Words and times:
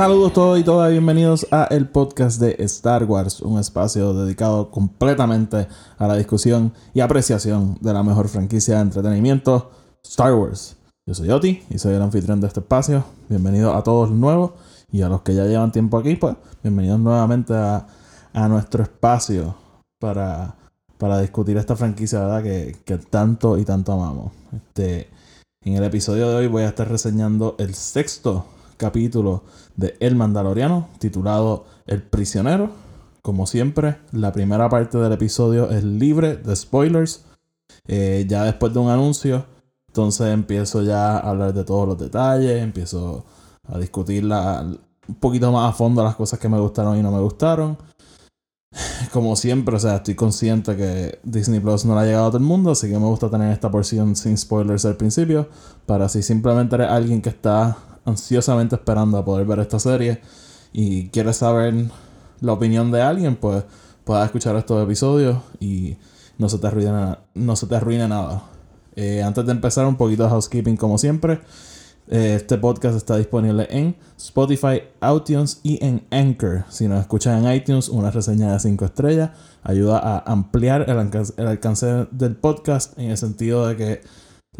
Saludos 0.00 0.32
todos 0.32 0.58
y 0.58 0.64
todas, 0.64 0.90
bienvenidos 0.90 1.46
a 1.50 1.64
el 1.64 1.86
podcast 1.86 2.40
de 2.40 2.56
Star 2.60 3.04
Wars, 3.04 3.42
un 3.42 3.58
espacio 3.58 4.14
dedicado 4.14 4.70
completamente 4.70 5.68
a 5.98 6.06
la 6.06 6.16
discusión 6.16 6.72
y 6.94 7.00
apreciación 7.00 7.76
de 7.82 7.92
la 7.92 8.02
mejor 8.02 8.28
franquicia 8.28 8.76
de 8.76 8.80
entretenimiento, 8.80 9.70
Star 10.02 10.32
Wars. 10.32 10.78
Yo 11.04 11.12
soy 11.12 11.28
Oti 11.28 11.62
y 11.68 11.78
soy 11.78 11.96
el 11.96 12.00
anfitrión 12.00 12.40
de 12.40 12.46
este 12.46 12.60
espacio. 12.60 13.04
Bienvenidos 13.28 13.76
a 13.76 13.82
todos 13.82 14.08
los 14.08 14.18
nuevos 14.18 14.52
y 14.90 15.02
a 15.02 15.10
los 15.10 15.20
que 15.20 15.34
ya 15.34 15.44
llevan 15.44 15.70
tiempo 15.70 15.98
aquí, 15.98 16.16
pues 16.16 16.34
bienvenidos 16.62 16.98
nuevamente 16.98 17.52
a, 17.52 17.86
a 18.32 18.48
nuestro 18.48 18.82
espacio 18.82 19.54
para, 19.98 20.56
para 20.96 21.20
discutir 21.20 21.58
esta 21.58 21.76
franquicia, 21.76 22.20
¿verdad? 22.20 22.42
Que, 22.42 22.74
que 22.86 22.96
tanto 22.96 23.58
y 23.58 23.66
tanto 23.66 23.92
amamos. 23.92 24.32
Este, 24.56 25.10
en 25.62 25.74
el 25.74 25.84
episodio 25.84 26.30
de 26.30 26.36
hoy 26.36 26.46
voy 26.46 26.62
a 26.62 26.68
estar 26.68 26.88
reseñando 26.88 27.54
el 27.58 27.74
sexto 27.74 28.46
capítulo 28.80 29.44
de 29.76 29.94
El 30.00 30.16
Mandaloriano, 30.16 30.88
titulado 30.98 31.66
El 31.86 32.02
Prisionero. 32.02 32.70
Como 33.20 33.46
siempre, 33.46 33.98
la 34.12 34.32
primera 34.32 34.70
parte 34.70 34.96
del 34.96 35.12
episodio 35.12 35.68
es 35.70 35.84
libre 35.84 36.36
de 36.38 36.56
spoilers. 36.56 37.26
Eh, 37.86 38.24
ya 38.26 38.44
después 38.44 38.72
de 38.72 38.78
un 38.78 38.88
anuncio, 38.88 39.44
entonces 39.88 40.28
empiezo 40.28 40.82
ya 40.82 41.18
a 41.18 41.30
hablar 41.30 41.52
de 41.52 41.64
todos 41.64 41.86
los 41.86 41.98
detalles, 41.98 42.62
empiezo 42.62 43.26
a 43.68 43.78
discutir 43.78 44.24
la- 44.24 44.62
un 45.08 45.14
poquito 45.16 45.52
más 45.52 45.70
a 45.70 45.76
fondo 45.76 46.02
las 46.02 46.16
cosas 46.16 46.38
que 46.38 46.48
me 46.48 46.58
gustaron 46.58 46.96
y 46.96 47.02
no 47.02 47.10
me 47.12 47.20
gustaron. 47.20 47.76
Como 49.12 49.34
siempre, 49.36 49.74
o 49.76 49.78
sea, 49.78 49.96
estoy 49.96 50.14
consciente 50.14 50.76
que 50.76 51.18
Disney 51.24 51.58
Plus 51.60 51.84
no 51.84 51.94
le 51.94 52.00
ha 52.00 52.04
llegado 52.04 52.26
a 52.26 52.28
todo 52.28 52.38
el 52.38 52.44
mundo, 52.44 52.70
así 52.70 52.88
que 52.88 52.98
me 52.98 53.06
gusta 53.06 53.28
tener 53.28 53.52
esta 53.52 53.70
porción 53.70 54.14
sin 54.16 54.38
spoilers 54.38 54.84
al 54.84 54.96
principio, 54.96 55.48
para 55.86 56.08
si 56.08 56.22
simplemente 56.22 56.76
eres 56.76 56.88
alguien 56.88 57.20
que 57.20 57.30
está 57.30 57.76
ansiosamente 58.04 58.76
esperando 58.76 59.18
a 59.18 59.24
poder 59.24 59.46
ver 59.46 59.58
esta 59.60 59.78
serie 59.78 60.20
y 60.72 61.08
quieres 61.08 61.36
saber 61.38 61.74
la 62.40 62.52
opinión 62.52 62.90
de 62.90 63.02
alguien, 63.02 63.36
pues 63.36 63.64
puedas 64.04 64.24
escuchar 64.26 64.56
estos 64.56 64.82
episodios 64.82 65.38
y 65.60 65.96
no 66.38 66.48
se 66.48 66.58
te 66.58 66.66
arruine, 66.66 66.92
na- 66.92 67.18
no 67.34 67.56
se 67.56 67.66
te 67.66 67.76
arruine 67.76 68.08
nada. 68.08 68.44
Eh, 68.96 69.22
antes 69.22 69.44
de 69.46 69.52
empezar, 69.52 69.86
un 69.86 69.96
poquito 69.96 70.24
de 70.24 70.30
housekeeping 70.30 70.76
como 70.76 70.98
siempre. 70.98 71.40
Eh, 72.08 72.34
Este 72.36 72.58
podcast 72.58 72.96
está 72.96 73.16
disponible 73.16 73.68
en 73.70 73.94
Spotify, 74.16 74.82
iTunes 75.16 75.60
y 75.62 75.84
en 75.84 76.04
Anchor. 76.10 76.64
Si 76.68 76.88
nos 76.88 77.00
escuchan 77.00 77.44
en 77.44 77.52
iTunes, 77.54 77.88
una 77.88 78.10
reseña 78.10 78.52
de 78.52 78.58
5 78.58 78.84
estrellas 78.86 79.30
ayuda 79.62 79.98
a 80.00 80.18
ampliar 80.32 80.86
el 80.88 80.98
alcance, 80.98 81.34
el 81.36 81.46
alcance 81.46 82.06
del 82.10 82.34
podcast 82.36 82.98
en 82.98 83.10
el 83.10 83.16
sentido 83.18 83.66
de 83.68 83.76
que 83.76 84.00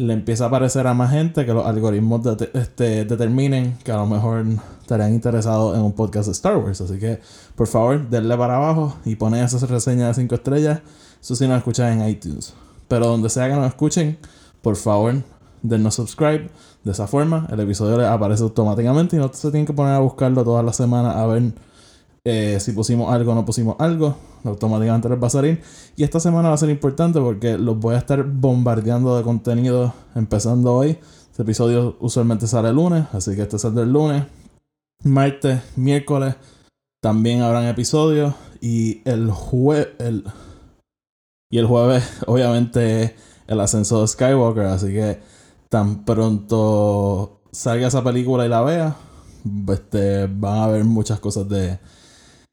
le 0.01 0.13
empieza 0.13 0.45
a 0.45 0.47
aparecer 0.47 0.87
a 0.87 0.93
más 0.95 1.11
gente, 1.11 1.45
que 1.45 1.53
los 1.53 1.65
algoritmos 1.65 2.21
este, 2.53 3.05
determinen 3.05 3.77
que 3.83 3.91
a 3.91 3.97
lo 3.97 4.07
mejor 4.07 4.43
estarían 4.81 5.13
interesados 5.13 5.77
en 5.77 5.83
un 5.83 5.93
podcast 5.93 6.25
de 6.25 6.31
Star 6.31 6.57
Wars. 6.57 6.81
Así 6.81 6.97
que, 6.97 7.19
por 7.55 7.67
favor, 7.67 8.09
denle 8.09 8.35
para 8.35 8.55
abajo 8.55 8.97
y 9.05 9.15
ponen 9.15 9.43
esa 9.43 9.63
reseña 9.67 10.07
de 10.07 10.15
5 10.15 10.33
estrellas. 10.35 10.81
Eso 11.21 11.35
sí 11.35 11.47
nos 11.47 11.57
escuchan 11.59 12.01
en 12.01 12.09
iTunes. 12.09 12.55
Pero 12.87 13.05
donde 13.07 13.29
sea 13.29 13.47
que 13.47 13.53
nos 13.53 13.67
escuchen, 13.67 14.17
por 14.63 14.75
favor, 14.75 15.21
dennos 15.61 15.93
subscribe. 15.95 16.49
De 16.83 16.91
esa 16.91 17.05
forma, 17.05 17.47
el 17.51 17.59
episodio 17.59 17.97
les 17.99 18.07
aparece 18.07 18.41
automáticamente 18.41 19.15
y 19.15 19.19
no 19.19 19.31
se 19.31 19.51
tienen 19.51 19.67
que 19.67 19.73
poner 19.73 19.93
a 19.93 19.99
buscarlo 19.99 20.43
todas 20.43 20.65
las 20.65 20.75
semanas 20.75 21.15
a 21.15 21.27
ver 21.27 21.53
eh, 22.23 22.59
si 22.59 22.71
pusimos 22.71 23.11
algo 23.13 23.31
o 23.31 23.35
no 23.35 23.45
pusimos 23.45 23.75
algo. 23.79 24.15
Automáticamente 24.43 25.09
les 25.09 25.21
va 25.21 25.27
a 25.27 25.31
salir. 25.31 25.61
Y 25.95 26.03
esta 26.03 26.19
semana 26.19 26.49
va 26.49 26.55
a 26.55 26.57
ser 26.57 26.69
importante 26.69 27.19
porque 27.19 27.57
los 27.57 27.79
voy 27.79 27.95
a 27.95 27.99
estar 27.99 28.23
bombardeando 28.23 29.17
de 29.17 29.23
contenido 29.23 29.93
empezando 30.15 30.75
hoy. 30.75 30.97
Este 31.29 31.43
episodio 31.43 31.97
usualmente 31.99 32.47
sale 32.47 32.69
el 32.69 32.75
lunes, 32.75 33.05
así 33.13 33.35
que 33.35 33.43
este 33.43 33.57
sale 33.57 33.81
el 33.81 33.91
lunes. 33.91 34.25
Martes, 35.03 35.61
miércoles 35.75 36.35
también 37.01 37.41
habrán 37.41 37.65
episodios. 37.65 38.33
Y 38.61 39.01
el 39.09 39.31
jueves. 39.31 39.89
El... 39.99 40.23
Y 41.49 41.57
el 41.57 41.65
jueves, 41.65 42.03
obviamente, 42.27 43.15
el 43.47 43.59
ascenso 43.59 44.01
de 44.01 44.07
Skywalker. 44.07 44.65
Así 44.65 44.87
que 44.87 45.19
tan 45.69 46.05
pronto 46.05 47.41
salga 47.51 47.87
esa 47.87 48.03
película 48.03 48.45
y 48.45 48.49
la 48.49 48.61
vea, 48.61 48.95
este, 49.69 50.27
van 50.27 50.59
a 50.59 50.67
ver 50.67 50.83
muchas 50.85 51.19
cosas 51.19 51.49
de, 51.49 51.79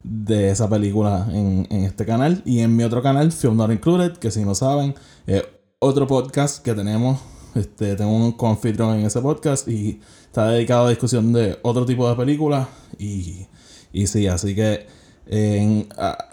de 0.03 0.49
esa 0.49 0.69
película 0.69 1.27
en, 1.31 1.67
en 1.69 1.83
este 1.83 2.05
canal. 2.05 2.41
Y 2.45 2.59
en 2.59 2.75
mi 2.75 2.83
otro 2.83 3.01
canal, 3.01 3.31
Film 3.31 3.57
Not 3.57 3.71
Included, 3.71 4.13
que 4.17 4.31
si 4.31 4.43
no 4.45 4.55
saben, 4.55 4.95
es 5.27 5.43
otro 5.79 6.07
podcast 6.07 6.63
que 6.63 6.73
tenemos. 6.73 7.19
Este, 7.55 7.95
tengo 7.95 8.15
un 8.15 8.31
confitrón 8.33 8.99
en 8.99 9.05
ese 9.05 9.19
podcast 9.21 9.67
y 9.67 9.99
está 10.25 10.47
dedicado 10.49 10.85
a 10.85 10.89
discusión 10.89 11.33
de 11.33 11.57
otro 11.63 11.85
tipo 11.85 12.07
de 12.09 12.15
películas. 12.15 12.67
Y, 12.97 13.47
y 13.91 14.07
sí, 14.07 14.27
así 14.27 14.55
que 14.55 14.87
en- 15.27 15.87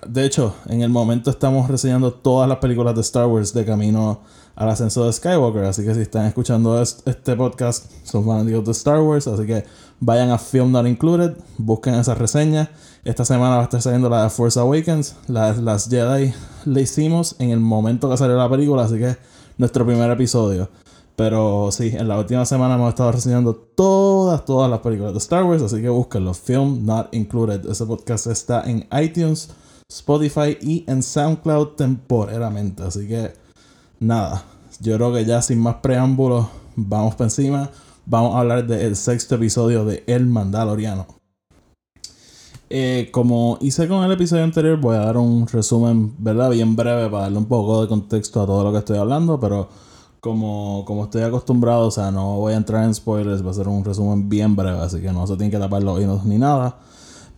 de 0.06 0.24
hecho, 0.24 0.54
en 0.68 0.82
el 0.82 0.90
momento 0.90 1.30
estamos 1.30 1.68
reseñando 1.68 2.12
todas 2.12 2.48
las 2.48 2.58
películas 2.58 2.94
de 2.94 3.00
Star 3.00 3.26
Wars 3.26 3.52
de 3.52 3.64
camino 3.64 4.20
al 4.54 4.68
ascenso 4.70 5.04
de 5.06 5.12
Skywalker. 5.12 5.64
Así 5.64 5.84
que 5.84 5.94
si 5.94 6.02
están 6.02 6.26
escuchando 6.26 6.80
es- 6.80 7.02
este 7.04 7.34
podcast, 7.34 7.90
son 8.04 8.24
fanáticos 8.24 8.64
de 8.64 8.72
Star 8.72 9.00
Wars. 9.00 9.26
Así 9.26 9.44
que 9.46 9.64
vayan 10.00 10.30
a 10.30 10.38
Film 10.38 10.70
Not 10.70 10.86
Included, 10.86 11.32
busquen 11.58 11.94
esas 11.94 12.16
reseñas. 12.18 12.68
Esta 13.06 13.24
semana 13.24 13.54
va 13.54 13.60
a 13.60 13.64
estar 13.64 13.80
saliendo 13.80 14.08
la 14.08 14.24
de 14.24 14.30
Force 14.30 14.58
Awakens. 14.58 15.14
Las, 15.28 15.88
Jedi 15.88 16.34
le 16.64 16.82
hicimos 16.82 17.36
en 17.38 17.50
el 17.50 17.60
momento 17.60 18.10
que 18.10 18.16
salió 18.16 18.36
la 18.36 18.50
película. 18.50 18.82
Así 18.82 18.98
que 18.98 19.16
nuestro 19.58 19.86
primer 19.86 20.10
episodio. 20.10 20.68
Pero 21.14 21.70
sí, 21.70 21.92
en 21.96 22.08
la 22.08 22.18
última 22.18 22.44
semana 22.44 22.74
hemos 22.74 22.88
estado 22.88 23.12
reseñando 23.12 23.54
todas, 23.54 24.44
todas 24.44 24.68
las 24.68 24.80
películas 24.80 25.12
de 25.12 25.18
Star 25.18 25.44
Wars, 25.44 25.62
así 25.62 25.80
que 25.80 25.88
búsquenlo. 25.88 26.34
Film 26.34 26.84
Not 26.84 27.14
Included. 27.14 27.70
Ese 27.70 27.86
podcast 27.86 28.26
está 28.26 28.68
en 28.68 28.88
iTunes, 29.00 29.50
Spotify 29.88 30.58
y 30.60 30.84
en 30.88 31.00
SoundCloud 31.00 31.76
temporalmente. 31.76 32.82
Así 32.82 33.06
que 33.06 33.34
nada, 34.00 34.42
yo 34.80 34.96
creo 34.96 35.14
que 35.14 35.24
ya 35.24 35.42
sin 35.42 35.60
más 35.60 35.76
preámbulos, 35.76 36.48
vamos 36.74 37.14
para 37.14 37.26
encima. 37.26 37.70
Vamos 38.04 38.34
a 38.34 38.40
hablar 38.40 38.66
del 38.66 38.96
sexto 38.96 39.36
episodio 39.36 39.84
de 39.84 40.02
El 40.08 40.26
Mandaloriano. 40.26 41.15
Eh, 42.68 43.10
como 43.12 43.58
hice 43.60 43.86
con 43.86 44.02
el 44.02 44.10
episodio 44.10 44.42
anterior, 44.42 44.80
voy 44.80 44.96
a 44.96 45.00
dar 45.00 45.16
un 45.16 45.46
resumen, 45.46 46.14
¿verdad? 46.18 46.50
Bien 46.50 46.74
breve 46.74 47.08
para 47.08 47.24
darle 47.24 47.38
un 47.38 47.46
poco 47.46 47.82
de 47.82 47.88
contexto 47.88 48.42
a 48.42 48.46
todo 48.46 48.64
lo 48.64 48.72
que 48.72 48.78
estoy 48.78 48.98
hablando, 48.98 49.38
pero 49.38 49.68
como, 50.20 50.84
como 50.84 51.04
estoy 51.04 51.22
acostumbrado, 51.22 51.86
o 51.86 51.90
sea, 51.92 52.10
no 52.10 52.38
voy 52.38 52.54
a 52.54 52.56
entrar 52.56 52.84
en 52.84 52.92
spoilers, 52.92 53.46
va 53.46 53.50
a 53.52 53.54
ser 53.54 53.68
un 53.68 53.84
resumen 53.84 54.28
bien 54.28 54.56
breve, 54.56 54.80
así 54.80 55.00
que 55.00 55.12
no 55.12 55.26
se 55.26 55.34
tienen 55.36 55.52
que 55.52 55.58
tapar 55.58 55.82
los 55.84 55.96
oídos 55.96 56.24
ni 56.24 56.38
nada. 56.38 56.78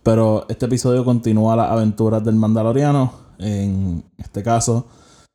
Pero 0.01 0.45
este 0.49 0.65
episodio 0.65 1.05
continúa 1.05 1.55
las 1.55 1.69
aventuras 1.71 2.23
del 2.23 2.35
Mandaloriano. 2.35 3.11
En 3.37 4.03
este 4.17 4.41
caso, 4.41 4.87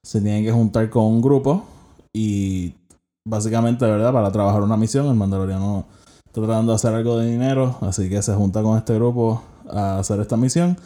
se 0.02 0.20
tienen 0.20 0.44
que 0.44 0.52
juntar 0.52 0.90
con 0.90 1.04
un 1.04 1.22
grupo 1.22 1.64
y 2.12 2.74
básicamente, 3.24 3.84
¿verdad? 3.84 4.12
Para 4.12 4.32
trabajar 4.32 4.62
una 4.62 4.76
misión, 4.76 5.06
el 5.06 5.14
Mandaloriano 5.14 5.86
está 6.26 6.40
tratando 6.42 6.72
de 6.72 6.76
hacer 6.76 6.94
algo 6.94 7.18
de 7.18 7.30
dinero, 7.30 7.76
así 7.82 8.08
que 8.08 8.20
se 8.22 8.34
junta 8.34 8.62
con 8.62 8.76
este 8.76 8.94
grupo 8.96 9.42
a 9.70 9.98
hacer 9.98 10.20
esta 10.20 10.36
misión. 10.36 10.76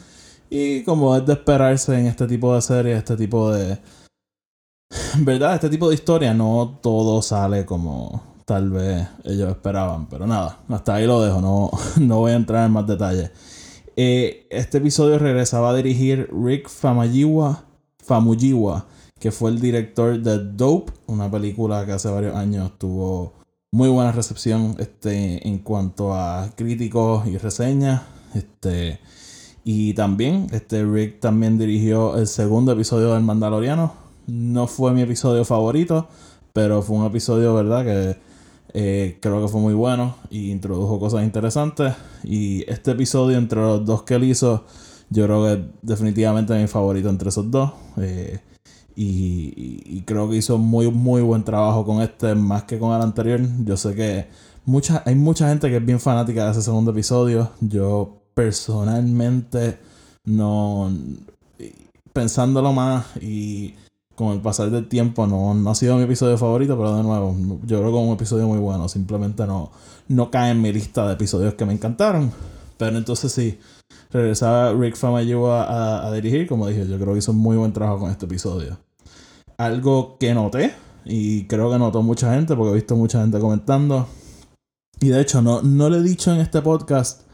Y 0.49 0.83
como 0.83 1.15
es 1.15 1.25
de 1.25 1.33
esperarse 1.33 1.97
en 1.99 2.07
este 2.07 2.27
tipo 2.27 2.55
de 2.55 2.61
series, 2.61 2.97
este 2.97 3.15
tipo 3.15 3.51
de, 3.51 3.77
¿verdad? 5.19 5.55
Este 5.55 5.69
tipo 5.69 5.89
de 5.89 5.95
historia 5.95 6.33
no 6.33 6.79
todo 6.81 7.21
sale 7.21 7.65
como 7.65 8.23
tal 8.45 8.71
vez 8.71 9.07
ellos 9.23 9.49
esperaban. 9.49 10.07
Pero 10.09 10.25
nada, 10.25 10.59
hasta 10.69 10.95
ahí 10.95 11.05
lo 11.05 11.21
dejo, 11.21 11.41
no, 11.41 11.69
no 11.99 12.19
voy 12.19 12.31
a 12.31 12.35
entrar 12.35 12.65
en 12.65 12.71
más 12.71 12.87
detalles. 12.87 13.31
Eh, 13.95 14.47
este 14.49 14.79
episodio 14.79 15.19
regresaba 15.19 15.71
a 15.71 15.75
dirigir 15.75 16.29
Rick 16.31 16.69
Famuyiwa, 16.69 17.65
Famuyiwa, 18.03 18.85
que 19.19 19.31
fue 19.31 19.51
el 19.51 19.59
director 19.59 20.17
de 20.19 20.39
Dope, 20.39 20.93
una 21.07 21.29
película 21.29 21.85
que 21.85 21.91
hace 21.91 22.09
varios 22.09 22.35
años 22.35 22.71
tuvo 22.79 23.33
muy 23.71 23.89
buena 23.89 24.11
recepción 24.11 24.75
este, 24.79 25.47
en 25.47 25.59
cuanto 25.59 26.13
a 26.13 26.49
críticos 26.55 27.27
y 27.27 27.37
reseñas. 27.37 28.01
Este, 28.33 28.99
y 29.63 29.93
también, 29.93 30.47
este 30.51 30.83
Rick 30.85 31.19
también 31.19 31.57
dirigió 31.57 32.17
el 32.17 32.27
segundo 32.27 32.71
episodio 32.71 33.13
del 33.13 33.23
Mandaloriano. 33.23 33.93
No 34.27 34.67
fue 34.67 34.93
mi 34.93 35.01
episodio 35.01 35.45
favorito, 35.45 36.07
pero 36.53 36.81
fue 36.81 36.97
un 36.97 37.05
episodio, 37.05 37.53
¿verdad? 37.53 37.83
Que 37.85 38.29
Eh, 38.73 39.17
creo 39.19 39.41
que 39.41 39.47
fue 39.47 39.61
muy 39.61 39.73
bueno 39.73 40.15
y 40.29 40.51
introdujo 40.51 40.99
cosas 40.99 41.23
interesantes. 41.23 41.93
Y 42.23 42.69
este 42.71 42.91
episodio, 42.91 43.37
entre 43.37 43.59
los 43.59 43.85
dos 43.85 44.03
que 44.03 44.15
él 44.15 44.23
hizo, 44.25 44.65
yo 45.09 45.25
creo 45.25 45.43
que 45.43 45.65
definitivamente 45.81 46.53
es 46.55 46.61
mi 46.61 46.67
favorito 46.67 47.09
entre 47.09 47.29
esos 47.29 47.49
dos. 47.49 47.71
Eh, 47.97 48.39
y, 48.95 50.01
creo 50.05 50.29
que 50.29 50.37
hizo 50.37 50.57
muy, 50.57 50.91
muy 50.91 51.21
buen 51.21 51.43
trabajo 51.43 51.85
con 51.85 52.01
este, 52.01 52.35
más 52.35 52.63
que 52.63 52.77
con 52.79 52.95
el 52.95 53.01
anterior. 53.01 53.39
Yo 53.63 53.77
sé 53.77 53.95
que 53.95 54.27
mucha, 54.65 55.03
hay 55.05 55.15
mucha 55.15 55.47
gente 55.49 55.69
que 55.69 55.77
es 55.77 55.85
bien 55.85 55.99
fanática 55.99 56.45
de 56.45 56.51
ese 56.51 56.61
segundo 56.61 56.91
episodio. 56.91 57.51
Yo 57.61 58.18
personalmente 58.39 59.79
no. 60.23 60.89
Pensándolo 62.13 62.71
más 62.71 63.05
y 63.21 63.75
con 64.15 64.29
el 64.29 64.39
pasar 64.39 64.71
del 64.71 64.87
tiempo 64.87 65.27
no, 65.27 65.53
no 65.53 65.69
ha 65.69 65.75
sido 65.75 65.97
mi 65.97 66.03
episodio 66.03 66.37
favorito, 66.37 66.77
pero 66.77 66.95
de 66.95 67.03
nuevo, 67.03 67.35
yo 67.65 67.79
creo 67.79 67.91
que 67.91 67.97
es 67.97 68.07
un 68.07 68.13
episodio 68.13 68.47
muy 68.47 68.59
bueno. 68.59 68.87
Simplemente 68.87 69.45
no, 69.45 69.71
no 70.07 70.31
cae 70.31 70.51
en 70.51 70.61
mi 70.61 70.71
lista 70.71 71.05
de 71.05 71.13
episodios 71.13 71.55
que 71.55 71.65
me 71.65 71.73
encantaron. 71.73 72.31
Pero 72.77 72.97
entonces 72.97 73.29
sí, 73.29 73.59
regresaba 74.09 74.71
Rick 74.71 74.95
Famuyiwa 74.95 75.63
a, 75.63 76.07
a, 76.07 76.13
dirigir, 76.13 76.47
como 76.47 76.65
dije, 76.67 76.87
yo 76.87 76.97
creo 76.97 77.11
que 77.11 77.19
hizo 77.19 77.33
un 77.33 77.39
muy 77.39 77.57
buen 77.57 77.73
trabajo 77.73 77.99
con 77.99 78.11
este 78.11 78.25
episodio. 78.25 78.79
Algo 79.57 80.17
que 80.17 80.33
noté, 80.33 80.73
y 81.03 81.45
creo 81.47 81.69
que 81.69 81.77
notó 81.77 82.01
mucha 82.03 82.33
gente, 82.33 82.55
porque 82.55 82.71
he 82.71 82.75
visto 82.75 82.95
mucha 82.95 83.19
gente 83.19 83.37
comentando. 83.37 84.07
Y 85.01 85.09
de 85.09 85.19
hecho, 85.19 85.41
no, 85.41 85.61
no 85.61 85.89
lo 85.89 85.97
he 85.97 86.03
dicho 86.03 86.33
en 86.33 86.39
este 86.39 86.61
podcast, 86.61 87.28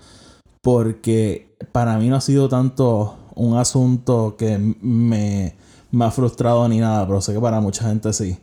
porque 0.66 1.56
para 1.72 1.96
mí 2.00 2.10
no 2.10 2.16
ha 2.16 2.22
sido 2.22 2.50
tanto 2.50 3.16
un 3.36 3.56
asunto 3.56 4.36
que 4.36 4.58
me 4.58 5.56
más 5.92 6.16
frustrado 6.16 6.68
ni 6.68 6.80
nada, 6.80 7.06
pero 7.06 7.22
sé 7.22 7.34
que 7.34 7.40
para 7.40 7.62
mucha 7.62 7.88
gente 7.88 8.12
sí. 8.14 8.40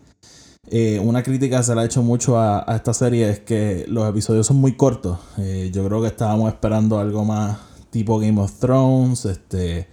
Eh, 0.69 1.01
una 1.01 1.25
crítica 1.25 1.65
se 1.65 1.75
le 1.75 1.81
ha 1.81 1.85
hecho 1.85 2.01
mucho 2.05 2.39
a, 2.39 2.65
esta 2.77 2.95
serie 2.95 3.29
es 3.29 3.41
que 3.41 3.87
los 3.89 4.09
episodios 4.09 4.47
son 4.47 4.59
muy 4.59 4.77
cortos. 4.77 5.19
Eh, 5.39 5.73
yo 5.75 5.85
creo 5.85 6.01
que 6.01 6.07
estábamos 6.07 6.53
esperando 6.53 7.01
algo 7.01 7.25
más 7.25 7.59
tipo 7.91 8.21
Game 8.21 8.41
of 8.41 8.53
Thrones. 8.61 9.25
Este, 9.25 9.89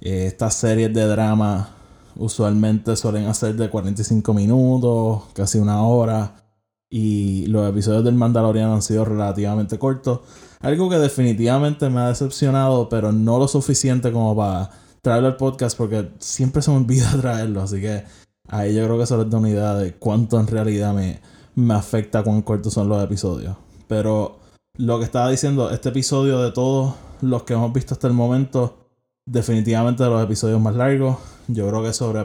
eh, 0.00 0.26
estas 0.26 0.54
series 0.54 0.92
de 0.92 1.06
drama 1.06 1.76
usualmente 2.16 2.96
suelen 2.96 3.26
hacer 3.26 3.54
de 3.54 3.70
45 3.70 4.34
minutos, 4.34 5.22
casi 5.32 5.58
una 5.60 5.80
hora. 5.84 6.42
Y 6.90 7.46
los 7.46 7.70
episodios 7.70 8.02
del 8.02 8.16
Mandalorian 8.16 8.72
han 8.72 8.82
sido 8.82 9.04
relativamente 9.04 9.78
cortos. 9.78 10.22
Algo 10.62 10.88
que 10.88 10.96
definitivamente 10.96 11.90
me 11.90 12.00
ha 12.00 12.08
decepcionado, 12.08 12.88
pero 12.88 13.10
no 13.12 13.38
lo 13.38 13.48
suficiente 13.48 14.12
como 14.12 14.36
para 14.36 14.70
traerlo 15.02 15.28
al 15.28 15.36
podcast 15.36 15.76
porque 15.76 16.10
siempre 16.20 16.62
se 16.62 16.70
me 16.70 16.76
olvida 16.76 17.10
traerlo. 17.20 17.62
Así 17.62 17.80
que 17.80 18.04
ahí 18.48 18.74
yo 18.74 18.84
creo 18.84 18.96
que 18.96 19.04
eso 19.04 19.18
les 19.18 19.28
da 19.28 19.38
una 19.38 19.50
idea 19.50 19.74
de 19.74 19.94
cuánto 19.94 20.38
en 20.38 20.46
realidad 20.46 20.94
me, 20.94 21.20
me 21.56 21.74
afecta 21.74 22.22
cuán 22.22 22.42
cortos 22.42 22.74
son 22.74 22.88
los 22.88 23.02
episodios. 23.02 23.56
Pero 23.88 24.38
lo 24.76 24.98
que 24.98 25.04
estaba 25.04 25.28
diciendo, 25.28 25.70
este 25.70 25.88
episodio 25.88 26.40
de 26.40 26.52
todos 26.52 26.94
los 27.20 27.42
que 27.42 27.54
hemos 27.54 27.72
visto 27.72 27.94
hasta 27.94 28.06
el 28.06 28.14
momento, 28.14 28.86
definitivamente 29.26 30.04
de 30.04 30.10
los 30.10 30.22
episodios 30.22 30.60
más 30.60 30.76
largos. 30.76 31.18
Yo 31.48 31.68
creo 31.68 31.82
que 31.82 31.92
sobre. 31.92 32.24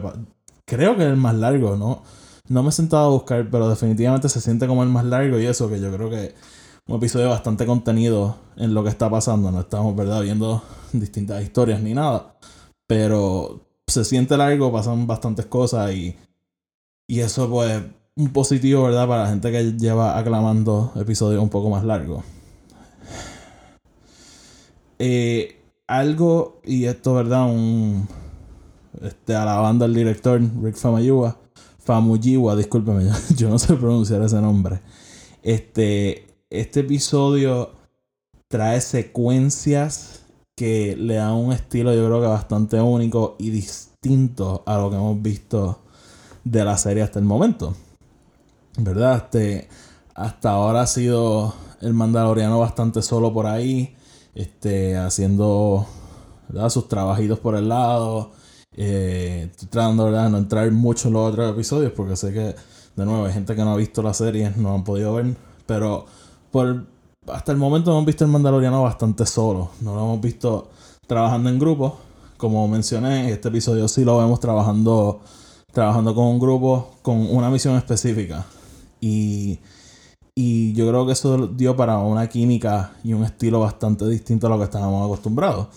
Creo 0.65 0.95
que 0.95 1.03
es 1.03 1.09
el 1.09 1.17
más 1.17 1.35
largo, 1.35 1.75
¿no? 1.75 2.03
No 2.49 2.63
me 2.63 2.69
he 2.69 2.71
sentado 2.71 3.07
a 3.07 3.09
buscar, 3.09 3.49
pero 3.49 3.67
definitivamente 3.67 4.29
se 4.29 4.41
siente 4.41 4.67
como 4.67 4.83
el 4.83 4.89
más 4.89 5.05
largo 5.05 5.39
y 5.39 5.45
eso, 5.45 5.69
que 5.69 5.79
yo 5.79 5.91
creo 5.91 6.09
que 6.09 6.35
un 6.87 6.95
episodio 6.95 7.29
bastante 7.29 7.65
contenido 7.65 8.37
en 8.55 8.73
lo 8.73 8.83
que 8.83 8.89
está 8.89 9.09
pasando. 9.09 9.51
No 9.51 9.61
estamos, 9.61 9.95
¿verdad?, 9.95 10.21
viendo 10.21 10.63
distintas 10.93 11.43
historias 11.43 11.81
ni 11.81 11.93
nada. 11.93 12.37
Pero 12.87 13.61
se 13.87 14.05
siente 14.05 14.37
largo, 14.37 14.71
pasan 14.71 15.07
bastantes 15.07 15.45
cosas 15.45 15.93
y, 15.93 16.15
y 17.07 17.19
eso 17.19 17.49
pues 17.49 17.81
un 18.15 18.29
positivo, 18.29 18.83
¿verdad? 18.83 19.07
Para 19.07 19.23
la 19.23 19.29
gente 19.29 19.51
que 19.51 19.73
lleva 19.73 20.17
aclamando 20.17 20.91
episodios 20.95 21.41
un 21.41 21.49
poco 21.49 21.69
más 21.69 21.83
largos. 21.83 22.23
Eh, 24.99 25.61
algo, 25.85 26.59
y 26.65 26.85
esto, 26.85 27.13
¿verdad? 27.13 27.45
Un, 27.45 28.07
este, 29.01 29.35
alabando 29.35 29.85
al 29.85 29.93
director 29.93 30.41
Rick 30.63 30.75
Famuyiwa. 30.75 31.37
Famuyiwa, 31.79 32.55
discúlpeme, 32.55 33.09
yo 33.35 33.49
no 33.49 33.59
sé 33.59 33.75
pronunciar 33.75 34.21
ese 34.21 34.41
nombre. 34.41 34.79
Este, 35.43 36.26
este 36.49 36.81
episodio 36.81 37.71
trae 38.47 38.79
secuencias 38.81 40.21
que 40.55 40.95
le 40.95 41.15
da 41.15 41.33
un 41.33 41.51
estilo 41.51 41.93
yo 41.93 42.05
creo 42.05 42.21
que 42.21 42.27
bastante 42.27 42.79
único 42.81 43.35
y 43.37 43.49
distinto 43.49 44.63
a 44.65 44.77
lo 44.77 44.89
que 44.89 44.95
hemos 44.95 45.21
visto 45.21 45.79
de 46.43 46.63
la 46.63 46.77
serie 46.77 47.03
hasta 47.03 47.19
el 47.19 47.25
momento. 47.25 47.75
¿Verdad? 48.77 49.17
Este, 49.17 49.69
hasta 50.15 50.51
ahora 50.51 50.81
ha 50.81 50.87
sido 50.87 51.53
el 51.81 51.93
Mandaloriano 51.93 52.59
bastante 52.59 53.01
solo 53.01 53.33
por 53.33 53.45
ahí, 53.45 53.95
este, 54.33 54.95
haciendo 54.97 55.85
sus 56.69 56.87
trabajitos 56.87 57.39
por 57.39 57.55
el 57.55 57.69
lado. 57.69 58.31
Eh, 58.75 59.49
estoy 59.51 59.67
tratando 59.67 60.05
¿verdad? 60.05 60.25
de 60.25 60.29
no 60.31 60.37
entrar 60.37 60.71
mucho 60.71 61.07
en 61.07 61.15
los 61.15 61.29
otros 61.29 61.51
episodios 61.51 61.91
porque 61.91 62.15
sé 62.15 62.31
que, 62.31 62.55
de 62.95 63.05
nuevo, 63.05 63.25
hay 63.25 63.33
gente 63.33 63.55
que 63.55 63.63
no 63.63 63.73
ha 63.73 63.77
visto 63.77 64.01
la 64.01 64.13
serie, 64.13 64.51
no 64.55 64.73
han 64.73 64.83
podido 64.83 65.13
ver. 65.15 65.35
Pero 65.65 66.05
por 66.51 66.85
hasta 67.31 67.51
el 67.51 67.57
momento 67.57 67.91
hemos 67.91 68.05
visto 68.05 68.23
el 68.23 68.31
Mandaloriano 68.31 68.83
bastante 68.83 69.25
solo. 69.25 69.71
No 69.81 69.95
lo 69.95 70.01
hemos 70.01 70.21
visto 70.21 70.69
trabajando 71.07 71.49
en 71.49 71.59
grupo. 71.59 71.97
Como 72.37 72.67
mencioné, 72.67 73.31
este 73.31 73.49
episodio 73.49 73.87
sí 73.87 74.05
lo 74.05 74.17
vemos 74.17 74.39
trabajando, 74.39 75.21
trabajando 75.71 76.13
con 76.13 76.25
un 76.25 76.39
grupo 76.39 76.91
con 77.01 77.17
una 77.35 77.49
misión 77.49 77.75
específica. 77.75 78.45
Y, 79.01 79.59
y 80.35 80.73
yo 80.73 80.87
creo 80.87 81.05
que 81.05 81.13
eso 81.13 81.47
dio 81.47 81.75
para 81.75 81.97
una 81.97 82.27
química 82.27 82.93
y 83.03 83.13
un 83.13 83.23
estilo 83.23 83.59
bastante 83.59 84.07
distinto 84.07 84.47
a 84.47 84.49
lo 84.49 84.57
que 84.57 84.65
estábamos 84.65 85.05
acostumbrados. 85.05 85.67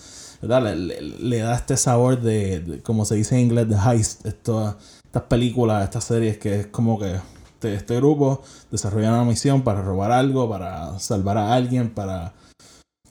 Le, 0.41 0.75
le, 0.75 1.37
da 1.39 1.55
este 1.55 1.77
sabor 1.77 2.19
de, 2.19 2.81
como 2.83 3.05
se 3.05 3.15
dice 3.15 3.35
en 3.35 3.41
inglés, 3.41 3.69
de 3.69 3.75
heist. 3.75 4.25
estas 4.25 5.23
películas, 5.27 5.83
estas 5.83 6.03
series 6.03 6.37
que 6.37 6.61
es 6.61 6.67
como 6.67 6.97
que 6.97 7.19
este, 7.61 7.75
este, 7.75 7.95
grupo 7.97 8.41
desarrolla 8.71 9.13
una 9.13 9.23
misión 9.23 9.61
para 9.61 9.83
robar 9.83 10.11
algo, 10.11 10.49
para 10.49 10.97
salvar 10.97 11.37
a 11.37 11.53
alguien, 11.53 11.91
para 11.91 12.33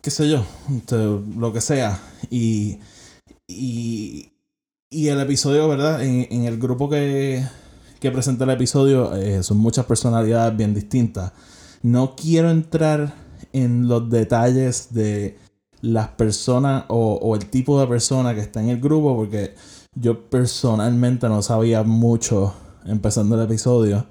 qué 0.02 0.10
sé 0.10 0.28
yo, 0.28 0.44
este, 0.76 0.96
lo 0.96 1.52
que 1.52 1.60
sea. 1.60 2.00
Y, 2.30 2.80
y, 3.46 4.32
y 4.90 5.06
el 5.06 5.20
episodio, 5.20 5.68
¿verdad? 5.68 6.02
En, 6.02 6.44
el 6.44 6.58
grupo 6.58 6.90
que, 6.90 7.46
que 8.00 8.10
presenta 8.10 8.42
el 8.42 8.50
episodio 8.50 9.14
eh, 9.14 9.44
son 9.44 9.58
muchas 9.58 9.86
personalidades 9.86 10.56
bien 10.56 10.74
distintas. 10.74 11.30
No 11.82 12.16
quiero 12.16 12.50
entrar 12.50 13.14
en 13.52 13.86
los 13.86 14.10
detalles 14.10 14.92
de 14.92 15.38
las 15.80 16.08
personas 16.08 16.86
o, 16.88 17.36
el 17.36 17.46
tipo 17.46 17.80
de 17.80 17.86
persona 17.86 18.34
que 18.34 18.40
está 18.40 18.60
en 18.60 18.70
el 18.70 18.80
grupo 18.80 19.14
porque 19.14 19.54
yo 19.94 20.28
personalmente 20.28 21.28
no 21.28 21.40
sabía 21.40 21.84
mucho 21.84 22.52
empezando 22.84 23.36
el 23.36 23.42
episodio. 23.42 24.06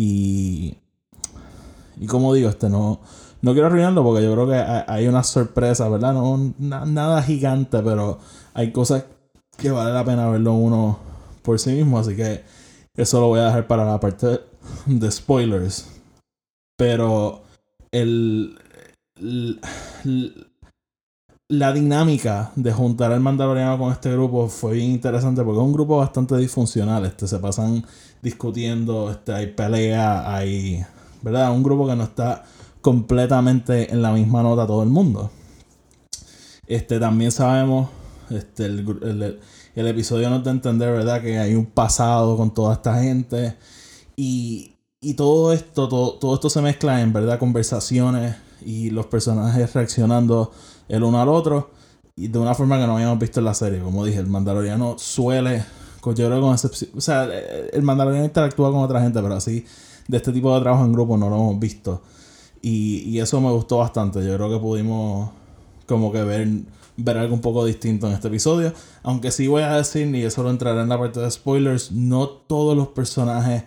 Y. 0.00 0.78
Y 1.98 2.06
como 2.06 2.32
digo, 2.32 2.48
este 2.48 2.70
no. 2.70 3.00
No 3.42 3.52
quiero 3.52 3.66
arruinarlo 3.66 4.02
porque 4.02 4.22
yo 4.22 4.32
creo 4.32 4.48
que 4.48 4.54
hay 4.54 5.06
una 5.06 5.22
sorpresa, 5.22 5.88
¿verdad? 5.88 6.14
No, 6.14 6.54
nada 6.58 7.22
gigante, 7.22 7.82
pero 7.82 8.18
hay 8.52 8.70
cosas 8.72 9.04
que 9.56 9.70
vale 9.70 9.92
la 9.92 10.04
pena 10.04 10.28
verlo 10.28 10.54
uno 10.54 10.98
por 11.42 11.58
sí 11.58 11.72
mismo. 11.72 11.98
Así 11.98 12.16
que 12.16 12.44
eso 12.94 13.20
lo 13.20 13.28
voy 13.28 13.40
a 13.40 13.46
dejar 13.46 13.66
para 13.66 13.84
la 13.84 14.00
parte 14.00 14.40
de 14.86 15.10
spoilers. 15.10 15.86
Pero 16.76 17.42
el, 17.92 18.58
la 21.50 21.72
dinámica 21.72 22.52
de 22.54 22.72
juntar 22.72 23.10
al 23.10 23.18
Mandaloriano 23.18 23.76
con 23.76 23.90
este 23.90 24.12
grupo 24.12 24.48
fue 24.48 24.74
bien 24.74 24.92
interesante 24.92 25.42
porque 25.42 25.58
es 25.58 25.66
un 25.66 25.72
grupo 25.72 25.96
bastante 25.96 26.36
disfuncional. 26.36 27.04
Este, 27.04 27.26
se 27.26 27.40
pasan 27.40 27.84
discutiendo, 28.22 29.10
este, 29.10 29.32
hay 29.32 29.48
pelea, 29.48 30.32
hay. 30.32 30.84
¿Verdad? 31.22 31.52
Un 31.52 31.64
grupo 31.64 31.88
que 31.88 31.96
no 31.96 32.04
está 32.04 32.44
completamente 32.80 33.92
en 33.92 34.00
la 34.00 34.12
misma 34.12 34.44
nota 34.44 34.64
todo 34.64 34.84
el 34.84 34.90
mundo. 34.90 35.32
Este, 36.68 37.00
también 37.00 37.32
sabemos, 37.32 37.88
este, 38.30 38.66
el, 38.66 39.40
el, 39.74 39.86
episodio 39.88 40.30
nos 40.30 40.44
da 40.44 40.52
a 40.52 40.54
entender, 40.54 40.92
¿verdad? 40.92 41.20
Que 41.20 41.40
hay 41.40 41.56
un 41.56 41.66
pasado 41.66 42.36
con 42.36 42.54
toda 42.54 42.74
esta 42.74 43.02
gente. 43.02 43.56
Y, 44.14 44.76
y 45.00 45.14
todo 45.14 45.52
esto, 45.52 45.88
todo, 45.88 46.12
todo 46.12 46.34
esto 46.34 46.48
se 46.48 46.62
mezcla 46.62 47.00
en, 47.00 47.12
¿verdad? 47.12 47.40
Conversaciones 47.40 48.36
y 48.64 48.90
los 48.90 49.06
personajes 49.06 49.74
reaccionando 49.74 50.52
el 50.90 51.02
uno 51.04 51.20
al 51.20 51.28
otro 51.28 51.70
y 52.16 52.28
de 52.28 52.38
una 52.38 52.54
forma 52.54 52.78
que 52.78 52.86
no 52.86 52.96
habíamos 52.96 53.18
visto 53.18 53.40
en 53.40 53.46
la 53.46 53.54
serie. 53.54 53.80
Como 53.80 54.04
dije, 54.04 54.18
el 54.18 54.26
Mandaloriano 54.26 54.98
suele, 54.98 55.64
yo 56.04 56.12
creo 56.12 56.40
con 56.40 56.52
excepción, 56.52 56.90
o 56.96 57.00
sea, 57.00 57.24
el 57.24 57.82
Mandaloriano 57.82 58.26
interactúa 58.26 58.70
con 58.70 58.80
otra 58.80 59.00
gente, 59.00 59.22
pero 59.22 59.34
así 59.34 59.64
de 60.08 60.16
este 60.16 60.32
tipo 60.32 60.52
de 60.54 60.60
trabajo 60.60 60.84
en 60.84 60.92
grupo 60.92 61.16
no 61.16 61.30
lo 61.30 61.36
hemos 61.36 61.58
visto. 61.58 62.02
Y, 62.60 63.02
y 63.08 63.20
eso 63.20 63.40
me 63.40 63.50
gustó 63.50 63.78
bastante. 63.78 64.24
Yo 64.26 64.34
creo 64.36 64.50
que 64.50 64.58
pudimos 64.58 65.30
como 65.86 66.12
que 66.12 66.22
ver, 66.22 66.48
ver 66.96 67.18
algo 67.18 67.34
un 67.34 67.40
poco 67.40 67.64
distinto 67.64 68.06
en 68.08 68.14
este 68.14 68.28
episodio. 68.28 68.74
Aunque 69.02 69.30
sí 69.30 69.46
voy 69.46 69.62
a 69.62 69.76
decir, 69.76 70.14
y 70.14 70.24
eso 70.24 70.42
lo 70.42 70.50
entraré 70.50 70.82
en 70.82 70.88
la 70.88 70.98
parte 70.98 71.20
de 71.20 71.30
spoilers, 71.30 71.92
no 71.92 72.28
todos 72.28 72.76
los 72.76 72.88
personajes 72.88 73.64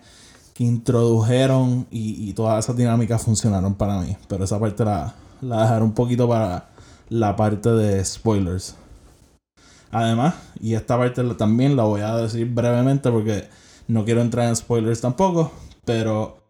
que 0.52 0.62
introdujeron 0.62 1.86
y, 1.90 2.28
y 2.28 2.34
todas 2.34 2.64
esas 2.64 2.76
dinámicas 2.76 3.22
funcionaron 3.22 3.74
para 3.74 3.98
mí. 4.00 4.16
Pero 4.28 4.44
esa 4.44 4.60
parte 4.60 4.84
la, 4.84 5.14
la 5.40 5.62
dejaré 5.62 5.82
un 5.82 5.92
poquito 5.92 6.28
para 6.28 6.73
la 7.08 7.36
parte 7.36 7.70
de 7.70 8.04
spoilers. 8.04 8.76
Además, 9.90 10.34
y 10.60 10.74
esta 10.74 10.98
parte 10.98 11.22
también 11.34 11.76
la 11.76 11.84
voy 11.84 12.00
a 12.00 12.16
decir 12.16 12.46
brevemente 12.46 13.10
porque 13.10 13.48
no 13.86 14.04
quiero 14.04 14.22
entrar 14.22 14.48
en 14.48 14.56
spoilers 14.56 15.00
tampoco, 15.00 15.52
pero 15.84 16.42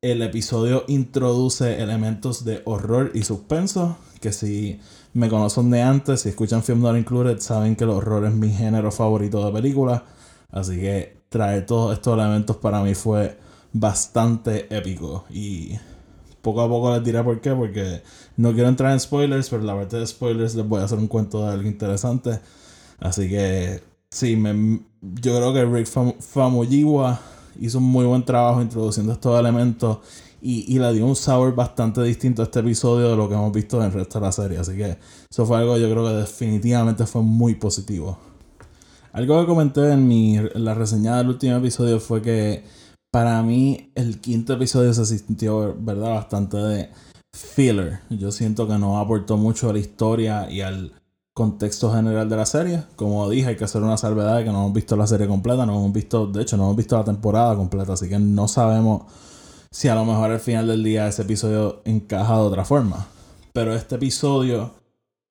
el 0.00 0.22
episodio 0.22 0.84
introduce 0.88 1.80
elementos 1.82 2.44
de 2.44 2.62
horror 2.64 3.10
y 3.14 3.22
suspenso 3.22 3.98
que 4.20 4.32
si 4.32 4.80
me 5.12 5.28
conocen 5.28 5.70
de 5.70 5.82
antes, 5.82 6.22
si 6.22 6.28
escuchan 6.28 6.62
Film 6.62 6.80
Not 6.80 6.96
Included, 6.96 7.38
saben 7.40 7.76
que 7.76 7.84
el 7.84 7.90
horror 7.90 8.24
es 8.24 8.34
mi 8.34 8.50
género 8.50 8.90
favorito 8.90 9.44
de 9.44 9.52
película. 9.52 10.04
Así 10.50 10.76
que 10.76 11.22
traer 11.28 11.66
todos 11.66 11.94
estos 11.94 12.18
elementos 12.18 12.56
para 12.56 12.82
mí 12.82 12.94
fue 12.94 13.38
bastante 13.72 14.74
épico. 14.76 15.24
Y 15.30 15.78
poco 16.42 16.62
a 16.62 16.68
poco 16.68 16.94
les 16.94 17.04
diré 17.04 17.22
por 17.22 17.40
qué, 17.40 17.52
porque 17.52 18.02
no 18.36 18.52
quiero 18.52 18.68
entrar 18.68 18.92
en 18.92 19.00
spoilers, 19.00 19.48
pero 19.50 19.62
la 19.62 19.74
parte 19.74 19.96
de 19.96 20.06
spoilers 20.06 20.54
les 20.54 20.66
voy 20.66 20.80
a 20.80 20.84
hacer 20.84 20.98
un 20.98 21.08
cuento 21.08 21.44
de 21.44 21.52
algo 21.52 21.68
interesante. 21.68 22.40
Así 23.00 23.28
que 23.28 23.82
sí, 24.10 24.36
me, 24.36 24.80
yo 25.00 25.36
creo 25.36 25.52
que 25.52 25.64
Rick 25.64 25.88
Famuyiwa 26.20 27.20
hizo 27.60 27.78
un 27.78 27.84
muy 27.84 28.04
buen 28.06 28.24
trabajo 28.24 28.62
introduciendo 28.62 29.12
estos 29.12 29.38
elementos 29.38 29.98
y, 30.40 30.72
y, 30.72 30.78
le 30.78 30.92
dio 30.92 31.04
un 31.04 31.16
sabor 31.16 31.54
bastante 31.54 32.00
distinto 32.02 32.42
a 32.42 32.44
este 32.44 32.60
episodio 32.60 33.10
de 33.10 33.16
lo 33.16 33.28
que 33.28 33.34
hemos 33.34 33.52
visto 33.52 33.78
en 33.78 33.86
el 33.86 33.92
resto 33.92 34.20
de 34.20 34.26
la 34.26 34.32
serie. 34.32 34.58
Así 34.58 34.76
que 34.76 34.96
eso 35.28 35.46
fue 35.46 35.58
algo 35.58 35.76
yo 35.76 35.90
creo 35.90 36.04
que 36.04 36.14
definitivamente 36.14 37.06
fue 37.06 37.22
muy 37.22 37.56
positivo. 37.56 38.18
Algo 39.12 39.40
que 39.40 39.46
comenté 39.46 39.90
en, 39.90 40.06
mi, 40.06 40.38
la 40.54 40.74
reseña 40.74 41.16
del 41.16 41.28
último 41.28 41.56
episodio 41.56 41.98
fue 41.98 42.22
que 42.22 42.62
para 43.10 43.42
mí 43.42 43.90
el 43.94 44.20
quinto 44.20 44.54
episodio 44.54 44.92
se 44.92 45.04
sintió, 45.06 45.74
¿verdad? 45.78 46.14
Bastante 46.14 46.56
de 46.56 46.90
filler. 47.34 48.00
Yo 48.10 48.32
siento 48.32 48.66
que 48.66 48.78
no 48.78 48.98
aportó 48.98 49.36
mucho 49.36 49.70
a 49.70 49.72
la 49.72 49.78
historia 49.78 50.50
y 50.50 50.60
al 50.60 50.92
contexto 51.34 51.92
general 51.92 52.28
de 52.28 52.36
la 52.36 52.46
serie. 52.46 52.84
Como 52.96 53.28
dije, 53.30 53.50
hay 53.50 53.56
que 53.56 53.64
hacer 53.64 53.82
una 53.82 53.96
salvedad 53.96 54.38
de 54.38 54.44
que 54.44 54.50
no 54.50 54.58
hemos 54.58 54.72
visto 54.72 54.96
la 54.96 55.06
serie 55.06 55.28
completa, 55.28 55.64
no 55.64 55.76
hemos 55.76 55.92
visto, 55.92 56.26
de 56.26 56.42
hecho, 56.42 56.56
no 56.56 56.64
hemos 56.64 56.76
visto 56.76 56.96
la 56.96 57.04
temporada 57.04 57.54
completa, 57.54 57.92
así 57.92 58.08
que 58.08 58.18
no 58.18 58.48
sabemos 58.48 59.02
si 59.70 59.88
a 59.88 59.94
lo 59.94 60.04
mejor 60.04 60.30
al 60.30 60.40
final 60.40 60.66
del 60.66 60.82
día 60.82 61.06
ese 61.06 61.22
episodio 61.22 61.82
encaja 61.84 62.34
de 62.34 62.40
otra 62.40 62.64
forma. 62.64 63.06
Pero 63.52 63.74
este 63.74 63.94
episodio 63.94 64.74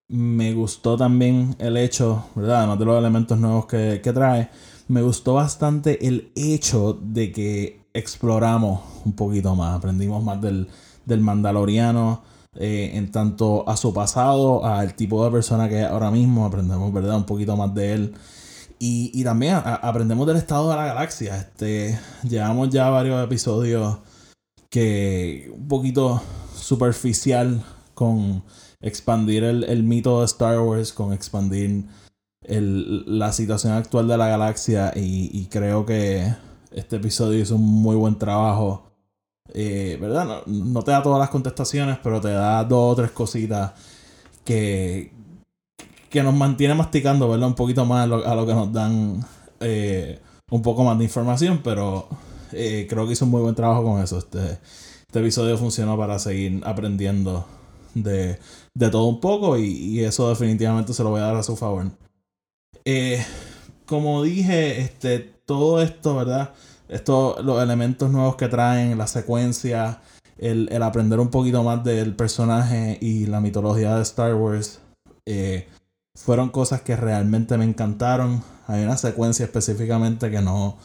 me 0.10 0.54
gustó 0.54 0.96
también 0.96 1.56
el 1.60 1.76
hecho, 1.76 2.26
¿verdad? 2.36 2.60
Además 2.60 2.80
de 2.80 2.86
los 2.86 2.98
elementos 3.00 3.38
nuevos 3.38 3.66
que, 3.66 4.00
trae, 4.14 4.50
me 4.88 5.02
gustó 5.02 5.34
bastante 5.34 6.08
el 6.08 6.32
hecho 6.36 7.00
de 7.02 7.32
que 7.32 7.82
exploramos 7.94 8.82
un 9.06 9.14
poquito 9.14 9.56
más, 9.56 9.76
aprendimos 9.76 10.24
más 10.24 10.42
del, 10.42 10.68
del 11.06 11.22
Mandaloriano. 11.22 12.24
Eh, 12.60 12.98
en 12.98 13.12
tanto 13.12 13.70
a 13.70 13.78
su 13.78 13.94
pasado, 13.94 14.66
al 14.66 14.96
tipo 14.96 15.24
de 15.24 15.30
persona 15.30 15.70
que 15.70 15.84
ahora 15.84 16.10
mismo, 16.10 16.44
aprendemos, 16.44 16.92
¿verdad? 16.92 17.16
Un 17.16 17.26
poquito 17.26 17.56
más 17.56 17.72
de 17.76 17.94
él. 17.94 18.16
Y, 18.80 19.12
y 19.14 19.24
también 19.24 19.62
aprendemos 19.64 20.26
del 20.26 20.38
estado 20.38 20.72
de 20.72 20.76
la 20.76 20.86
galaxia. 20.86 21.38
Este, 21.38 22.00
llevamos 22.24 22.70
ya 22.70 22.90
varios 22.90 23.24
episodios 23.24 24.00
que 24.70 25.52
un 25.54 25.68
poquito 25.68 26.22
superficial 26.56 27.64
con 27.94 28.44
expandir 28.82 29.44
el, 29.44 29.84
mito 29.84 30.20
de 30.20 30.26
Star 30.26 30.60
Wars, 30.60 30.94
con 30.94 31.14
expandir 31.14 31.86
la 32.48 33.32
situación 33.34 33.74
actual 33.74 34.08
de 34.08 34.18
la 34.18 34.28
galaxia 34.28 34.94
y, 34.96 35.46
creo 35.52 35.86
que 35.86 36.34
este 36.72 36.98
episodio 36.98 37.40
hizo 37.40 37.56
un 37.56 37.66
muy 37.66 37.96
buen 37.96 38.18
trabajo. 38.18 38.84
Eh, 39.54 39.98
¿Verdad? 40.00 40.44
No, 40.46 40.82
te 40.84 40.92
da 40.92 41.02
todas 41.02 41.20
las 41.20 41.30
contestaciones, 41.30 41.98
pero 42.04 42.20
te 42.22 42.30
da 42.30 42.64
dos 42.64 42.94
o 42.94 42.96
tres 42.96 43.12
cositas 43.12 43.72
que, 44.44 45.12
que 46.10 46.24
nos 46.24 46.34
mantiene 46.34 46.74
masticando, 46.74 47.30
¿verdad? 47.30 47.48
Un 47.48 47.56
poquito 47.56 47.86
más 47.86 48.04
a 48.04 48.36
lo, 48.36 48.46
que 48.46 48.54
nos 48.54 48.72
dan 48.72 49.26
eh, 49.60 50.20
un 50.52 50.62
poco 50.62 50.84
más 50.84 50.98
de 50.98 51.06
información, 51.06 51.62
pero 51.64 52.08
eh, 52.52 52.88
creo 52.90 53.08
que 53.08 53.14
hizo 53.14 53.26
un 53.26 53.32
muy 53.32 53.42
buen 53.42 53.56
trabajo 53.56 53.84
con 53.84 54.02
eso. 54.02 54.18
Este, 54.18 54.60
este 55.08 55.20
episodio 55.20 55.58
funcionó 55.58 55.98
para 55.98 56.20
seguir 56.20 56.62
aprendiendo 56.66 57.46
de, 58.04 58.40
todo 58.92 59.06
un 59.06 59.20
poco 59.20 59.58
y, 59.58 60.00
eso 60.02 60.30
definitivamente 60.30 60.94
se 60.94 61.04
lo 61.04 61.10
voy 61.10 61.22
a 61.22 61.26
dar 61.26 61.36
a 61.36 61.44
su 61.44 61.56
favor. 61.56 61.92
Eh, 62.90 63.22
como 63.86 64.24
dije, 64.24 64.80
este, 64.80 65.20
todo 65.20 65.82
esto, 65.82 66.16
¿verdad? 66.16 66.54
Esto, 66.88 67.36
los 67.44 67.62
elementos 67.62 68.10
nuevos 68.10 68.38
que 68.38 68.48
traen, 68.48 68.98
la 68.98 69.08
secuencia, 69.08 70.00
el, 70.38 70.70
aprender 70.82 71.20
un 71.20 71.28
poquito 71.30 71.64
más 71.64 71.84
del 71.84 72.16
personaje 72.16 72.98
y 73.02 73.26
la 73.26 73.42
mitología 73.42 73.98
de 73.98 74.04
Star 74.04 74.36
Wars, 74.36 74.80
eh, 75.26 75.68
fueron 76.16 76.48
cosas 76.48 76.82
que 76.82 76.96
realmente 76.96 77.58
me 77.58 77.66
encantaron. 77.66 78.42
Hay 78.68 78.86
una 78.86 78.96
secuencia 78.96 79.44
específicamente 79.44 80.32
que 80.32 80.42
no, 80.42 80.78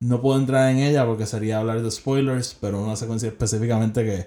no 0.00 0.22
puedo 0.22 0.40
entrar 0.40 0.70
en 0.70 0.78
ella 0.78 1.04
porque 1.04 1.26
sería 1.26 1.58
hablar 1.58 1.82
de 1.82 1.90
spoilers, 1.90 2.56
pero 2.62 2.82
una 2.82 2.96
secuencia 2.96 3.28
específicamente 3.28 4.06
que 4.06 4.26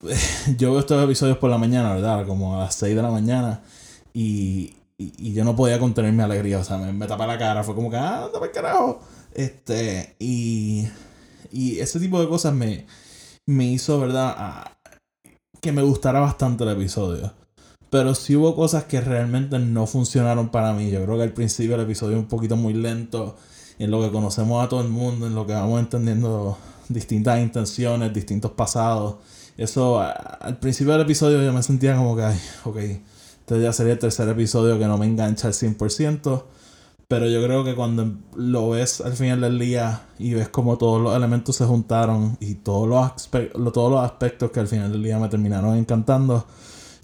yo 0.58 0.72
veo 0.72 0.80
estos 0.80 1.04
episodios 1.04 1.38
por 1.38 1.50
la 1.50 1.58
mañana, 1.58 1.94
¿verdad? 1.94 2.26
Como 2.26 2.56
a 2.56 2.64
las 2.64 2.74
6 2.74 2.96
de 2.96 3.02
la 3.02 3.12
mañana 3.12 3.60
y, 4.12 4.74
y, 5.18 5.32
yo 5.32 5.44
no 5.44 5.56
podía 5.56 5.78
contener 5.78 6.12
mi 6.12 6.22
alegría, 6.22 6.58
o 6.58 6.64
sea, 6.64 6.78
me, 6.78 6.92
me 6.92 7.06
tapé 7.06 7.26
la 7.26 7.38
cara, 7.38 7.64
fue 7.64 7.74
como 7.74 7.90
que, 7.90 7.96
ah, 7.96 8.28
dame 8.32 8.46
el 8.46 8.52
carajo. 8.52 9.00
Este, 9.34 10.14
y, 10.18 10.86
y 11.50 11.78
ese 11.78 11.98
tipo 11.98 12.20
de 12.20 12.28
cosas 12.28 12.54
me, 12.54 12.86
me 13.46 13.64
hizo, 13.66 13.98
¿verdad? 14.00 14.72
que 15.60 15.72
me 15.72 15.82
gustara 15.82 16.18
bastante 16.20 16.64
el 16.64 16.70
episodio. 16.70 17.32
Pero 17.88 18.14
sí 18.14 18.34
hubo 18.34 18.56
cosas 18.56 18.84
que 18.84 19.00
realmente 19.00 19.58
no 19.58 19.86
funcionaron 19.86 20.48
para 20.48 20.72
mí. 20.72 20.90
Yo 20.90 21.04
creo 21.04 21.16
que 21.16 21.22
al 21.22 21.32
principio 21.32 21.76
el 21.76 21.82
episodio 21.82 22.18
un 22.18 22.26
poquito 22.26 22.56
muy 22.56 22.74
lento 22.74 23.36
en 23.78 23.90
lo 23.90 24.02
que 24.02 24.10
conocemos 24.10 24.64
a 24.64 24.68
todo 24.68 24.80
el 24.80 24.88
mundo, 24.88 25.26
en 25.26 25.34
lo 25.34 25.46
que 25.46 25.52
vamos 25.52 25.78
entendiendo 25.78 26.58
distintas 26.88 27.40
intenciones, 27.40 28.12
distintos 28.12 28.50
pasados. 28.52 29.16
Eso, 29.56 30.00
al 30.00 30.58
principio 30.58 30.94
del 30.94 31.02
episodio 31.02 31.42
yo 31.42 31.52
me 31.52 31.62
sentía 31.62 31.96
como 31.96 32.16
que, 32.16 32.22
ay, 32.22 32.40
ok, 32.64 32.76
este 33.42 33.60
ya 33.60 33.72
sería 33.72 33.92
el 33.94 33.98
tercer 33.98 34.28
episodio 34.28 34.78
que 34.78 34.86
no 34.86 34.96
me 34.98 35.06
engancha 35.06 35.48
al 35.48 35.54
100%. 35.54 36.44
Pero 37.08 37.28
yo 37.28 37.44
creo 37.44 37.62
que 37.62 37.74
cuando 37.74 38.10
lo 38.36 38.70
ves 38.70 39.02
al 39.02 39.12
final 39.12 39.42
del 39.42 39.58
día 39.58 40.06
y 40.18 40.32
ves 40.32 40.48
como 40.48 40.78
todos 40.78 41.02
los 41.02 41.14
elementos 41.14 41.56
se 41.56 41.66
juntaron 41.66 42.38
y 42.40 42.54
todos 42.54 42.88
los, 42.88 43.72
todos 43.72 43.90
los 43.92 44.00
aspectos 44.00 44.50
que 44.50 44.60
al 44.60 44.68
final 44.68 44.90
del 44.90 45.02
día 45.02 45.18
me 45.18 45.28
terminaron 45.28 45.76
encantando, 45.76 46.46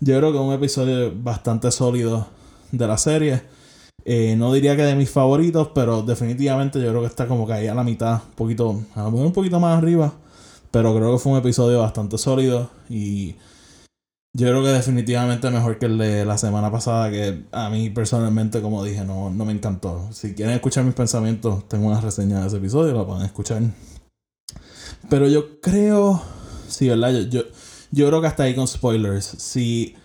yo 0.00 0.16
creo 0.16 0.32
que 0.32 0.38
es 0.38 0.44
un 0.44 0.54
episodio 0.54 1.12
bastante 1.14 1.70
sólido 1.70 2.26
de 2.72 2.86
la 2.86 2.96
serie 2.96 3.42
eh, 4.10 4.36
no 4.36 4.52
diría 4.54 4.74
que 4.74 4.84
de 4.84 4.94
mis 4.94 5.10
favoritos, 5.10 5.68
pero 5.74 6.00
definitivamente 6.02 6.80
yo 6.80 6.88
creo 6.88 7.02
que 7.02 7.08
está 7.08 7.26
como 7.26 7.46
que 7.46 7.52
ahí 7.52 7.66
a 7.66 7.74
la 7.74 7.84
mitad, 7.84 8.22
un 8.30 8.34
poquito, 8.36 8.80
a 8.94 9.02
lo 9.02 9.10
mejor 9.10 9.26
un 9.26 9.32
poquito 9.34 9.60
más 9.60 9.76
arriba. 9.76 10.14
Pero 10.70 10.94
creo 10.94 11.12
que 11.12 11.18
fue 11.18 11.32
un 11.32 11.38
episodio 11.38 11.80
bastante 11.80 12.16
sólido 12.16 12.70
y 12.88 13.36
yo 14.34 14.48
creo 14.48 14.62
que 14.62 14.68
definitivamente 14.68 15.50
mejor 15.50 15.78
que 15.78 15.86
el 15.86 15.98
de 15.98 16.24
la 16.24 16.38
semana 16.38 16.70
pasada, 16.70 17.10
que 17.10 17.44
a 17.52 17.70
mí 17.70 17.90
personalmente, 17.90 18.60
como 18.60 18.84
dije, 18.84 19.04
no, 19.04 19.30
no 19.30 19.44
me 19.44 19.52
encantó. 19.52 20.08
Si 20.12 20.34
quieren 20.34 20.54
escuchar 20.54 20.84
mis 20.84 20.94
pensamientos, 20.94 21.68
tengo 21.68 21.88
una 21.88 22.00
reseña 22.00 22.40
de 22.40 22.46
ese 22.48 22.58
episodio, 22.58 22.94
la 22.94 23.06
pueden 23.06 23.24
escuchar. 23.24 23.62
Pero 25.08 25.28
yo 25.28 25.60
creo, 25.60 26.22
sí, 26.68 26.88
¿verdad? 26.88 27.12
Yo, 27.12 27.20
yo, 27.22 27.42
yo 27.90 28.08
creo 28.08 28.20
que 28.20 28.26
hasta 28.26 28.44
ahí 28.44 28.54
con 28.54 28.68
spoilers. 28.68 29.24
Si 29.24 29.96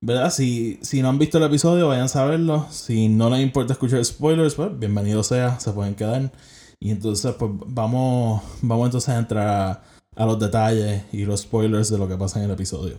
¿Verdad? 0.00 0.30
Si, 0.30 0.78
si 0.82 1.02
no 1.02 1.08
han 1.08 1.18
visto 1.18 1.38
el 1.38 1.44
episodio, 1.44 1.88
vayan 1.88 2.08
a 2.12 2.24
verlo. 2.24 2.66
Si 2.70 3.08
no 3.08 3.30
les 3.30 3.40
importa 3.40 3.72
escuchar 3.72 4.04
spoilers, 4.04 4.54
pues 4.54 4.78
bienvenido 4.78 5.22
sea, 5.22 5.58
se 5.58 5.72
pueden 5.72 5.94
quedar. 5.94 6.30
Y 6.78 6.90
entonces, 6.90 7.34
pues 7.34 7.50
vamos, 7.66 8.42
vamos 8.62 8.86
entonces 8.86 9.08
a 9.08 9.18
entrar 9.18 9.82
a, 10.14 10.26
los 10.26 10.38
detalles 10.38 11.02
y 11.12 11.24
los 11.24 11.40
spoilers 11.40 11.90
de 11.90 11.98
lo 11.98 12.06
que 12.08 12.16
pasa 12.16 12.38
en 12.38 12.44
el 12.44 12.50
episodio. 12.52 12.98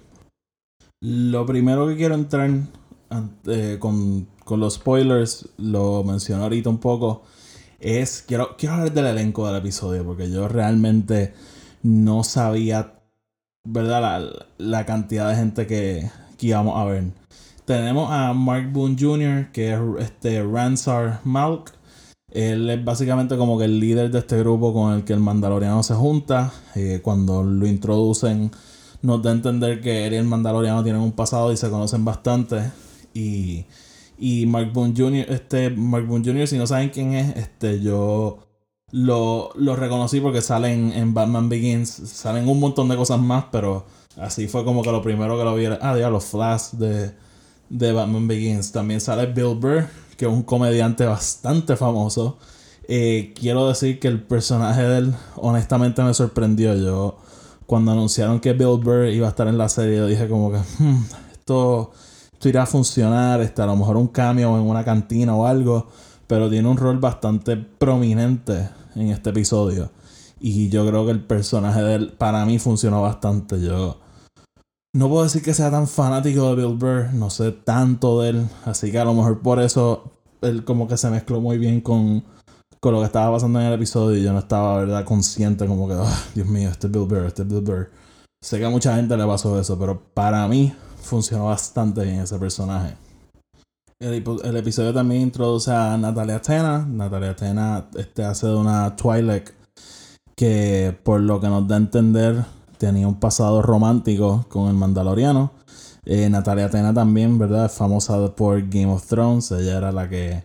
Lo 0.99 1.45
primero 1.45 1.87
que 1.87 1.95
quiero 1.95 2.15
entrar 2.15 2.49
eh, 3.45 3.77
con, 3.79 4.27
con, 4.43 4.59
los 4.59 4.75
spoilers, 4.75 5.47
lo 5.57 6.03
menciono 6.03 6.43
ahorita 6.43 6.69
un 6.71 6.79
poco, 6.79 7.21
es 7.79 8.23
quiero, 8.27 8.55
quiero 8.57 8.75
hablar 8.75 8.93
del 8.93 9.05
elenco 9.05 9.45
del 9.45 9.57
episodio, 9.57 10.03
porque 10.03 10.31
yo 10.31 10.47
realmente 10.47 11.35
no 11.83 12.23
sabía, 12.23 12.95
¿verdad? 13.63 14.01
La, 14.01 14.47
la 14.57 14.85
cantidad 14.87 15.29
de 15.29 15.35
gente 15.35 15.67
que, 15.67 16.09
que 16.35 16.47
íbamos 16.47 16.79
a 16.79 16.85
ver. 16.85 17.03
Tenemos 17.65 18.09
a 18.11 18.33
Mark 18.33 18.71
Boone 18.71 18.95
Jr., 18.99 19.51
que 19.51 19.73
es 19.73 19.79
este 19.99 20.41
Ransar 20.41 21.19
Malk. 21.25 21.73
Él 22.31 22.69
es 22.69 22.83
básicamente 22.83 23.37
como 23.37 23.59
que 23.59 23.65
el 23.65 23.79
líder 23.79 24.09
de 24.09 24.19
este 24.19 24.39
grupo 24.39 24.73
con 24.73 24.93
el 24.93 25.03
que 25.03 25.13
el 25.13 25.19
Mandaloriano 25.19 25.83
se 25.83 25.93
junta. 25.93 26.51
Eh, 26.75 27.01
cuando 27.03 27.43
lo 27.43 27.67
introducen, 27.67 28.51
nos 29.01 29.21
da 29.21 29.31
a 29.31 29.33
entender 29.33 29.81
que 29.81 30.07
él 30.07 30.13
y 30.13 30.17
el 30.17 30.25
Mandaloriano 30.25 30.83
tienen 30.83 31.01
un 31.01 31.11
pasado 31.11 31.51
y 31.51 31.57
se 31.57 31.69
conocen 31.69 32.03
bastante. 32.05 32.71
Y, 33.13 33.65
y 34.17 34.45
Mark 34.45 34.71
Boone 34.73 34.93
Jr., 34.95 35.25
este, 35.29 35.69
Mark 35.69 36.05
Boone 36.05 36.25
Jr., 36.25 36.47
si 36.47 36.57
no 36.57 36.67
saben 36.67 36.89
quién 36.89 37.13
es, 37.13 37.35
este, 37.37 37.81
yo 37.81 38.39
lo, 38.91 39.51
lo 39.55 39.75
reconocí 39.75 40.19
porque 40.21 40.41
salen 40.41 40.91
en 40.93 41.13
Batman 41.13 41.49
Begins, 41.49 41.89
salen 41.89 42.47
un 42.47 42.59
montón 42.59 42.87
de 42.89 42.95
cosas 42.95 43.19
más, 43.19 43.45
pero 43.51 43.85
así 44.17 44.47
fue 44.47 44.63
como 44.63 44.81
que 44.81 44.91
lo 44.91 45.01
primero 45.01 45.37
que 45.37 45.43
lo 45.43 45.55
vi 45.55 45.65
era, 45.65 45.79
ah, 45.81 45.95
los 46.09 46.25
Flash 46.25 46.71
de, 46.71 47.11
de 47.69 47.91
Batman 47.91 48.27
Begins. 48.27 48.71
También 48.71 49.01
sale 49.01 49.25
Bill 49.27 49.55
Burr, 49.55 49.87
que 50.15 50.25
es 50.25 50.31
un 50.31 50.43
comediante 50.43 51.05
bastante 51.05 51.75
famoso. 51.75 52.37
Eh, 52.87 53.33
quiero 53.37 53.67
decir 53.67 53.99
que 53.99 54.07
el 54.07 54.21
personaje 54.21 54.81
de 54.81 54.97
él, 54.99 55.13
honestamente, 55.35 56.01
me 56.03 56.13
sorprendió. 56.13 56.73
Yo, 56.75 57.17
cuando 57.67 57.91
anunciaron 57.91 58.39
que 58.39 58.53
Bill 58.53 58.79
Burr 58.81 59.09
iba 59.09 59.27
a 59.27 59.29
estar 59.29 59.47
en 59.47 59.57
la 59.57 59.69
serie, 59.69 59.97
yo 59.97 60.07
dije 60.07 60.27
como 60.27 60.51
que, 60.51 60.57
hmm, 60.79 61.03
esto, 61.33 61.91
irá 62.43 62.63
a 62.63 62.65
funcionar, 62.65 63.41
está 63.41 63.65
a 63.65 63.67
lo 63.67 63.75
mejor 63.75 63.97
un 63.97 64.07
cambio 64.07 64.57
en 64.57 64.63
una 64.63 64.85
cantina 64.85 65.35
o 65.35 65.45
algo, 65.45 65.87
pero 66.27 66.49
tiene 66.49 66.67
un 66.67 66.77
rol 66.77 66.97
bastante 66.97 67.57
prominente 67.57 68.69
en 68.95 69.09
este 69.09 69.31
episodio. 69.31 69.91
Y 70.39 70.69
yo 70.69 70.87
creo 70.87 71.05
que 71.05 71.11
el 71.11 71.23
personaje 71.23 71.81
de 71.81 71.95
él, 71.95 72.13
para 72.17 72.45
mí, 72.45 72.57
funcionó 72.57 73.01
bastante. 73.01 73.59
Yo 73.59 73.97
no 74.93 75.09
puedo 75.09 75.23
decir 75.23 75.41
que 75.41 75.53
sea 75.53 75.69
tan 75.69 75.87
fanático 75.87 76.55
de 76.55 76.63
Bill 76.63 76.77
Burr, 76.77 77.13
no 77.13 77.29
sé 77.29 77.51
tanto 77.51 78.21
de 78.21 78.29
él, 78.29 78.47
así 78.65 78.91
que 78.91 78.99
a 78.99 79.05
lo 79.05 79.13
mejor 79.13 79.41
por 79.41 79.59
eso 79.59 80.13
él 80.41 80.63
como 80.63 80.87
que 80.87 80.95
se 80.95 81.09
mezcló 81.09 81.41
muy 81.41 81.57
bien 81.57 81.81
con, 81.81 82.23
con 82.79 82.93
lo 82.93 82.99
que 82.99 83.05
estaba 83.05 83.33
pasando 83.33 83.59
en 83.59 83.67
el 83.67 83.73
episodio 83.73 84.17
y 84.17 84.23
yo 84.23 84.33
no 84.33 84.39
estaba, 84.39 84.77
verdad, 84.77 85.05
consciente 85.05 85.65
como 85.65 85.87
que, 85.87 85.95
oh, 85.95 86.07
Dios 86.35 86.47
mío, 86.47 86.69
este 86.69 86.87
es 86.87 86.93
Bill 86.93 87.05
Burr, 87.05 87.25
este 87.25 87.41
es 87.41 87.47
Bill 87.47 87.61
Burr. 87.61 87.89
Sé 88.41 88.59
que 88.59 88.65
a 88.65 88.69
mucha 88.69 88.95
gente 88.95 89.17
le 89.17 89.25
pasó 89.25 89.59
eso, 89.59 89.77
pero 89.79 89.99
para 90.13 90.47
mí 90.47 90.73
funcionó 91.01 91.45
bastante 91.45 92.03
bien 92.03 92.19
ese 92.19 92.37
personaje. 92.37 92.95
El, 93.99 94.23
el 94.43 94.57
episodio 94.57 94.93
también 94.93 95.23
introduce 95.23 95.71
a 95.71 95.97
Natalia 95.97 96.39
Tena. 96.39 96.85
Natalia 96.85 97.35
Tena 97.35 97.87
este, 97.95 98.23
hace 98.23 98.45
de 98.45 98.55
una 98.55 98.95
Twilight 98.95 99.49
que 100.35 100.95
por 101.03 101.19
lo 101.19 101.41
que 101.41 101.47
nos 101.47 101.67
da 101.67 101.75
a 101.75 101.79
entender 101.79 102.45
tenía 102.77 103.07
un 103.07 103.19
pasado 103.19 103.63
romántico 103.63 104.45
con 104.49 104.67
el 104.67 104.75
Mandaloriano. 104.75 105.51
Eh, 106.05 106.29
Natalia 106.29 106.69
Tena 106.69 106.93
también, 106.93 107.39
¿verdad? 107.39 107.65
Es 107.65 107.71
famosa 107.71 108.35
por 108.35 108.61
Game 108.69 108.91
of 108.91 109.07
Thrones. 109.07 109.51
Ella 109.51 109.77
era 109.77 109.91
la 109.91 110.07
que, 110.07 110.43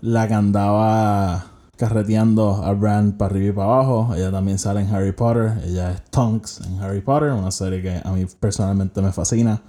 la 0.00 0.26
que 0.26 0.34
andaba 0.34 1.46
carreteando 1.80 2.62
a 2.62 2.74
Bran 2.74 3.12
para 3.12 3.32
arriba 3.32 3.48
y 3.48 3.52
para 3.52 3.68
abajo. 3.68 4.14
Ella 4.14 4.30
también 4.30 4.58
sale 4.58 4.82
en 4.82 4.94
Harry 4.94 5.12
Potter. 5.12 5.62
Ella 5.64 5.92
es 5.92 6.02
Tonks 6.10 6.60
en 6.60 6.78
Harry 6.78 7.00
Potter, 7.00 7.30
una 7.30 7.50
serie 7.50 7.80
que 7.80 8.02
a 8.04 8.12
mí 8.12 8.26
personalmente 8.38 9.00
me 9.00 9.12
fascina. 9.12 9.62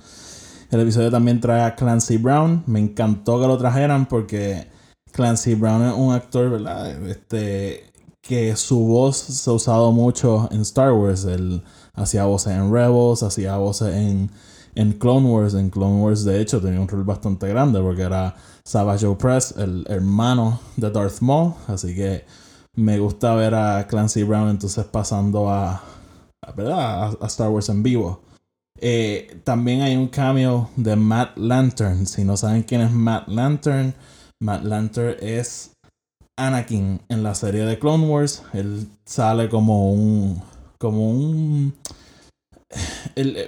El 0.72 0.82
episodio 0.82 1.10
también 1.10 1.40
trae 1.40 1.64
a 1.64 1.74
Clancy 1.74 2.18
Brown. 2.18 2.64
Me 2.68 2.80
encantó 2.82 3.40
que 3.40 3.48
lo 3.48 3.58
trajeran 3.58 4.08
porque 4.08 4.68
Clancy 5.14 5.56
Brown 5.56 5.88
es 5.88 5.94
un 5.96 6.14
actor. 6.14 6.62
Este, 7.08 7.94
que 8.20 8.58
su 8.58 8.80
voz 8.80 9.16
se 9.16 9.50
ha 9.50 9.54
usado 9.54 9.94
mucho 9.94 10.50
en 10.52 10.62
Star 10.62 10.92
Wars. 10.92 11.24
El 11.24 11.64
hacía 11.94 12.26
voces 12.26 12.52
en 12.52 12.74
Rebels, 12.74 13.24
hacía 13.24 13.56
voces 13.56 13.96
en, 13.96 14.30
en 14.76 14.92
Clone 15.00 15.30
Wars. 15.30 15.54
En 15.54 15.70
Clone 15.70 16.02
Wars, 16.02 16.26
de 16.26 16.42
hecho, 16.42 16.60
tenía 16.60 16.82
un 16.82 16.90
rol 16.90 17.06
bastante 17.06 17.48
grande 17.48 17.80
porque 17.80 18.02
era 18.02 18.36
Savage 18.64 19.08
Press, 19.16 19.56
el 19.58 19.86
hermano 19.90 20.60
de 20.78 20.90
Darth 20.92 21.22
Maul. 21.22 21.54
Así 21.68 21.96
que 21.96 22.26
me 22.76 23.00
gusta 23.00 23.36
ver 23.36 23.56
a 23.56 23.88
Clancy 23.88 24.24
Brown 24.24 24.50
entonces 24.50 24.86
pasando 24.86 25.50
a, 25.50 25.84
¿verdad? 26.56 27.18
a, 27.20 27.28
Star 27.28 27.50
Wars 27.50 27.70
en 27.70 27.84
vivo. 27.84 28.22
Eh, 28.80 29.42
también 29.44 29.82
hay 29.82 29.96
un 29.96 30.08
cameo 30.08 30.70
de 30.76 30.96
Matt 30.96 31.38
Lantern. 31.38 32.06
Si 32.06 32.24
no 32.24 32.38
saben 32.38 32.64
quién 32.64 32.82
es 32.82 32.92
Matt 32.92 33.28
Lantern, 33.28 33.94
Matt 34.40 34.64
Lantern 34.64 35.18
es 35.22 35.72
Anakin 36.38 37.02
en 37.10 37.24
la 37.24 37.36
serie 37.36 37.66
de 37.66 37.78
Clone 37.78 38.08
Wars. 38.08 38.44
Él 38.54 38.88
sale 39.06 39.50
como 39.50 39.92
un 39.92 40.42
como 40.82 41.12
un... 41.12 41.74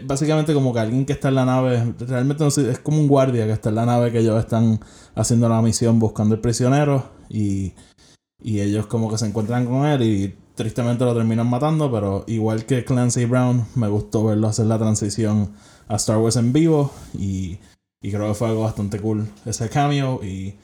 básicamente 0.04 0.54
como 0.54 0.74
que 0.74 0.80
alguien 0.80 1.06
que 1.06 1.14
está 1.14 1.30
en 1.30 1.36
la 1.36 1.46
nave, 1.46 1.94
realmente 2.00 2.44
no 2.44 2.52
sé, 2.52 2.70
es 2.70 2.80
como 2.80 3.00
un 3.00 3.08
guardia 3.08 3.46
que 3.46 3.52
está 3.52 3.70
en 3.70 3.76
la 3.76 3.86
nave 3.86 4.12
que 4.12 4.20
ellos 4.20 4.40
están 4.40 4.80
haciendo 5.16 5.50
la 5.50 5.62
misión 5.62 6.00
buscando 6.00 6.36
el 6.36 6.42
prisionero 6.42 7.12
y, 7.30 7.74
y 8.42 8.62
ellos 8.62 8.88
como 8.88 9.10
que 9.10 9.18
se 9.18 9.26
encuentran 9.26 9.66
con 9.66 9.86
él 9.86 10.02
y 10.04 10.36
tristemente 10.56 11.06
lo 11.06 11.16
terminan 11.16 11.50
matando, 11.50 11.92
pero 11.92 12.24
igual 12.28 12.66
que 12.66 12.86
Clancy 12.86 13.26
Brown, 13.26 13.66
me 13.76 13.88
gustó 13.88 14.24
verlo 14.26 14.48
hacer 14.48 14.68
la 14.68 14.78
transición 14.78 15.54
a 15.88 15.96
Star 15.96 16.18
Wars 16.18 16.36
en 16.36 16.54
vivo 16.54 16.92
y, 17.18 17.60
y 18.02 18.12
creo 18.12 18.28
que 18.28 18.34
fue 18.36 18.50
algo 18.50 18.64
bastante 18.64 19.00
cool 19.00 19.28
ese 19.46 19.70
cameo 19.70 20.24
y 20.24 20.56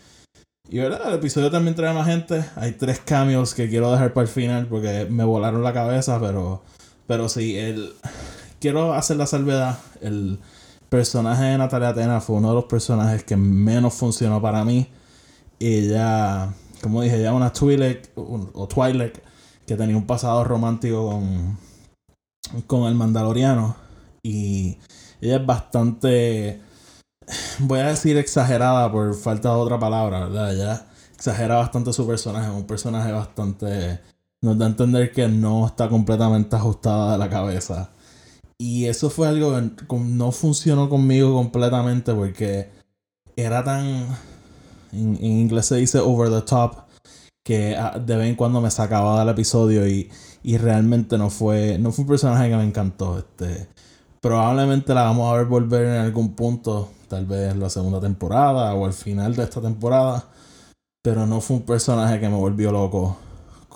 y 0.71 0.77
verdad, 0.77 1.09
el 1.09 1.15
episodio 1.15 1.49
también 1.49 1.75
trae 1.75 1.93
más 1.95 2.05
gente. 2.05 2.45
Hay 2.55 2.73
tres 2.73 2.99
cambios 2.99 3.55
que 3.55 3.67
quiero 3.69 3.91
dejar 3.91 4.13
para 4.13 4.27
el 4.27 4.31
final 4.31 4.67
porque 4.67 5.07
me 5.09 5.23
volaron 5.23 5.63
la 5.63 5.73
cabeza, 5.73 6.19
pero, 6.21 6.61
pero 7.07 7.27
sí, 7.27 7.57
el, 7.57 7.93
quiero 8.59 8.93
hacer 8.93 9.17
la 9.17 9.25
salvedad. 9.25 9.79
El 10.01 10.39
personaje 10.89 11.43
de 11.43 11.57
Natalia 11.57 11.89
Atena 11.89 12.21
fue 12.21 12.37
uno 12.37 12.49
de 12.49 12.55
los 12.55 12.65
personajes 12.65 13.23
que 13.23 13.35
menos 13.37 13.93
funcionó 13.93 14.41
para 14.41 14.63
mí. 14.63 14.87
Ella, 15.59 16.53
como 16.81 17.01
dije, 17.01 17.19
ella 17.19 17.33
una 17.33 17.51
Twi'lek 17.51 18.11
o 18.15 18.67
Twilight 18.67 19.17
que 19.65 19.75
tenía 19.75 19.97
un 19.97 20.07
pasado 20.07 20.43
romántico 20.43 21.09
con, 21.09 21.57
con 22.67 22.87
el 22.87 22.95
Mandaloriano. 22.95 23.75
Y 24.23 24.77
ella 25.21 25.37
es 25.37 25.45
bastante 25.45 26.61
voy 27.59 27.79
a 27.79 27.87
decir 27.87 28.17
exagerada 28.17 28.91
por 28.91 29.13
falta 29.15 29.49
de 29.49 29.55
otra 29.55 29.79
palabra, 29.79 30.27
¿verdad? 30.27 30.55
Ya 30.55 30.85
exagera 31.13 31.55
bastante 31.55 31.93
su 31.93 32.07
personaje, 32.07 32.49
un 32.49 32.65
personaje 32.65 33.11
bastante... 33.11 33.99
Nos 34.41 34.57
da 34.57 34.65
a 34.65 34.69
entender 34.69 35.11
que 35.11 35.27
no 35.27 35.67
está 35.67 35.89
completamente 35.89 36.55
ajustada 36.55 37.11
de 37.11 37.17
la 37.17 37.29
cabeza. 37.29 37.89
Y 38.61 38.87
eso 38.87 39.09
fue 39.09 39.29
algo 39.29 39.53
que 39.53 39.99
no 39.99 40.33
funcionó 40.33 40.89
conmigo 40.89 41.33
completamente 41.33 42.13
porque 42.13 42.69
era 43.37 43.63
tan... 43.63 44.07
En, 44.91 45.23
inglés 45.23 45.67
se 45.67 45.77
dice 45.77 45.99
over 45.99 46.29
the 46.29 46.41
top 46.41 46.75
que 47.45 47.75
ah, 47.77 47.97
de 47.97 48.17
vez 48.17 48.27
en 48.27 48.35
cuando 48.35 48.59
me 48.59 48.69
sacaba 48.69 49.19
del 49.19 49.29
episodio 49.29 49.87
y, 49.87 50.11
y 50.43 50.57
realmente 50.57 51.17
no 51.17 51.29
fue, 51.29 51.77
no 51.79 51.91
fue 51.91 52.03
un 52.03 52.09
personaje 52.09 52.49
que 52.49 52.57
me 52.57 52.65
encantó. 52.65 53.19
Este, 53.19 53.69
probablemente 54.19 54.93
la 54.93 55.03
vamos 55.03 55.31
a 55.31 55.37
ver 55.37 55.45
volver 55.45 55.85
en 55.85 56.01
algún 56.01 56.35
punto 56.35 56.89
tal 57.07 57.25
vez 57.25 57.55
la 57.55 57.69
segunda 57.69 58.01
temporada 58.01 58.73
o 58.75 58.85
al 58.85 58.93
final 58.93 59.35
de 59.37 59.43
esta 59.43 59.61
temporada. 59.61 60.25
Pero 61.01 61.25
no 61.25 61.39
fue 61.39 61.57
un 61.57 61.63
personaje 61.63 62.19
que 62.19 62.27
me 62.27 62.35
volvió 62.35 62.73
loco. 62.73 63.17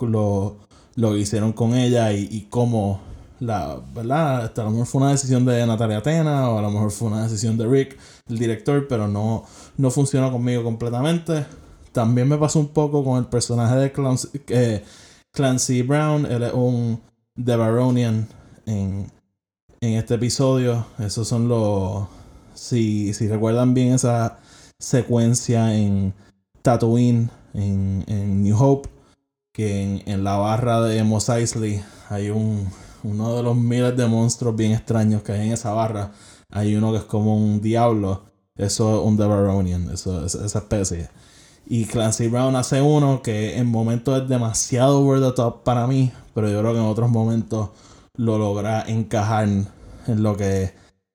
Lo, 0.01 0.57
lo 0.95 1.15
hicieron 1.15 1.53
con 1.53 1.73
ella 1.73 2.11
y, 2.11 2.27
y 2.29 2.47
cómo 2.49 3.12
la, 3.39 3.79
¿verdad? 3.93 4.51
A 4.57 4.63
lo 4.63 4.71
mejor 4.71 4.87
fue 4.87 5.01
una 5.01 5.11
decisión 5.11 5.45
de 5.45 5.65
Natalia 5.65 5.97
Atena 5.97 6.49
o 6.49 6.57
a 6.57 6.61
lo 6.61 6.71
mejor 6.71 6.91
fue 6.91 7.09
una 7.09 7.23
decisión 7.23 7.57
de 7.57 7.67
Rick, 7.67 7.97
el 8.27 8.37
director, 8.37 8.87
pero 8.87 9.07
no, 9.07 9.45
no 9.77 9.91
funcionó 9.91 10.31
conmigo 10.31 10.63
completamente. 10.63 11.45
También 11.91 12.27
me 12.27 12.37
pasó 12.37 12.59
un 12.59 12.69
poco 12.69 13.03
con 13.03 13.17
el 13.19 13.25
personaje 13.25 13.75
de 13.75 13.91
Clancy, 13.91 14.29
eh, 14.47 14.83
Clancy 15.31 15.81
Brown. 15.81 16.25
Él 16.25 16.43
es 16.43 16.53
un 16.53 16.99
The 17.43 17.55
Baronian 17.55 18.27
en, 18.65 19.11
en 19.81 19.93
este 19.93 20.15
episodio. 20.15 20.85
Esos 20.99 21.27
son 21.27 21.47
los 21.47 22.07
si, 22.53 23.13
si 23.13 23.27
recuerdan 23.27 23.73
bien 23.73 23.93
esa 23.93 24.39
secuencia 24.79 25.75
en 25.75 26.13
Tatooine, 26.61 27.29
en, 27.53 28.03
en 28.07 28.43
New 28.43 28.57
Hope, 28.57 28.89
que 29.53 30.01
en, 30.05 30.23
la 30.23 30.37
barra 30.37 30.81
de 30.81 31.03
Mos 31.03 31.29
Eisley 31.29 31.83
hay 32.09 32.29
un, 32.29 32.67
uno 33.03 33.35
de 33.35 33.43
los 33.43 33.55
miles 33.55 33.95
de 33.95 34.07
monstruos 34.07 34.55
bien 34.55 34.71
extraños 34.71 35.23
que 35.23 35.33
hay 35.33 35.47
en 35.47 35.53
esa 35.53 35.71
barra. 35.73 36.11
Hay 36.49 36.75
uno 36.75 36.91
que 36.91 36.99
es 36.99 37.03
como 37.03 37.35
un 37.35 37.61
diablo. 37.61 38.23
Eso 38.55 38.99
es 39.01 39.07
un 39.07 39.17
Devaronian, 39.17 39.89
esa 39.91 40.25
especie. 40.25 41.09
Y 41.65 41.85
Clancy 41.85 42.27
Brown 42.27 42.55
hace 42.55 42.81
uno 42.81 43.21
que 43.21 43.57
en 43.57 43.67
momentos 43.67 44.21
es 44.21 44.29
demasiado 44.29 44.99
over 44.99 45.21
the 45.21 45.31
top 45.31 45.63
para 45.63 45.87
mí, 45.87 46.11
pero 46.33 46.49
yo 46.49 46.59
creo 46.59 46.73
que 46.73 46.79
en 46.79 46.85
otros 46.85 47.09
momentos 47.09 47.69
lo 48.15 48.37
logra 48.37 48.83
encajar 48.83 49.47
en 49.47 49.67
lo 50.07 50.35
que 50.37 50.73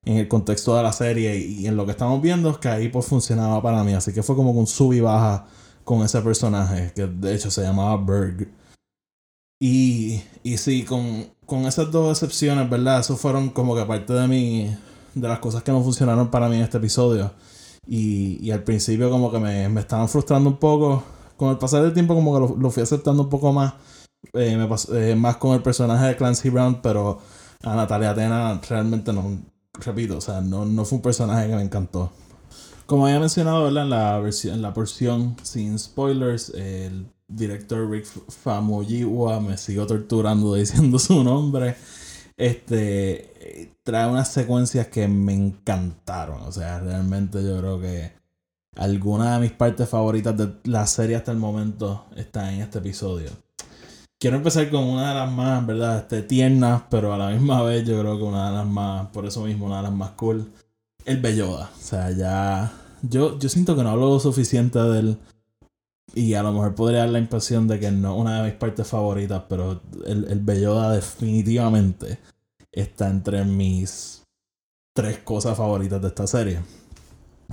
en 0.08 0.16
el 0.16 0.26
contexto 0.26 0.74
de 0.74 0.82
la 0.82 0.92
serie 0.92 1.38
y, 1.38 1.66
en 1.66 1.76
lo 1.76 1.84
que 1.84 1.92
estamos 1.92 2.22
viendo 2.22 2.50
es 2.50 2.58
que 2.58 2.68
ahí 2.68 2.88
pues 2.88 3.04
funcionaba 3.06 3.60
para 3.62 3.84
mí. 3.84 3.92
Así 3.92 4.12
que 4.12 4.22
fue 4.22 4.36
como 4.36 4.54
con 4.54 4.66
sub 4.66 4.94
y 4.94 5.00
baja 5.00 5.46
con 5.84 6.02
ese 6.02 6.20
personaje, 6.22 6.92
que 6.94 7.06
de 7.06 7.34
hecho 7.34 7.50
se 7.50 7.62
llamaba 7.62 7.96
Berg. 8.02 8.48
Y, 9.60 10.22
y 10.42 10.56
sí, 10.56 10.84
con, 10.84 11.26
con 11.48 11.64
esas 11.64 11.90
dos 11.90 12.10
excepciones, 12.10 12.68
¿verdad? 12.68 13.00
Eso 13.00 13.16
fueron 13.16 13.48
como 13.48 13.74
que 13.74 13.82
parte 13.86 14.12
de 14.12 14.28
mí, 14.28 14.76
de 15.14 15.28
las 15.28 15.38
cosas 15.38 15.62
que 15.62 15.72
no 15.72 15.82
funcionaron 15.82 16.30
para 16.30 16.46
mí 16.46 16.56
en 16.56 16.62
este 16.62 16.76
episodio. 16.76 17.32
Y, 17.86 18.38
y 18.46 18.50
al 18.50 18.62
principio 18.64 19.08
como 19.08 19.32
que 19.32 19.38
me, 19.38 19.66
me, 19.70 19.80
estaban 19.80 20.10
frustrando 20.10 20.50
un 20.50 20.58
poco. 20.58 21.02
Con 21.38 21.48
el 21.48 21.56
pasar 21.56 21.82
del 21.82 21.94
tiempo 21.94 22.14
como 22.14 22.34
que 22.34 22.40
lo, 22.40 22.60
lo 22.60 22.70
fui 22.70 22.82
aceptando 22.82 23.22
un 23.22 23.30
poco 23.30 23.50
más. 23.54 23.72
Eh, 24.34 24.58
me 24.58 24.68
eh, 25.00 25.16
más 25.16 25.38
con 25.38 25.54
el 25.54 25.62
personaje 25.62 26.08
de 26.08 26.16
Clancy 26.16 26.50
Brown, 26.50 26.82
pero 26.82 27.18
a 27.62 27.74
Natalia 27.74 28.10
Atena 28.10 28.60
realmente 28.68 29.10
no, 29.14 29.38
repito, 29.72 30.18
o 30.18 30.20
sea, 30.20 30.42
no, 30.42 30.66
no 30.66 30.84
fue 30.84 30.96
un 30.96 31.02
personaje 31.02 31.48
que 31.48 31.56
me 31.56 31.62
encantó. 31.62 32.12
Como 32.84 33.06
había 33.06 33.20
mencionado 33.20 33.68
en 33.68 33.88
la 33.88 34.18
versión, 34.18 34.56
en 34.56 34.60
la 34.60 34.74
porción 34.74 35.34
sin 35.42 35.78
spoilers, 35.78 36.50
el 36.50 37.06
director 37.28 37.88
Rick 37.88 38.06
Famuyiwa 38.06 39.40
me 39.40 39.56
sigo 39.56 39.86
torturando 39.86 40.54
diciendo 40.56 40.98
su 40.98 41.22
nombre. 41.22 41.76
Este 42.36 43.74
trae 43.82 44.08
unas 44.08 44.28
secuencias 44.28 44.88
que 44.88 45.08
me 45.08 45.34
encantaron. 45.34 46.42
O 46.42 46.52
sea, 46.52 46.80
realmente 46.80 47.42
yo 47.42 47.58
creo 47.58 47.80
que 47.80 48.12
alguna 48.76 49.34
de 49.34 49.40
mis 49.40 49.52
partes 49.52 49.88
favoritas 49.88 50.36
de 50.36 50.52
la 50.64 50.86
serie 50.86 51.16
hasta 51.16 51.32
el 51.32 51.38
momento 51.38 52.06
está 52.16 52.52
en 52.52 52.60
este 52.60 52.78
episodio. 52.78 53.30
Quiero 54.20 54.36
empezar 54.36 54.68
con 54.70 54.84
una 54.84 55.08
de 55.08 55.14
las 55.14 55.32
más, 55.32 55.66
¿verdad? 55.66 55.98
Este, 55.98 56.22
tiernas, 56.22 56.82
pero 56.90 57.14
a 57.14 57.18
la 57.18 57.30
misma 57.30 57.62
vez 57.62 57.86
yo 57.86 58.00
creo 58.00 58.18
que 58.18 58.24
una 58.24 58.50
de 58.50 58.56
las 58.56 58.66
más, 58.66 59.06
por 59.08 59.26
eso 59.26 59.44
mismo, 59.44 59.66
una 59.66 59.78
de 59.78 59.84
las 59.84 59.92
más 59.92 60.10
cool. 60.10 60.52
El 61.04 61.18
Belloda. 61.18 61.70
O 61.74 61.80
sea, 61.80 62.10
ya. 62.10 62.72
Yo, 63.02 63.38
yo 63.38 63.48
siento 63.48 63.76
que 63.76 63.82
no 63.82 63.90
hablo 63.90 64.10
lo 64.10 64.20
suficiente 64.20 64.78
de 64.80 64.98
él. 64.98 65.18
Y 66.14 66.34
a 66.34 66.42
lo 66.42 66.52
mejor 66.52 66.74
podría 66.74 67.00
dar 67.00 67.10
la 67.10 67.18
impresión 67.18 67.68
de 67.68 67.78
que 67.78 67.90
no 67.90 68.14
es 68.14 68.20
una 68.20 68.42
de 68.42 68.50
mis 68.50 68.58
partes 68.58 68.86
favoritas, 68.86 69.44
pero 69.48 69.82
el, 70.06 70.24
el 70.24 70.40
Belloda 70.40 70.92
definitivamente 70.92 72.18
está 72.72 73.08
entre 73.08 73.44
mis 73.44 74.22
tres 74.94 75.18
cosas 75.18 75.56
favoritas 75.56 76.00
de 76.02 76.08
esta 76.08 76.26
serie. 76.26 76.60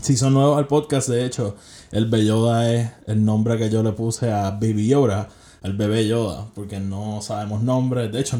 Si 0.02 0.18
son 0.18 0.34
nuevos 0.34 0.58
al 0.58 0.68
podcast, 0.68 1.08
de 1.08 1.26
hecho, 1.26 1.56
el 1.92 2.08
Belloda 2.08 2.74
es 2.74 2.92
el 3.08 3.24
nombre 3.24 3.58
que 3.58 3.70
yo 3.70 3.82
le 3.82 3.94
puse 3.94 4.32
a 4.32 4.52
Baby 4.52 4.88
Yoda, 4.88 5.30
el 5.64 5.74
bebé 5.74 6.08
Yoda, 6.08 6.52
porque 6.54 6.80
no 6.80 7.22
sabemos 7.22 7.64
nombres. 7.64 8.12
De 8.12 8.20
hecho, 8.20 8.38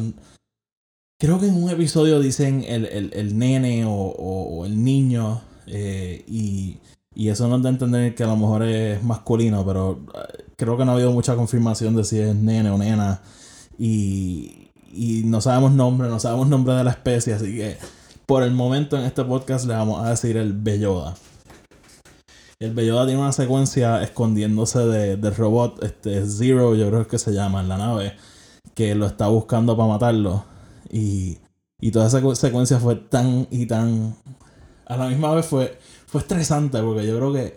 creo 1.18 1.40
que 1.40 1.46
en 1.46 1.62
un 1.62 1.70
episodio 1.70 2.20
dicen 2.20 2.62
el, 2.64 3.38
nene 3.38 3.84
o, 3.86 4.64
el 4.66 4.84
niño, 4.84 5.40
eh, 5.66 6.24
y, 6.28 6.76
y, 7.16 7.28
eso 7.28 7.48
nos 7.48 7.62
da 7.62 7.70
a 7.70 7.72
entender 7.72 8.14
que 8.14 8.24
a 8.24 8.28
lo 8.28 8.36
mejor 8.36 8.62
es 8.62 9.02
masculino, 9.02 9.64
pero 9.64 10.00
eh, 10.14 10.44
creo 10.56 10.76
que 10.76 10.84
no 10.84 10.92
ha 10.92 10.94
habido 10.94 11.12
mucha 11.12 11.34
confirmación 11.34 11.96
de 11.96 12.04
si 12.04 12.18
es 12.18 12.34
nene 12.34 12.70
o 12.70 12.78
nena. 12.78 13.20
Y, 13.78 14.70
y 14.92 15.22
no 15.24 15.40
sabemos 15.40 15.72
nombre, 15.72 16.08
no 16.08 16.20
sabemos 16.20 16.48
nombre 16.48 16.74
de 16.74 16.84
la 16.84 16.90
especie, 16.90 17.34
así 17.34 17.56
que 17.56 17.76
por 18.26 18.42
el 18.42 18.52
momento 18.52 18.96
en 18.96 19.04
este 19.04 19.24
podcast 19.24 19.66
le 19.66 19.74
vamos 19.74 20.04
a 20.04 20.10
decir 20.10 20.36
el 20.36 20.52
Belloda. 20.52 21.14
El 22.58 22.74
Belloda 22.74 23.04
tiene 23.06 23.20
una 23.20 23.32
secuencia 23.32 24.02
escondiéndose 24.02 24.78
de, 24.80 25.16
del 25.16 25.36
robot 25.36 25.82
este, 25.84 26.26
Zero, 26.26 26.74
yo 26.74 26.88
creo 26.88 27.06
que 27.06 27.18
se 27.18 27.32
llama, 27.32 27.60
en 27.60 27.68
la 27.68 27.76
nave, 27.76 28.16
que 28.74 28.94
lo 28.94 29.06
está 29.06 29.28
buscando 29.28 29.76
para 29.76 29.90
matarlo. 29.90 30.44
Y, 30.90 31.38
y 31.80 31.90
toda 31.90 32.06
esa 32.06 32.34
secuencia 32.34 32.78
fue 32.78 32.96
tan 32.96 33.46
y 33.50 33.66
tan... 33.66 34.16
A 34.86 34.96
la 34.96 35.08
misma 35.08 35.34
vez 35.34 35.46
fue, 35.46 35.78
fue 36.06 36.20
estresante, 36.20 36.80
porque 36.80 37.06
yo 37.06 37.16
creo 37.16 37.32
que 37.32 37.56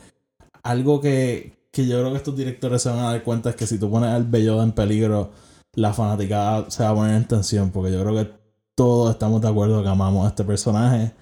algo 0.63 1.01
que, 1.01 1.57
que 1.71 1.87
yo 1.87 1.99
creo 1.99 2.11
que 2.11 2.17
estos 2.17 2.35
directores 2.35 2.81
se 2.81 2.89
van 2.89 2.99
a 2.99 3.11
dar 3.11 3.23
cuenta 3.23 3.51
es 3.51 3.55
que 3.55 3.67
si 3.67 3.77
tú 3.77 3.89
pones 3.89 4.09
al 4.09 4.25
Belloda 4.25 4.63
en 4.63 4.71
peligro, 4.73 5.31
la 5.73 5.93
fanaticada 5.93 6.69
se 6.69 6.83
va 6.83 6.89
a 6.89 6.95
poner 6.95 7.15
en 7.15 7.27
tensión, 7.27 7.71
porque 7.71 7.91
yo 7.91 8.01
creo 8.01 8.15
que 8.15 8.31
todos 8.75 9.11
estamos 9.11 9.41
de 9.41 9.49
acuerdo 9.49 9.83
que 9.83 9.89
amamos 9.89 10.25
a 10.25 10.29
este 10.29 10.43
personaje. 10.43 11.13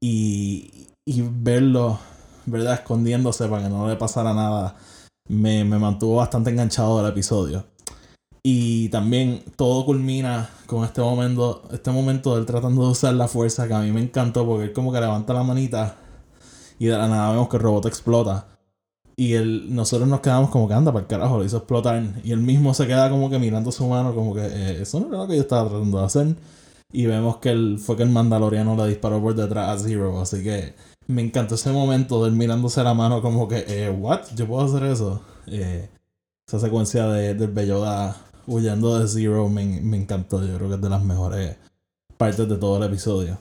Y, 0.00 0.88
y 1.04 1.22
verlo 1.22 1.98
¿verdad? 2.46 2.74
Escondiéndose 2.74 3.48
para 3.48 3.64
que 3.64 3.68
no 3.68 3.88
le 3.88 3.96
pasara 3.96 4.34
nada, 4.34 4.76
me, 5.28 5.64
mantuvo 5.64 6.16
bastante 6.16 6.50
enganchado 6.50 6.98
del 6.98 7.12
episodio. 7.12 7.64
Y 8.42 8.88
también 8.88 9.44
todo 9.56 9.84
culmina 9.84 10.48
con 10.66 10.84
este 10.84 11.02
momento, 11.02 11.62
este 11.72 11.90
momento 11.90 12.34
de 12.34 12.40
él 12.40 12.46
tratando 12.46 12.82
de 12.84 12.88
usar 12.88 13.14
la 13.14 13.28
fuerza 13.28 13.68
que 13.68 13.74
a 13.74 13.80
mí 13.80 13.92
me 13.92 14.00
encantó 14.00 14.46
porque 14.46 14.64
él 14.64 14.72
como 14.72 14.92
que 14.92 15.00
levanta 15.00 15.34
la 15.34 15.42
manita 15.42 15.96
y 16.80 16.86
de 16.86 16.96
la 16.96 17.08
nada 17.08 17.32
vemos 17.32 17.50
que 17.50 17.58
el 17.58 17.62
robot 17.62 17.86
explota. 17.86 18.48
Y 19.14 19.34
él, 19.34 19.66
nosotros 19.74 20.08
nos 20.08 20.20
quedamos 20.20 20.48
como 20.48 20.66
que 20.66 20.72
anda 20.72 20.90
para 20.90 21.02
el 21.02 21.06
carajo, 21.06 21.36
lo 21.36 21.44
hizo 21.44 21.58
explotar. 21.58 22.02
Y 22.24 22.32
él 22.32 22.38
mismo 22.40 22.72
se 22.72 22.86
queda 22.86 23.10
como 23.10 23.28
que 23.28 23.38
mirando 23.38 23.70
su 23.70 23.86
mano, 23.86 24.14
como 24.14 24.34
que 24.34 24.40
eh, 24.46 24.80
eso 24.80 24.98
no 24.98 25.08
era 25.08 25.18
lo 25.18 25.28
que 25.28 25.36
yo 25.36 25.42
estaba 25.42 25.68
tratando 25.68 25.98
de 25.98 26.04
hacer. 26.06 26.36
Y 26.90 27.04
vemos 27.04 27.36
que 27.36 27.50
él, 27.50 27.78
fue 27.78 27.98
que 27.98 28.02
el 28.02 28.08
mandaloriano 28.08 28.74
le 28.76 28.88
disparó 28.88 29.20
por 29.20 29.34
detrás 29.34 29.68
a 29.68 29.78
Zero. 29.78 30.22
Así 30.22 30.42
que 30.42 30.74
me 31.06 31.20
encantó 31.20 31.56
ese 31.56 31.70
momento 31.70 32.22
de 32.22 32.30
él 32.30 32.34
mirándose 32.34 32.82
la 32.82 32.94
mano 32.94 33.20
como 33.20 33.46
que, 33.46 33.62
eh, 33.68 33.90
¿what? 33.90 34.22
¿Yo 34.34 34.46
puedo 34.46 34.64
hacer 34.64 34.84
eso? 34.84 35.20
Eh, 35.48 35.90
esa 36.48 36.60
secuencia 36.60 37.08
de, 37.08 37.34
del 37.34 37.50
Belloda 37.50 38.16
huyendo 38.46 38.98
de 38.98 39.06
Zero 39.06 39.50
me, 39.50 39.66
me, 39.82 39.98
encantó. 39.98 40.42
Yo 40.42 40.56
creo 40.56 40.70
que 40.70 40.76
es 40.76 40.80
de 40.80 40.88
las 40.88 41.04
mejores 41.04 41.56
partes 42.16 42.48
de 42.48 42.56
todo 42.56 42.78
el 42.78 42.84
episodio. 42.84 43.38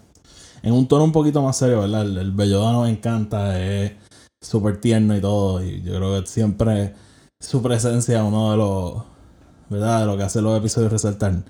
En 0.61 0.73
un 0.73 0.87
tono 0.87 1.03
un 1.03 1.11
poquito 1.11 1.41
más 1.41 1.57
serio, 1.57 1.81
¿verdad? 1.81 2.01
El, 2.01 2.17
el 2.17 2.31
Belloda 2.31 2.71
nos 2.71 2.89
encanta, 2.89 3.59
es 3.59 3.93
súper 4.41 4.79
tierno 4.81 5.15
y 5.15 5.21
todo. 5.21 5.63
Y 5.63 5.81
yo 5.81 5.95
creo 5.95 6.21
que 6.21 6.27
siempre 6.27 6.93
su 7.39 7.61
presencia 7.61 8.19
es 8.19 8.23
uno 8.23 8.51
de 8.51 8.57
los, 8.57 9.03
¿verdad? 9.69 10.01
De 10.01 10.05
lo 10.05 10.17
que 10.17 10.23
hace 10.23 10.41
los 10.41 10.57
episodios 10.57 10.91
resaltar. 10.91 11.43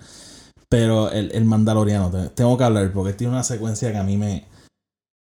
Pero 0.69 1.11
el, 1.11 1.31
el 1.31 1.45
Mandaloriano, 1.45 2.11
tengo 2.35 2.57
que 2.57 2.63
hablar 2.63 2.91
porque 2.93 3.13
tiene 3.13 3.33
una 3.33 3.43
secuencia 3.43 3.91
que 3.91 3.97
a 3.97 4.03
mí 4.03 4.17
me, 4.17 4.45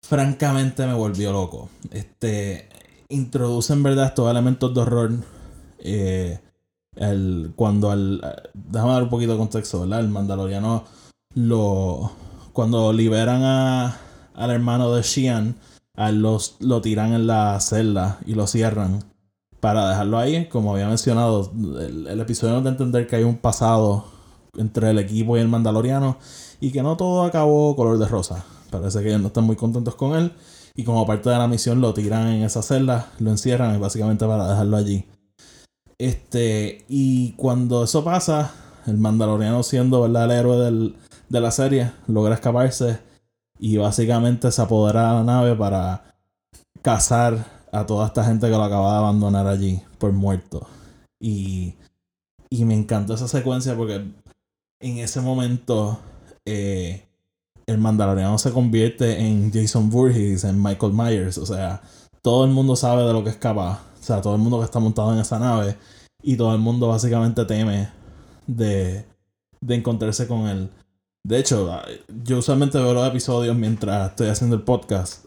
francamente 0.05 0.87
me 0.87 0.95
volvió 0.95 1.33
loco. 1.33 1.69
Este, 1.91 2.69
introducen, 3.09 3.83
verdad, 3.83 4.07
estos 4.07 4.31
elementos 4.31 4.75
de 4.75 4.81
horror. 4.81 5.13
Eh, 5.79 6.39
el, 6.97 7.53
cuando 7.57 7.91
al. 7.91 8.21
Déjame 8.53 8.93
dar 8.93 9.03
un 9.05 9.09
poquito 9.09 9.33
de 9.33 9.39
contexto, 9.39 9.81
¿verdad? 9.81 10.01
El 10.01 10.09
Mandaloriano 10.09 10.85
lo. 11.35 12.13
Cuando 12.55 12.93
liberan 12.93 13.43
a, 13.43 13.99
al 14.33 14.51
hermano 14.53 14.95
de 14.95 15.03
Xian, 15.03 15.57
a 15.97 16.13
los, 16.13 16.55
lo 16.61 16.81
tiran 16.81 17.13
en 17.13 17.27
la 17.27 17.59
celda 17.59 18.21
y 18.27 18.35
lo 18.35 18.47
cierran. 18.47 19.03
Para 19.59 19.89
dejarlo 19.89 20.19
ahí, 20.19 20.47
como 20.47 20.73
había 20.73 20.87
mencionado, 20.87 21.51
el, 21.81 22.07
el 22.07 22.21
episodio 22.21 22.55
a 22.55 22.69
entender 22.69 23.09
que 23.09 23.17
hay 23.17 23.25
un 23.25 23.39
pasado 23.39 24.05
entre 24.57 24.91
el 24.91 25.01
equipo 25.01 25.37
y 25.37 25.41
el 25.41 25.49
Mandaloriano 25.49 26.17
y 26.61 26.71
que 26.71 26.85
no 26.85 26.97
todo 26.97 27.25
acabó 27.25 27.75
color 27.75 27.99
de 27.99 28.07
rosa. 28.07 28.45
Parece 28.71 29.03
que 29.03 29.09
ellos 29.09 29.21
no 29.21 29.27
están 29.27 29.45
muy 29.45 29.57
contentos 29.57 29.97
con 29.97 30.15
él. 30.15 30.33
Y 30.77 30.85
como 30.85 31.05
parte 31.09 31.31
de 31.31 31.39
la 31.39 31.49
misión 31.49 31.81
lo 31.81 31.93
tiran 31.93 32.29
en 32.29 32.45
esa 32.45 32.63
celda, 32.63 33.11
lo 33.19 33.33
encierran 33.33 33.81
básicamente 33.81 34.27
para 34.27 34.49
dejarlo 34.49 34.77
allí. 34.77 35.07
Este, 35.99 36.85
y 36.89 37.33
cuando 37.33 37.83
eso 37.83 38.05
pasa, 38.05 38.53
el 38.87 38.99
Mandaloriano 38.99 39.65
siendo 39.65 40.03
¿verdad? 40.03 40.27
el 40.27 40.31
héroe 40.31 40.93
de 41.35 41.41
la 41.41 41.51
serie, 41.51 41.91
logra 42.07 42.35
escaparse 42.35 43.01
y 43.59 43.77
básicamente 43.77 44.53
se 44.53 44.63
apodera 44.63 45.09
de 45.09 45.15
la 45.15 45.25
nave 45.25 45.57
para 45.57 46.15
cazar 46.81 47.45
a 47.73 47.85
toda 47.85 48.07
esta 48.07 48.25
gente 48.25 48.47
que 48.47 48.53
lo 48.53 48.63
acaba 48.63 48.93
de 48.93 48.99
abandonar 48.99 49.49
allí 49.49 49.83
por 49.99 50.13
muerto. 50.13 50.65
Y, 51.21 51.75
y 52.51 52.65
me 52.65 52.75
encantó 52.75 53.15
esa 53.15 53.27
secuencia 53.27 53.77
porque 53.77 54.05
en 54.81 54.99
ese 54.99 55.21
momento 55.21 55.99
eh, 56.47 57.05
el 57.67 57.79
Mandaloriano 57.79 58.39
se 58.39 58.53
convierte 58.53 59.19
en 59.19 59.53
Jason 59.53 59.91
Voorhees, 59.91 60.45
en 60.45 60.63
Michael 60.63 60.93
Myers. 60.93 61.39
O 61.39 61.47
sea, 61.47 61.83
todo 62.23 62.45
el 62.45 62.53
mundo 62.53 62.77
sabe 62.77 63.03
de 63.05 63.13
lo 63.13 63.25
que 63.25 63.31
es 63.31 63.37
capaz. 63.37 63.81
O 64.01 64.05
sea, 64.05 64.21
todo 64.21 64.37
el 64.37 64.41
mundo 64.41 64.61
que 64.61 64.67
está 64.67 64.79
montado 64.79 65.13
en 65.13 65.19
esa 65.19 65.41
nave. 65.41 65.77
Y 66.23 66.37
todo 66.37 66.55
el 66.55 66.61
mundo 66.61 66.89
básicamente 66.89 67.45
teme 67.45 67.89
de, 68.47 69.05
de 69.61 69.75
encontrarse 69.75 70.29
con 70.29 70.47
él. 70.47 70.71
De 71.25 71.39
hecho, 71.39 71.71
yo 72.23 72.39
usualmente 72.39 72.77
veo 72.77 72.93
los 72.93 73.09
episodios 73.09 73.57
mientras 73.57 74.11
estoy 74.11 74.29
haciendo 74.29 74.57
el 74.57 74.63
podcast. 74.63 75.25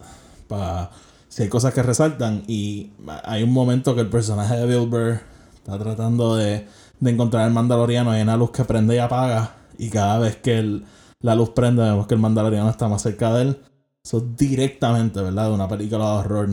Para 0.47 0.91
si 1.27 1.43
hay 1.43 1.49
cosas 1.49 1.73
que 1.73 1.81
resaltan. 1.81 2.43
Y 2.47 2.91
hay 3.23 3.41
un 3.41 3.51
momento 3.51 3.95
que 3.95 4.01
el 4.01 4.09
personaje 4.09 4.55
de 4.55 4.67
Bill 4.67 4.87
Burr 4.87 5.19
está 5.55 5.77
tratando 5.79 6.35
de, 6.35 6.67
de 6.99 7.11
encontrar 7.11 7.45
al 7.45 7.51
Mandaloriano. 7.51 8.11
Hay 8.11 8.21
una 8.21 8.37
luz 8.37 8.51
que 8.51 8.63
prende 8.63 8.95
y 8.95 8.99
apaga. 8.99 9.55
Y 9.79 9.89
cada 9.89 10.19
vez 10.19 10.35
que 10.35 10.81
la 11.19 11.33
luz 11.33 11.49
prende, 11.49 11.81
vemos 11.81 12.05
que 12.05 12.13
el 12.13 12.19
Mandaloriano 12.19 12.69
está 12.69 12.87
más 12.87 13.01
cerca 13.01 13.33
de 13.33 13.41
él. 13.41 13.61
Eso 14.03 14.21
directamente, 14.21 15.19
¿verdad? 15.21 15.47
De 15.47 15.53
una 15.55 15.67
película 15.67 16.05
de 16.05 16.17
horror. 16.19 16.49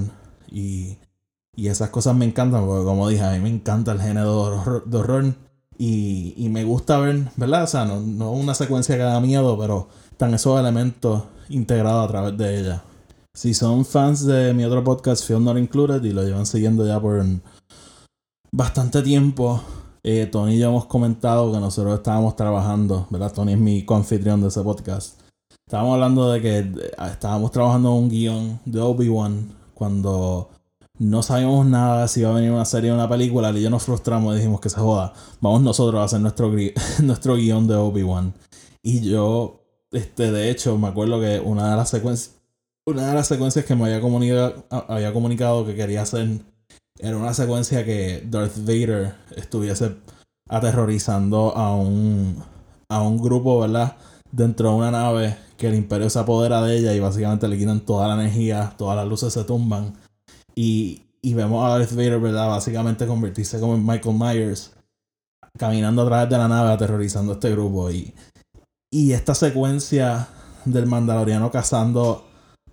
Y, 0.50 0.96
y 1.54 1.68
esas 1.68 1.90
cosas 1.90 2.16
me 2.16 2.24
encantan, 2.24 2.64
porque 2.66 2.84
como 2.84 3.08
dije, 3.10 3.22
a 3.22 3.32
mí 3.32 3.40
me 3.40 3.50
encanta 3.50 3.92
el 3.92 4.00
género 4.00 4.82
de 4.86 4.96
horror. 4.98 5.34
Y, 5.78 6.34
y, 6.36 6.48
me 6.48 6.64
gusta 6.64 6.98
ver, 6.98 7.28
¿verdad? 7.36 7.64
O 7.64 7.66
sea, 7.66 7.84
no, 7.84 8.00
no 8.00 8.32
una 8.32 8.54
secuencia 8.54 8.96
que 8.96 9.02
da 9.02 9.20
miedo, 9.20 9.58
pero 9.58 9.88
están 10.10 10.34
esos 10.34 10.58
elementos 10.58 11.24
integrados 11.48 12.04
a 12.04 12.08
través 12.08 12.38
de 12.38 12.60
ella. 12.60 12.82
Si 13.34 13.52
son 13.52 13.84
fans 13.84 14.24
de 14.24 14.54
mi 14.54 14.64
otro 14.64 14.84
podcast, 14.84 15.26
Film 15.26 15.44
Not 15.44 15.58
Included, 15.58 16.02
y 16.04 16.12
lo 16.12 16.22
llevan 16.22 16.46
siguiendo 16.46 16.86
ya 16.86 17.00
por 17.00 17.24
bastante 18.52 19.02
tiempo, 19.02 19.60
eh, 20.04 20.26
Tony 20.26 20.54
y 20.54 20.58
yo 20.58 20.68
hemos 20.68 20.86
comentado 20.86 21.50
que 21.50 21.58
nosotros 21.58 21.96
estábamos 21.96 22.36
trabajando, 22.36 23.08
¿verdad? 23.10 23.32
Tony 23.32 23.54
es 23.54 23.58
mi 23.58 23.84
confitrión 23.84 24.40
de 24.40 24.48
ese 24.48 24.62
podcast. 24.62 25.20
Estábamos 25.66 25.94
hablando 25.94 26.30
de 26.30 26.40
que 26.40 26.58
eh, 26.58 26.92
estábamos 27.10 27.50
trabajando 27.50 27.94
un 27.94 28.08
guion 28.08 28.60
de 28.64 28.80
Obi-Wan 28.80 29.48
cuando 29.74 30.50
no 30.98 31.22
sabíamos 31.22 31.66
nada 31.66 32.06
si 32.08 32.20
iba 32.20 32.30
a 32.30 32.34
venir 32.34 32.50
una 32.50 32.64
serie 32.64 32.92
o 32.92 32.94
una 32.94 33.08
película 33.08 33.50
y 33.50 33.62
ya 33.62 33.70
nos 33.70 33.82
frustramos 33.84 34.34
y 34.34 34.38
dijimos 34.38 34.60
que 34.60 34.70
se 34.70 34.80
joda. 34.80 35.12
Vamos 35.40 35.62
nosotros 35.62 36.00
a 36.00 36.04
hacer 36.04 36.20
nuestro, 36.20 36.52
nuestro 37.02 37.36
guion 37.36 37.66
de 37.66 37.74
Obi-Wan. 37.74 38.34
Y 38.82 39.00
yo, 39.00 39.62
este, 39.90 40.30
de 40.30 40.50
hecho, 40.50 40.78
me 40.78 40.88
acuerdo 40.88 41.20
que 41.20 41.40
una 41.40 41.70
de 41.70 41.76
las 41.76 41.90
secuencias, 41.90 42.36
una 42.86 43.08
de 43.08 43.14
las 43.14 43.26
secuencias 43.26 43.64
que 43.64 43.74
me 43.74 43.84
había 43.84 44.00
comunicado, 44.00 44.66
había 44.70 45.12
comunicado 45.12 45.66
que 45.66 45.74
quería 45.74 46.02
hacer 46.02 46.40
era 46.98 47.16
una 47.16 47.34
secuencia 47.34 47.84
que 47.84 48.24
Darth 48.30 48.56
Vader 48.58 49.14
estuviese 49.36 49.96
aterrorizando 50.48 51.56
a 51.56 51.74
un, 51.74 52.42
a 52.88 53.02
un 53.02 53.20
grupo, 53.20 53.60
¿verdad? 53.60 53.96
Dentro 54.30 54.70
de 54.70 54.76
una 54.76 54.90
nave 54.92 55.36
que 55.56 55.66
el 55.66 55.74
imperio 55.74 56.08
se 56.08 56.18
apodera 56.20 56.62
de 56.62 56.76
ella 56.78 56.94
y 56.94 57.00
básicamente 57.00 57.48
le 57.48 57.58
quitan 57.58 57.80
toda 57.80 58.06
la 58.06 58.14
energía, 58.14 58.74
todas 58.78 58.96
las 58.96 59.08
luces 59.08 59.32
se 59.32 59.42
tumban. 59.44 59.94
Y, 60.54 61.02
y 61.22 61.34
vemos 61.34 61.64
a 61.64 61.78
Darth 61.78 61.92
Vader, 61.92 62.20
¿verdad? 62.20 62.48
Básicamente 62.48 63.06
convertirse 63.06 63.58
como 63.60 63.74
en 63.74 63.84
Michael 63.84 64.16
Myers, 64.18 64.72
caminando 65.58 66.02
a 66.02 66.06
través 66.06 66.30
de 66.30 66.38
la 66.38 66.48
nave, 66.48 66.72
aterrorizando 66.72 67.32
a 67.32 67.34
este 67.36 67.50
grupo. 67.50 67.90
Y, 67.90 68.14
y 68.90 69.12
esta 69.12 69.34
secuencia 69.34 70.28
del 70.64 70.86
Mandaloriano 70.86 71.50
cazando 71.50 72.26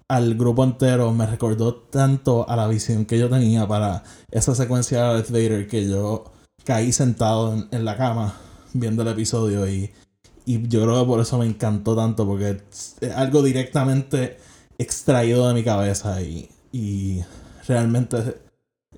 al 0.07 0.35
grupo 0.35 0.63
entero 0.65 1.13
me 1.13 1.25
recordó 1.25 1.73
tanto 1.73 2.47
a 2.49 2.57
la 2.57 2.67
visión 2.67 3.05
que 3.05 3.17
yo 3.17 3.29
tenía 3.29 3.65
para 3.65 4.03
esa 4.29 4.53
secuencia 4.53 5.03
de 5.03 5.13
Darth 5.13 5.29
Vader 5.29 5.67
que 5.67 5.87
yo 5.87 6.25
caí 6.65 6.91
sentado 6.91 7.67
en, 7.71 7.85
la 7.85 7.95
cama 7.95 8.35
viendo 8.73 9.03
el 9.03 9.07
episodio 9.07 9.67
y, 9.69 9.89
y 10.45 10.67
yo 10.67 10.83
creo 10.83 10.99
que 10.99 11.07
por 11.07 11.21
eso 11.21 11.37
me 11.37 11.45
encantó 11.45 11.95
tanto 11.95 12.27
porque 12.27 12.61
es 12.69 12.97
algo 13.15 13.41
directamente 13.41 14.37
extraído 14.77 15.47
de 15.47 15.53
mi 15.53 15.63
cabeza 15.63 16.21
y, 16.21 16.49
y 16.73 17.21
realmente 17.71 18.41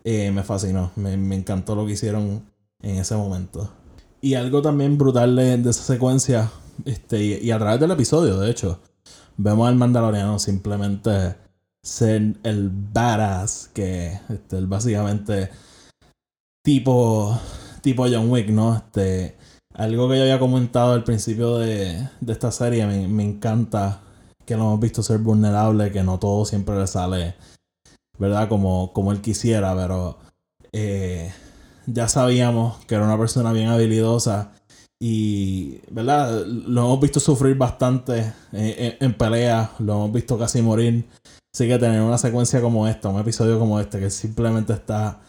eh, 0.04 0.32
me 0.32 0.44
fascinó, 0.44 0.92
me, 0.96 1.16
me, 1.16 1.36
encantó 1.36 1.76
lo 1.76 1.86
que 1.86 1.94
hicieron 1.94 2.44
en 2.82 2.98
ese 2.98 3.16
momento. 3.16 3.70
Y 4.20 4.34
algo 4.34 4.62
también 4.62 4.98
brutal 4.98 5.36
de, 5.36 5.54
esa 5.70 5.84
secuencia, 5.84 6.52
este, 6.86 7.24
y, 7.24 7.52
a 7.52 7.60
través 7.60 7.80
del 7.80 7.92
episodio, 7.92 8.40
de 8.40 8.50
hecho, 8.50 8.80
vemos 9.38 9.68
al 9.68 9.76
Mandaloriano 9.76 10.40
simplemente 10.40 11.36
ser 11.84 12.36
el 12.44 12.70
badass 12.72 13.70
que 13.74 14.20
este, 14.30 14.62
básicamente 14.62 15.50
tipo 16.64 17.38
tipo 17.82 18.06
John 18.10 18.32
Wick, 18.32 18.50
¿no? 18.50 18.78
Este 18.78 19.36
algo 19.74 20.08
que 20.08 20.16
yo 20.16 20.24
había 20.24 20.40
comentado 20.40 20.94
al 20.94 21.04
principio 21.04 21.58
de, 21.58 22.08
de 22.22 22.34
esta 22.34 22.52
serie 22.52 22.88
me, 22.88 23.08
me, 23.08 23.24
encanta 23.24 24.02
que 24.46 24.56
lo 24.56 24.64
hemos 24.64 24.80
visto 24.80 25.04
ser 25.04 25.20
vulnerable, 25.20 25.92
que 25.92 26.04
no 26.04 26.20
todo 26.20 26.46
siempre 26.46 26.80
le 26.80 26.88
sale, 26.88 27.36
¿verdad? 28.18 28.48
Como, 28.50 28.94
como 28.94 29.12
él 29.12 29.22
quisiera, 29.22 29.76
pero 29.76 30.18
eh, 30.72 31.32
ya 31.86 32.08
sabíamos 32.08 32.84
que 32.86 32.96
era 32.96 33.06
una 33.06 33.18
persona 33.18 33.54
bien 33.54 33.70
habilidosa 33.70 34.54
y, 35.00 35.82
¿verdad? 35.92 36.46
Lo 36.46 36.86
hemos 36.86 37.02
visto 37.02 37.20
sufrir 37.20 37.58
bastante 37.58 38.34
en, 38.54 38.96
en, 39.00 39.14
pelea, 39.16 39.72
lo 39.80 39.94
hemos 39.96 40.14
visto 40.14 40.38
casi 40.38 40.62
morir. 40.62 41.06
Así 41.54 41.68
que 41.68 41.78
tener 41.78 42.02
una 42.02 42.18
secuencia 42.18 42.62
como 42.62 42.88
esta, 42.88 43.10
un 43.10 43.20
episodio 43.20 43.60
como 43.60 43.80
este, 43.80 44.00
que 44.00 44.10
simplemente 44.10 44.74
está 44.74 45.20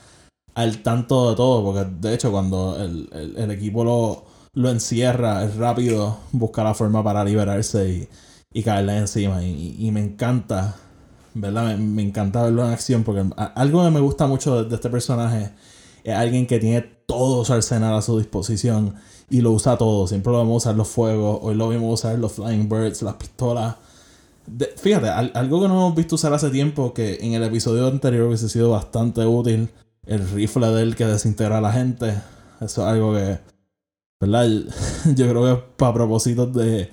al 0.55 0.83
tanto 0.83 1.31
de 1.31 1.37
todo, 1.37 1.65
porque 1.65 1.91
de 2.01 2.15
hecho 2.15 2.31
cuando 2.31 2.81
el, 2.81 3.09
el, 3.37 3.51
equipo 3.51 3.85
lo, 3.85 4.25
lo, 4.55 4.71
encierra, 4.71 5.45
es 5.45 5.57
rápido, 5.57 6.19
busca 6.33 6.63
la 6.63 6.75
forma 6.75 7.03
para 7.03 7.25
liberarse 7.25 7.89
y, 7.89 8.09
y 8.53 8.63
caerle 8.63 8.97
encima. 8.97 9.43
Y, 9.45 9.91
me 9.91 10.01
encanta, 10.01 10.77
¿verdad? 11.35 11.77
Me, 11.77 11.77
me, 11.77 12.03
encanta 12.03 12.43
verlo 12.43 12.65
en 12.65 12.73
acción, 12.73 13.05
porque 13.05 13.25
algo 13.37 13.85
que 13.85 13.91
me 13.91 14.01
gusta 14.01 14.27
mucho 14.27 14.65
de, 14.65 14.75
este 14.75 14.89
personaje 14.89 15.51
es 16.05 16.15
alguien 16.15 16.47
que 16.47 16.59
tiene 16.59 16.83
todo 17.07 17.45
su 17.45 17.53
arsenal 17.53 17.95
a 17.95 18.03
su 18.03 18.19
disposición 18.19 18.95
y 19.31 19.41
lo 19.41 19.53
usa 19.53 19.77
todo. 19.77 20.07
Siempre 20.07 20.33
lo 20.33 20.39
vemos 20.39 20.63
usar 20.65 20.77
los 20.77 20.89
fuegos, 20.89 21.41
hoy 21.43 21.55
lo 21.55 21.69
vimos 21.69 22.01
usar 22.01 22.19
los 22.19 22.33
Flying 22.33 22.69
Birds, 22.69 23.03
las 23.03 23.15
pistolas. 23.15 23.77
fíjate, 24.77 25.09
algo 25.09 25.63
que 25.63 25.69
no 25.69 25.75
hemos 25.75 25.95
visto 25.95 26.15
usar 26.15 26.33
hace 26.35 26.51
tiempo, 26.51 26.95
que 26.95 27.19
en 27.21 27.33
el 27.33 27.43
episodio 27.43 27.87
anterior 27.87 28.27
hubiese 28.29 28.49
sido 28.49 28.71
bastante 28.71 29.25
útil, 29.27 29.71
el 30.07 30.29
rifle 30.31 30.69
de 30.69 30.83
él 30.83 30.97
que 30.97 31.07
desintegra 31.07 31.59
a 31.59 31.61
la 31.61 31.73
gente. 31.73 32.15
Eso 32.61 32.83
es 32.83 32.89
algo 32.89 33.15
que, 33.15 33.39
¿verdad? 34.21 34.49
Yo 35.17 35.29
creo 35.29 35.45
que 35.45 35.63
para 35.77 35.95
propósitos 35.95 36.53
de, 36.55 36.91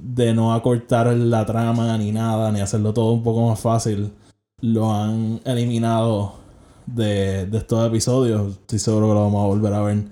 de 0.00 0.34
no 0.34 0.54
acortar 0.54 1.06
la 1.14 1.44
trama 1.46 1.96
ni 1.98 2.12
nada, 2.12 2.50
ni 2.52 2.60
hacerlo 2.60 2.92
todo 2.94 3.12
un 3.12 3.22
poco 3.22 3.48
más 3.48 3.60
fácil, 3.60 4.12
lo 4.60 4.92
han 4.92 5.40
eliminado 5.44 6.34
de, 6.86 7.46
de 7.46 7.58
estos 7.58 7.86
episodios. 7.86 8.52
Estoy 8.52 8.78
seguro 8.78 9.08
que 9.08 9.14
lo 9.14 9.24
vamos 9.24 9.44
a 9.44 9.48
volver 9.48 9.72
a 9.74 9.82
ver. 9.82 10.04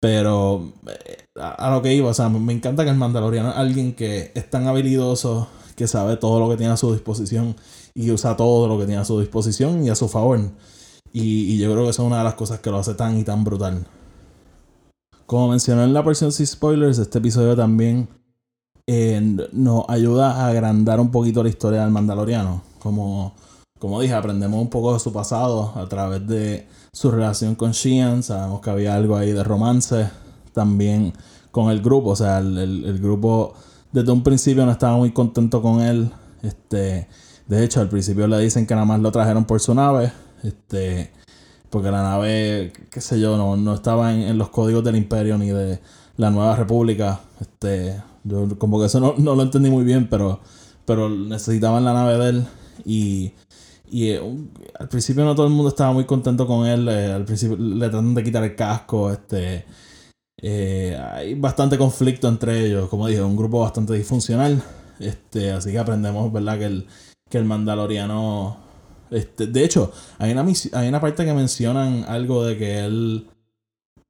Pero 0.00 0.72
eh, 0.86 1.26
a, 1.36 1.70
lo 1.70 1.82
que 1.82 1.94
iba, 1.94 2.08
o 2.10 2.14
sea, 2.14 2.28
me 2.30 2.52
encanta 2.52 2.84
que 2.84 2.90
el 2.90 2.96
Mandaloriano 2.96 3.50
es 3.50 3.56
alguien 3.56 3.94
que 3.94 4.32
es 4.34 4.48
tan 4.48 4.66
habilidoso, 4.66 5.48
que 5.76 5.86
sabe 5.86 6.16
todo 6.16 6.40
lo 6.40 6.48
que 6.48 6.56
tiene 6.56 6.72
a 6.72 6.76
su 6.76 6.92
disposición 6.92 7.54
y 7.94 8.10
usa 8.10 8.36
todo 8.36 8.66
lo 8.66 8.78
que 8.78 8.86
tiene 8.86 9.00
a 9.00 9.04
su 9.04 9.20
disposición 9.20 9.84
y 9.84 9.90
a 9.90 9.94
su 9.94 10.08
favor. 10.08 10.40
Y, 11.12 11.58
yo 11.58 11.70
creo 11.72 11.84
que 11.84 11.90
eso 11.90 12.02
es 12.02 12.06
una 12.06 12.18
de 12.18 12.24
las 12.24 12.34
cosas 12.34 12.60
que 12.60 12.70
lo 12.70 12.78
hace 12.78 12.94
tan 12.94 13.18
y 13.18 13.24
tan 13.24 13.44
brutal. 13.44 13.86
Como 15.26 15.48
mencioné 15.48 15.84
en 15.84 15.92
la 15.92 16.02
versión 16.02 16.32
sin 16.32 16.46
spoilers, 16.46 16.98
este 16.98 17.18
episodio 17.18 17.54
también 17.54 18.08
eh, 18.86 19.48
nos 19.52 19.84
ayuda 19.88 20.32
a 20.32 20.48
agrandar 20.48 21.00
un 21.00 21.10
poquito 21.10 21.42
la 21.42 21.48
historia 21.48 21.82
del 21.82 21.90
Mandaloriano. 21.90 22.62
Como 22.78 23.34
como 23.80 23.98
dije, 23.98 24.12
aprendemos 24.12 24.60
un 24.60 24.68
poco 24.68 24.92
de 24.92 25.00
su 25.00 25.10
pasado 25.10 25.72
a 25.74 25.88
través 25.88 26.26
de 26.28 26.68
su 26.92 27.10
relación 27.10 27.54
con 27.54 27.72
Sheehan. 27.72 28.22
Sabemos 28.22 28.60
que 28.60 28.68
había 28.68 28.94
algo 28.94 29.16
ahí 29.16 29.32
de 29.32 29.42
romance 29.42 30.10
también 30.52 31.14
con 31.50 31.70
el 31.70 31.80
grupo. 31.80 32.10
O 32.10 32.16
sea, 32.16 32.40
el, 32.40 32.98
grupo 33.00 33.54
desde 33.90 34.12
un 34.12 34.22
principio 34.22 34.66
no 34.66 34.72
estaba 34.72 34.98
muy 34.98 35.12
contento 35.12 35.62
con 35.62 35.80
él. 35.80 36.10
Este, 36.42 37.08
de 37.46 37.64
hecho, 37.64 37.80
al 37.80 37.88
principio 37.88 38.26
le 38.26 38.38
dicen 38.38 38.66
que 38.66 38.74
nada 38.74 38.84
más 38.84 39.00
lo 39.00 39.10
trajeron 39.10 39.46
por 39.46 39.60
su 39.60 39.74
nave. 39.74 40.12
Este, 40.42 41.10
porque 41.70 41.90
la 41.90 42.02
nave, 42.02 42.74
qué 42.90 43.00
sé 43.00 43.18
yo, 43.18 43.38
no, 43.38 43.56
no 43.56 43.72
estaba 43.72 44.12
en, 44.12 44.36
los 44.36 44.50
códigos 44.50 44.84
del 44.84 44.96
imperio 44.96 45.38
ni 45.38 45.48
de 45.48 45.80
la 46.18 46.28
nueva 46.28 46.54
república. 46.54 47.20
Este, 47.40 47.98
yo 48.24 48.58
como 48.58 48.78
que 48.80 48.86
eso 48.86 49.00
no, 49.00 49.14
no 49.18 49.34
lo 49.34 49.42
entendí 49.42 49.70
muy 49.70 49.84
bien, 49.84 50.08
pero, 50.08 50.40
pero 50.84 51.08
necesitaban 51.08 51.84
la 51.84 51.92
nave 51.92 52.18
de 52.18 52.28
él. 52.30 52.46
Y 52.84 53.32
y 53.90 54.10
eh, 54.10 54.20
al 54.78 54.88
principio 54.88 55.24
no 55.24 55.34
todo 55.34 55.46
el 55.46 55.52
mundo 55.52 55.68
estaba 55.68 55.92
muy 55.92 56.04
contento 56.04 56.46
con 56.46 56.66
él. 56.66 56.88
Eh, 56.88 57.12
al 57.12 57.24
principio 57.24 57.56
le 57.56 57.88
tratan 57.88 58.14
de 58.14 58.22
quitar 58.22 58.44
el 58.44 58.54
casco. 58.54 59.10
Este, 59.10 59.64
eh, 60.40 60.98
hay 61.12 61.34
bastante 61.34 61.76
conflicto 61.76 62.28
entre 62.28 62.66
ellos. 62.66 62.88
Como 62.88 63.08
dije, 63.08 63.22
un 63.22 63.36
grupo 63.36 63.60
bastante 63.60 63.94
disfuncional. 63.94 64.62
Este, 65.00 65.50
así 65.50 65.72
que 65.72 65.78
aprendemos, 65.78 66.32
¿verdad? 66.32 66.58
Que 66.58 66.66
el, 66.66 66.86
que 67.28 67.38
el 67.38 67.44
Mandaloriano. 67.44 68.58
Este, 69.10 69.48
de 69.48 69.64
hecho, 69.64 69.92
hay 70.18 70.30
una, 70.30 70.46
hay 70.72 70.88
una 70.88 71.00
parte 71.00 71.24
que 71.24 71.34
mencionan 71.34 72.04
algo 72.06 72.44
de 72.44 72.56
que 72.56 72.84
él 72.84 73.28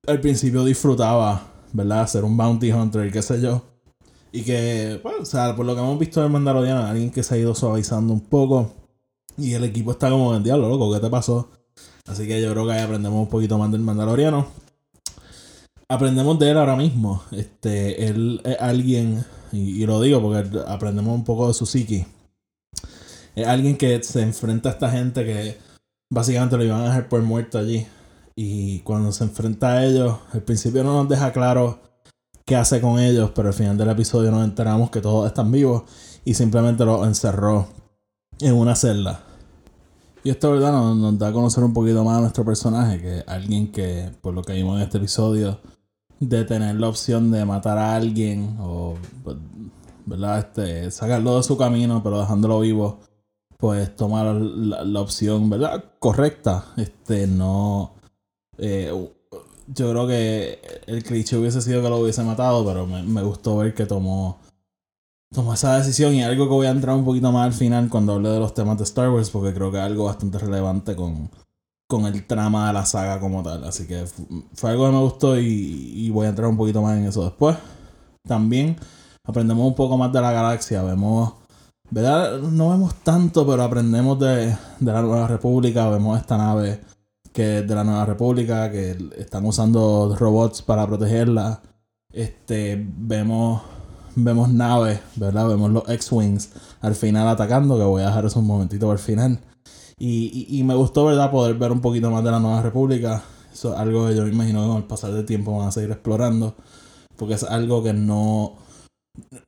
al 0.07 0.21
principio 0.21 0.63
disfrutaba, 0.63 1.43
¿verdad? 1.73 2.07
Ser 2.07 2.25
un 2.25 2.37
bounty 2.37 2.71
hunter 2.71 3.07
y 3.07 3.11
qué 3.11 3.23
sé 3.23 3.41
yo. 3.41 3.70
Y 4.33 4.43
que, 4.43 5.01
bueno, 5.03 5.23
o 5.23 5.25
sea, 5.25 5.57
por 5.57 5.67
lo 5.67 5.75
que 5.75 5.81
hemos 5.81 5.99
visto 5.99 6.21
del 6.23 6.31
Mandaloriano, 6.31 6.87
alguien 6.87 7.11
que 7.11 7.23
se 7.23 7.35
ha 7.35 7.39
ido 7.39 7.55
suavizando 7.55 8.13
un 8.13 8.21
poco 8.21 8.73
y 9.37 9.55
el 9.55 9.65
equipo 9.65 9.93
está 9.93 10.11
como 10.11 10.35
en 10.35 10.43
diablo, 10.43 10.69
loco, 10.69 10.93
¿qué 10.93 11.01
te 11.01 11.11
pasó? 11.11 11.49
Así 12.07 12.27
que 12.27 12.41
yo 12.43 12.53
creo 12.53 12.67
que 12.67 12.73
ahí 12.73 12.81
aprendemos 12.81 13.21
un 13.21 13.29
poquito 13.29 13.57
más 13.59 13.71
del 13.73 13.81
Mandaloriano. 13.81 14.47
Aprendemos 15.89 16.39
de 16.39 16.51
él 16.51 16.59
ahora 16.59 16.77
mismo. 16.77 17.23
Este, 17.33 18.07
él 18.07 18.41
es 18.45 18.61
alguien, 18.61 19.25
y, 19.51 19.85
lo 19.87 20.01
digo 20.01 20.21
porque 20.21 20.61
aprendemos 20.67 21.15
un 21.15 21.25
poco 21.25 21.49
de 21.49 21.55
su 21.55 21.67
psiqui. 21.67 22.07
Es 23.35 23.47
alguien 23.47 23.77
que 23.77 24.03
se 24.03 24.23
enfrenta 24.23 24.69
a 24.69 24.73
esta 24.73 24.91
gente 24.91 25.25
que 25.25 25.59
básicamente 26.11 26.57
lo 26.57 26.65
iban 26.65 26.83
a 26.83 26.87
dejar 26.87 27.09
por 27.09 27.23
muerto 27.23 27.59
allí. 27.59 27.87
Y 28.37 28.81
cuando 28.81 29.13
se 29.13 29.25
enfrenta 29.25 29.73
a 29.73 29.85
ellos, 29.85 30.19
al 30.33 30.43
principio 30.43 30.85
no 30.85 30.95
nos 30.95 31.09
deja 31.09 31.33
claro 31.33 31.81
qué 32.51 32.57
hace 32.57 32.81
con 32.81 32.99
ellos, 32.99 33.31
pero 33.33 33.47
al 33.47 33.55
final 33.55 33.79
del 33.79 33.91
episodio 33.91 34.33
nos 34.33 34.43
enteramos 34.43 34.91
que 34.91 35.01
todos 35.01 35.25
están 35.25 35.53
vivos 35.53 35.85
y 36.25 36.35
simplemente 36.35 36.85
los 36.85 37.07
encerró 37.07 37.69
en 38.41 38.57
una 38.57 38.75
celda. 38.75 39.23
Y 40.25 40.31
esto, 40.31 40.51
¿verdad? 40.51 40.73
Nos, 40.73 41.17
da 41.17 41.29
a 41.29 41.33
conocer 41.33 41.63
un 41.63 41.73
poquito 41.73 42.03
más 42.03 42.19
a 42.19 42.23
nuestro 42.23 42.45
personaje, 42.45 43.01
que 43.01 43.25
alguien 43.29 43.71
que, 43.71 44.11
por 44.21 44.35
lo 44.35 44.43
que 44.43 44.55
vimos 44.55 44.79
en 44.79 44.83
este 44.83 44.99
episodio, 44.99 45.61
de 46.19 46.43
tener 46.43 46.75
la 46.75 46.89
opción 46.89 47.31
de 47.31 47.45
matar 47.45 47.79
a 47.79 47.95
alguien 47.95 48.57
o, 48.59 48.97
pues, 49.23 49.37
¿verdad? 50.07 50.41
Este, 50.41 50.91
sacarlo 50.91 51.37
de 51.37 51.45
su 51.45 51.57
camino, 51.57 52.03
pero 52.03 52.19
dejándolo 52.19 52.59
vivo, 52.59 52.99
pues 53.59 53.95
tomar 53.95 54.35
la, 54.35 55.01
opción, 55.01 55.49
¿verdad? 55.51 55.85
Correcta. 56.01 56.65
Este, 56.77 57.29
no. 57.29 57.95
Eh, 58.59 58.93
yo 59.75 59.91
creo 59.91 60.07
que 60.07 60.61
el 60.87 61.03
cliché 61.03 61.37
hubiese 61.37 61.63
sido 61.63 61.83
que 61.83 61.89
lo 61.89 61.99
hubiese 61.99 62.23
matado, 62.23 62.65
pero 62.65 62.87
me, 62.87 63.03
me 63.03 63.23
gustó 63.23 63.59
ver 63.59 63.75
que 63.75 63.87
tomó 63.87 64.39
tomó 65.33 65.55
esa 65.55 65.77
decisión 65.77 66.13
y 66.15 66.23
algo 66.25 66.47
que 66.47 66.55
voy 66.55 66.67
a 66.67 66.71
entrar 66.71 66.97
un 66.97 67.05
poquito 67.05 67.31
más 67.31 67.47
al 67.47 67.53
final 67.53 67.89
cuando 67.89 68.15
hable 68.15 68.31
de 68.31 68.41
los 68.41 68.53
temas 68.53 68.79
de 68.79 68.85
Star 68.85 69.11
Wars 69.11 69.31
porque 69.31 69.55
creo 69.55 69.71
que 69.71 69.79
es 69.79 69.85
algo 69.85 70.07
bastante 70.07 70.39
relevante 70.39 70.97
con, 70.97 71.31
con 71.91 72.07
el 72.07 72.27
trama 72.27 72.69
de 72.69 72.73
la 72.73 72.87
saga 72.87 73.21
como 73.21 73.43
tal. 73.43 73.65
Así 73.65 73.87
que 73.87 74.05
fue 74.55 74.71
algo 74.71 74.87
que 74.87 74.93
me 74.93 75.01
gustó 75.01 75.39
y, 75.39 76.11
voy 76.11 76.27
a 76.27 76.31
entrar 76.31 76.49
un 76.49 76.57
poquito 76.57 76.83
más 76.83 76.97
en 76.97 77.05
eso 77.05 77.25
después. 77.25 77.57
También 78.27 78.77
aprendemos 79.25 79.67
un 79.67 79.75
poco 79.75 79.99
más 79.99 80.13
de 80.13 80.21
la 80.21 80.33
galaxia. 80.33 80.83
Vemos, 80.83 81.35
¿verdad? 81.91 82.39
No 82.41 82.71
vemos 82.71 82.95
tanto, 83.03 83.47
pero 83.47 83.63
aprendemos 83.63 84.19
de, 84.19 84.57
de 84.81 84.93
la 84.93 85.03
Nueva 85.03 85.27
República. 85.27 85.89
Vemos 85.91 86.19
esta 86.19 86.39
nave 86.39 86.81
que 87.33 87.63
de 87.63 87.75
la 87.75 87.85
Nueva 87.85 88.07
República, 88.07 88.71
que 88.71 88.97
están 89.17 89.45
usando 89.45 90.17
robots 90.19 90.63
para 90.63 90.87
protegerla. 90.87 91.63
Este, 92.13 92.85
vemos, 92.99 93.63
vemos 94.17 94.49
naves, 94.49 95.01
¿verdad? 95.17 95.49
Vemos 95.49 95.71
los 95.71 95.89
X-Wings 95.89 96.51
al 96.81 96.95
final 96.95 97.29
atacando, 97.29 97.77
que 97.79 97.85
voy 97.85 98.03
a 98.03 98.07
dejar 98.07 98.27
un 98.35 98.47
momentito 98.47 98.91
al 98.91 98.99
final. 98.99 99.41
Y, 99.99 100.47
y, 100.49 100.63
me 100.65 100.75
gustó, 100.75 101.05
¿verdad? 101.05 101.31
Poder 101.31 101.57
ver 101.57 101.73
un 101.73 101.81
poquito 101.81 102.11
más 102.11 102.25
de 102.25 102.31
la 102.31 102.41
Nueva 102.41 102.63
República. 102.63 103.23
Eso 103.53 103.75
es 103.75 103.79
algo 103.79 104.09
que 104.09 104.17
yo 104.17 104.25
me 104.25 104.31
imagino 104.31 104.63
que 104.63 104.69
con 104.69 104.77
el 104.79 104.85
pasar 104.85 105.13
del 105.13 105.27
tiempo 105.27 105.57
van 105.57 105.69
a 105.69 105.73
seguir 105.73 105.91
explorando. 105.91 106.55
Porque 107.17 107.35
es 107.35 107.45
algo 107.45 107.83
que 107.83 107.93
no, 107.93 108.55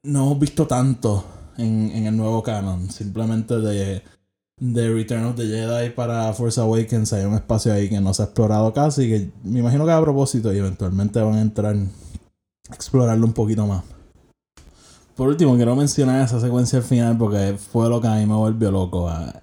no 0.03 0.25
hemos 0.25 0.39
visto 0.39 0.67
tanto 0.67 1.25
en, 1.57 1.91
en 1.93 2.07
el 2.07 2.17
nuevo 2.17 2.43
canon. 2.43 2.91
Simplemente 2.91 3.61
de 3.61 4.03
de 4.59 4.93
Return 4.93 5.25
of 5.25 5.37
the 5.37 5.47
Jedi 5.47 5.91
para 5.91 6.33
Force 6.35 6.61
Awakens 6.61 7.13
hay 7.13 7.25
un 7.25 7.35
espacio 7.35 7.73
ahí 7.73 7.89
que 7.89 8.01
no 8.01 8.15
se 8.15 8.23
ha 8.23 8.25
explorado 8.27 8.73
casi, 8.73 9.09
que 9.09 9.31
me 9.45 9.61
imagino 9.61 9.85
que 9.85 9.93
a 9.93 10.01
propósito 10.01 10.53
y 10.53 10.59
eventualmente 10.59 11.21
van 11.21 11.35
a 11.35 11.41
entrar 11.41 11.75
a 11.75 12.75
explorarlo 12.75 13.27
un 13.27 13.33
poquito 13.33 13.67
más. 13.67 13.83
Por 15.17 15.29
último, 15.29 15.57
quiero 15.57 15.77
mencionar 15.77 16.25
esa 16.25 16.41
secuencia 16.41 16.79
al 16.79 16.85
final 16.85 17.19
porque 17.19 17.57
fue 17.59 17.89
lo 17.89 18.01
que 18.01 18.09
a 18.09 18.15
mí 18.15 18.27
me 18.27 18.35
volvió 18.35 18.71
loco. 18.71 19.09
A, 19.09 19.43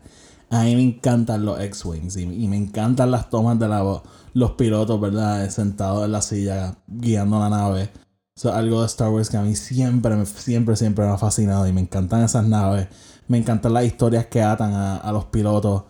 mí 0.64 0.76
me 0.76 0.82
encantan 0.82 1.46
los 1.46 1.60
X-Wings 1.60 2.18
y, 2.18 2.26
me 2.26 2.58
encantan 2.58 3.12
las 3.12 3.30
tomas 3.30 3.60
de 3.60 3.68
la, 3.68 4.02
los 4.34 4.52
pilotos, 4.52 5.00
¿verdad? 5.00 5.48
Sentados 5.50 6.06
en 6.06 6.12
la 6.12 6.22
silla 6.24 6.76
guiando 6.88 7.40
la 7.40 7.50
nave. 7.50 7.92
Eso 8.36 8.50
es 8.50 8.56
algo 8.56 8.82
de 8.82 8.88
Star 8.88 9.10
Wars 9.10 9.30
que 9.30 9.38
a 9.38 9.42
mí 9.42 9.56
siempre, 9.56 10.26
siempre, 10.26 10.76
siempre 10.76 11.06
me 11.06 11.12
ha 11.12 11.18
fascinado 11.18 11.68
y 11.68 11.74
me 11.74 11.82
encantan 11.82 12.24
esas 12.24 12.48
naves 12.48 12.88
me 13.30 13.38
encantan 13.38 13.74
las 13.74 13.86
historias 13.86 14.26
que 14.26 14.42
atan 14.42 14.74
a, 14.74 15.12
los 15.14 15.26
pilotos. 15.26 15.84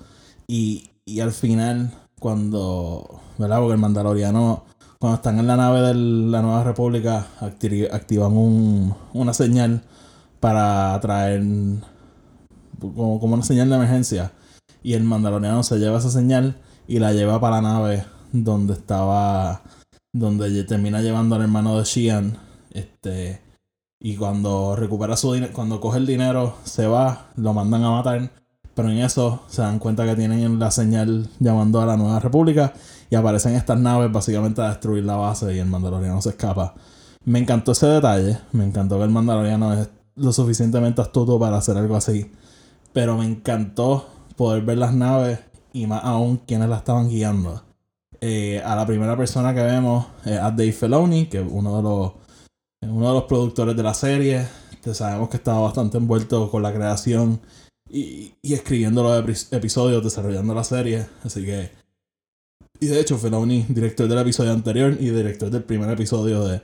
Y, 0.45 0.91
y, 1.06 1.21
al 1.21 1.32
final, 1.32 1.91
cuando, 2.19 3.21
¿verdad? 3.38 3.60
Porque 3.60 3.73
el 3.73 3.80
Mandaloriano, 3.80 4.65
cuando 4.99 5.15
están 5.15 5.39
en 5.39 5.47
la 5.47 5.56
nave 5.56 5.82
de 5.82 5.93
la 5.95 6.41
Nueva 6.41 6.63
República, 6.63 7.28
activan 7.39 8.36
un, 8.36 8.93
una 9.13 9.34
señal 9.34 9.82
para 10.41 10.99
traer 10.99 11.41
como, 12.80 13.19
como 13.19 13.34
una 13.36 13.43
señal 13.43 13.69
de 13.69 13.75
emergencia. 13.75 14.34
Y 14.84 14.93
el 14.93 15.04
Mandaloriano 15.04 15.63
se 15.63 15.80
lleva 15.80 15.99
esa 15.99 16.12
señal 16.12 16.58
y 16.88 16.99
la 16.99 17.13
lleva 17.13 17.39
para 17.39 17.62
la 17.62 17.73
nave 17.73 18.06
donde 18.34 18.73
estaba, 18.73 19.62
donde 20.12 20.63
termina 20.65 21.02
llevando 21.02 21.36
al 21.36 21.43
hermano 21.43 21.78
de 21.78 21.86
Shian. 21.86 22.38
Este, 22.71 23.41
y 24.01 24.15
cuando 24.15 24.75
recupera 24.75 25.17
su 25.17 25.33
dinero, 25.33 25.51
cuando 25.53 25.81
coge 25.81 25.97
el 25.97 26.05
dinero, 26.05 26.55
se 26.63 26.88
va, 26.88 27.27
lo 27.35 27.53
mandan 27.53 27.83
a 27.83 27.91
matar. 27.91 28.31
Pero 28.73 28.89
en 28.91 28.99
eso 28.99 29.41
se 29.47 29.62
dan 29.62 29.77
cuenta 29.77 30.05
que 30.05 30.15
tienen 30.15 30.57
la 30.57 30.71
señal 30.71 31.27
llamando 31.39 31.81
a 31.81 31.85
la 31.85 31.97
Nueva 31.97 32.19
República. 32.19 32.73
Y 33.09 33.15
aparecen 33.15 33.55
estas 33.55 33.77
naves 33.77 34.09
básicamente 34.12 34.62
a 34.62 34.69
destruir 34.69 35.03
la 35.03 35.17
base 35.17 35.53
y 35.53 35.59
el 35.59 35.65
Mandaloriano 35.65 36.21
se 36.21 36.29
escapa. 36.29 36.75
Me 37.25 37.39
encantó 37.39 37.73
ese 37.73 37.88
detalle. 37.88 38.38
Me 38.53 38.63
encantó 38.63 38.97
que 38.97 39.03
el 39.03 39.09
Mandaloriano 39.09 39.73
es 39.73 39.89
lo 40.15 40.31
suficientemente 40.31 41.01
astuto 41.01 41.38
para 41.38 41.57
hacer 41.57 41.75
algo 41.75 41.97
así. 41.97 42.31
Pero 42.93 43.17
me 43.17 43.25
encantó 43.25 44.07
poder 44.38 44.63
ver 44.63 44.77
las 44.77 44.93
naves 44.93 45.39
y 45.73 45.88
más 45.88 46.05
aún 46.05 46.38
quienes 46.38 46.69
la 46.69 46.77
estaban 46.77 47.09
guiando. 47.09 47.63
Eh, 48.21 48.62
a 48.63 48.75
la 48.75 48.85
primera 48.85 49.17
persona 49.17 49.53
que 49.53 49.62
vemos 49.62 50.05
es 50.23 50.39
a 50.39 50.51
Dave 50.51 50.71
Filoni, 50.71 51.25
que 51.25 51.41
es 51.41 51.47
uno 51.49 51.75
de 51.75 51.83
los 51.83 52.12
uno 52.81 53.07
de 53.07 53.13
los 53.13 53.23
productores 53.23 53.75
de 53.75 53.83
la 53.83 53.93
serie. 53.93 54.47
sabemos 54.93 55.29
que 55.29 55.37
estaba 55.37 55.61
bastante 55.61 55.97
envuelto 55.97 56.49
con 56.49 56.63
la 56.63 56.73
creación 56.73 57.41
y, 57.89 58.33
y 58.41 58.53
escribiendo 58.53 59.03
los 59.03 59.51
episodios, 59.51 60.03
desarrollando 60.03 60.53
la 60.53 60.63
serie. 60.63 61.07
Así 61.23 61.45
que. 61.45 61.71
Y 62.79 62.87
de 62.87 62.99
hecho, 62.99 63.17
Filoni, 63.17 63.65
director 63.67 64.07
del 64.07 64.19
episodio 64.19 64.53
anterior 64.53 64.95
y 64.99 65.09
director 65.09 65.49
del 65.49 65.63
primer 65.63 65.89
episodio 65.89 66.47
de, 66.47 66.61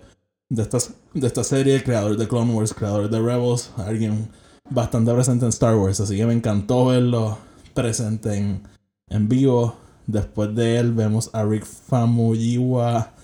de, 0.50 0.62
esta, 0.62 0.78
de 1.14 1.28
esta 1.28 1.44
serie, 1.44 1.84
creador 1.84 2.16
de 2.16 2.28
Clone 2.28 2.54
Wars, 2.54 2.74
creador 2.74 3.10
de 3.10 3.20
Rebels, 3.20 3.72
alguien 3.76 4.30
bastante 4.70 5.14
presente 5.14 5.44
en 5.46 5.50
Star 5.50 5.76
Wars. 5.76 6.00
Así 6.00 6.16
que 6.16 6.26
me 6.26 6.34
encantó 6.34 6.86
verlo 6.86 7.38
presente 7.74 8.38
en, 8.38 8.64
en 9.10 9.28
vivo. 9.28 9.76
Después 10.08 10.56
de 10.56 10.78
él 10.78 10.94
vemos 10.94 11.32
a 11.34 11.44
Rick 11.44 11.66
Famuyiwa 11.66 13.15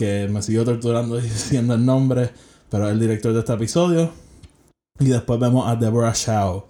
que 0.00 0.28
me 0.28 0.40
siguió 0.40 0.64
torturando 0.64 1.16
diciendo 1.20 1.74
el 1.74 1.84
nombre, 1.84 2.30
pero 2.70 2.86
es 2.86 2.92
el 2.92 3.00
director 3.00 3.34
de 3.34 3.40
este 3.40 3.52
episodio. 3.52 4.10
Y 4.98 5.06
después 5.06 5.38
vemos 5.38 5.68
a 5.68 5.76
Deborah 5.76 6.14
Shaw, 6.14 6.64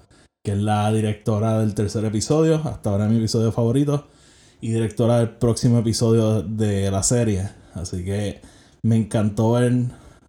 que 0.45 0.53
es 0.53 0.59
la 0.59 0.91
directora 0.93 1.61
del 1.61 1.75
tercer 1.75 2.05
episodio, 2.05 2.57
hasta 2.65 2.91
ahora 2.91 3.07
mi 3.07 3.19
episodio 3.19 3.53
favorito, 3.53 4.09
y 4.61 4.73
directora 4.73 5.19
del 5.19 5.31
próximo 5.31 5.79
episodio 5.79 6.43
de 6.43 6.91
la 6.91 7.05
serie. 7.05 7.51
Así 7.75 8.05
que 8.05 8.41
me 8.83 8.97
encantó 8.97 9.53
ver, 9.53 9.73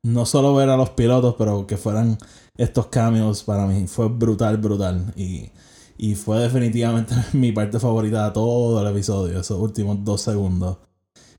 no 0.04 0.28
solo 0.28 0.54
ver 0.54 0.70
a 0.70 0.78
los 0.78 0.92
pilotos, 0.92 1.34
pero 1.40 1.66
que 1.66 1.78
fueran 1.78 2.20
estos 2.56 2.88
cameos 2.88 3.44
para 3.44 3.66
mí. 3.66 3.88
Fue 3.88 4.10
brutal, 4.10 4.58
brutal. 4.58 5.12
Y, 5.16 5.50
y 5.98 6.14
fue 6.14 6.38
definitivamente 6.40 7.16
mi 7.34 7.52
parte 7.52 7.80
favorita 7.80 8.26
de 8.26 8.32
todo 8.32 8.80
el 8.80 8.96
episodio, 8.96 9.40
esos 9.40 9.60
últimos 9.60 10.04
dos 10.04 10.22
segundos. 10.22 10.78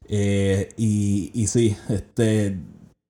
Eh, 0.08 0.68
y, 0.76 1.30
y 1.34 1.46
sí, 1.46 1.76
este, 1.88 2.58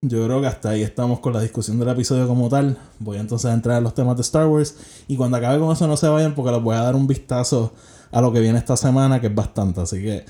yo 0.05 0.25
creo 0.25 0.41
que 0.41 0.49
hasta 0.49 0.71
ahí 0.71 0.83
estamos 0.83 1.21
con 1.21 1.33
la 1.33 1.41
discusión 1.41 1.79
del 1.79 1.89
episodio 1.89 2.27
como 2.27 2.49
tal. 2.49 2.77
Voy 2.99 3.19
entonces 3.19 3.49
a 3.49 3.55
entrar 3.55 3.79
en 3.79 3.85
los 3.85 3.95
temas 3.95 4.17
de 4.17 4.23
Star 4.23 4.49
Wars. 4.49 4.77
Y 5.07 5.17
cuando 5.17 5.37
acabe 5.37 5.61
con 5.61 5.71
eso 5.73 5.87
no 5.87 5.97
se 5.97 6.09
vayan 6.09 6.35
porque 6.35 6.51
les 6.51 6.61
voy 6.61 6.75
a 6.75 6.81
dar 6.83 6.97
un 6.97 7.07
vistazo 7.07 7.73
a 8.11 8.21
lo 8.21 8.33
que 8.33 8.41
viene 8.41 8.59
esta 8.59 8.77
semana, 8.77 9.21
que 9.21 9.29
es 9.29 9.35
bastante. 9.35 9.81
Así 9.81 10.03
que 10.03 10.25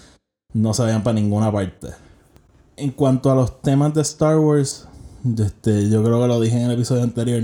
no 0.53 0.75
se 0.75 0.83
vayan 0.83 1.03
para 1.03 1.15
ninguna 1.15 1.51
parte. 1.51 1.89
En 2.77 2.91
cuanto 2.91 3.31
a 3.31 3.35
los 3.35 3.63
temas 3.63 3.95
de 3.95 4.03
Star 4.03 4.39
Wars, 4.39 4.89
este, 5.39 5.89
yo 5.89 6.05
creo 6.05 6.21
que 6.21 6.29
lo 6.29 6.39
dije 6.39 6.59
en 6.59 6.67
el 6.67 6.73
episodio 6.73 7.03
anterior. 7.03 7.43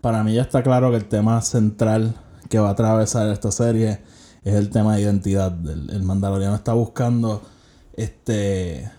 Para 0.00 0.24
mí 0.24 0.32
ya 0.32 0.42
está 0.42 0.62
claro 0.62 0.90
que 0.90 0.96
el 0.96 1.04
tema 1.04 1.42
central 1.42 2.14
que 2.48 2.58
va 2.58 2.68
a 2.68 2.72
atravesar 2.72 3.28
esta 3.28 3.50
serie 3.50 4.00
es 4.42 4.54
el 4.54 4.70
tema 4.70 4.94
de 4.94 5.02
identidad. 5.02 5.54
el 5.68 6.02
Mandaloriano 6.02 6.54
está 6.54 6.72
buscando 6.72 7.42
este, 7.98 8.90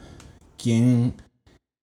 quién, 0.61 1.13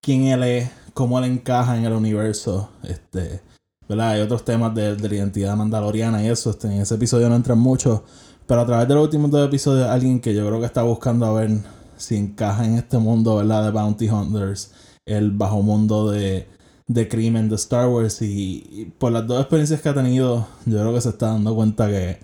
quién 0.03 0.25
él 0.25 0.43
es, 0.43 0.71
cómo 0.93 1.19
él 1.19 1.25
encaja 1.25 1.77
en 1.77 1.87
el 1.87 1.95
universo, 1.95 2.69
este, 2.83 3.41
¿verdad? 3.89 4.11
Hay 4.11 4.21
otros 4.21 4.45
temas 4.45 4.75
de, 4.75 4.97
la 4.97 5.15
identidad 5.15 5.57
mandaloriana 5.57 6.23
y 6.23 6.29
eso, 6.29 6.51
este, 6.51 6.69
en 6.69 6.83
ese 6.83 6.95
episodio 6.95 7.29
no 7.31 7.37
entran 7.37 7.59
mucho, 7.59 8.05
pero 8.47 8.61
a 8.61 8.67
través 8.67 8.87
de 8.87 8.95
los 8.95 9.05
últimos 9.05 9.31
dos 9.31 9.47
episodios, 9.47 9.89
alguien 9.89 10.21
que 10.21 10.35
yo 10.35 10.47
creo 10.47 10.61
que 10.61 10.67
está 10.67 10.83
buscando 10.83 11.25
a 11.25 11.33
ver 11.33 11.51
si 11.97 12.17
encaja 12.17 12.67
en 12.67 12.75
este 12.75 12.99
mundo, 12.99 13.37
¿verdad? 13.37 13.65
De 13.65 13.71
Bounty 13.71 14.09
Hunters, 14.11 14.73
el 15.07 15.31
bajo 15.31 15.63
mundo 15.63 16.11
de, 16.11 16.47
de 16.87 17.09
crimen 17.09 17.49
de 17.49 17.57
Star 17.57 17.89
Wars 17.89 18.21
y, 18.21 18.93
por 18.99 19.11
las 19.11 19.27
dos 19.27 19.41
experiencias 19.41 19.81
que 19.81 19.89
ha 19.89 19.95
tenido, 19.95 20.47
yo 20.67 20.79
creo 20.79 20.93
que 20.93 21.01
se 21.01 21.09
está 21.09 21.29
dando 21.29 21.55
cuenta 21.55 21.89
que 21.89 22.21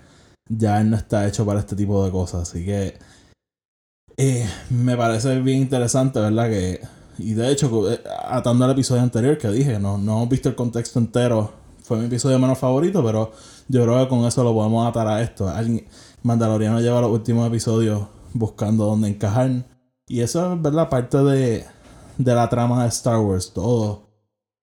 ya 0.49 0.79
él 0.81 0.91
no 0.91 0.97
está 0.97 1.27
hecho 1.27 1.45
para 1.47 1.61
este 1.61 1.75
tipo 1.75 2.05
de 2.05 2.11
cosas, 2.11 2.43
así 2.43 2.63
que 2.63 2.99
eh, 4.17 4.47
me 4.69 4.95
parece 4.95 5.39
bien 5.41 5.59
interesante, 5.59 6.19
¿verdad? 6.19 6.49
Que, 6.49 6.81
y 7.17 7.33
de 7.33 7.51
hecho, 7.51 7.91
eh, 7.91 8.01
atando 8.27 8.65
al 8.65 8.71
episodio 8.71 9.01
anterior 9.01 9.37
que 9.37 9.49
dije, 9.49 9.79
no, 9.79 9.97
no 9.97 10.17
hemos 10.17 10.29
visto 10.29 10.49
el 10.49 10.55
contexto 10.55 10.99
entero. 10.99 11.51
Fue 11.83 11.97
mi 11.97 12.05
episodio 12.05 12.39
menos 12.39 12.57
favorito, 12.57 13.03
pero 13.03 13.31
yo 13.67 13.83
creo 13.83 13.99
que 13.99 14.07
con 14.07 14.25
eso 14.25 14.43
lo 14.43 14.53
podemos 14.53 14.87
atar 14.87 15.07
a 15.07 15.21
esto. 15.21 15.49
Alguien, 15.49 15.85
Mandaloriano 16.21 16.79
lleva 16.79 17.01
los 17.01 17.11
últimos 17.11 17.47
episodios 17.47 18.07
buscando 18.33 18.85
dónde 18.85 19.09
encajar. 19.09 19.65
Y 20.07 20.21
eso 20.21 20.53
es, 20.53 20.61
¿verdad? 20.61 20.89
Parte 20.89 21.17
de, 21.17 21.65
de 22.17 22.35
la 22.35 22.49
trama 22.49 22.83
de 22.83 22.89
Star 22.89 23.19
Wars. 23.19 23.51
Todo. 23.53 24.03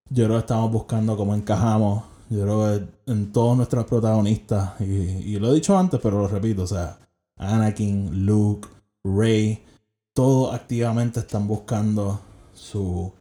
Yo 0.08 0.24
creo 0.24 0.36
que 0.36 0.40
estamos 0.40 0.72
buscando 0.72 1.16
cómo 1.16 1.34
encajamos. 1.34 2.04
Yo 2.30 2.42
creo 2.42 2.78
que 2.78 3.12
en 3.12 3.32
todos 3.32 3.56
nuestros 3.56 3.84
protagonistas. 3.84 4.80
Y, 4.80 4.84
y 4.84 5.38
lo 5.38 5.50
he 5.50 5.54
dicho 5.54 5.76
antes, 5.78 6.00
pero 6.02 6.18
lo 6.18 6.28
repito. 6.28 6.62
O 6.62 6.66
sea, 6.66 6.98
Anakin, 7.36 8.24
Luke. 8.24 8.68
Rey, 9.04 9.64
todos 10.12 10.54
activamente 10.54 11.20
están 11.20 11.48
buscando 11.48 12.20
su, 12.54 13.12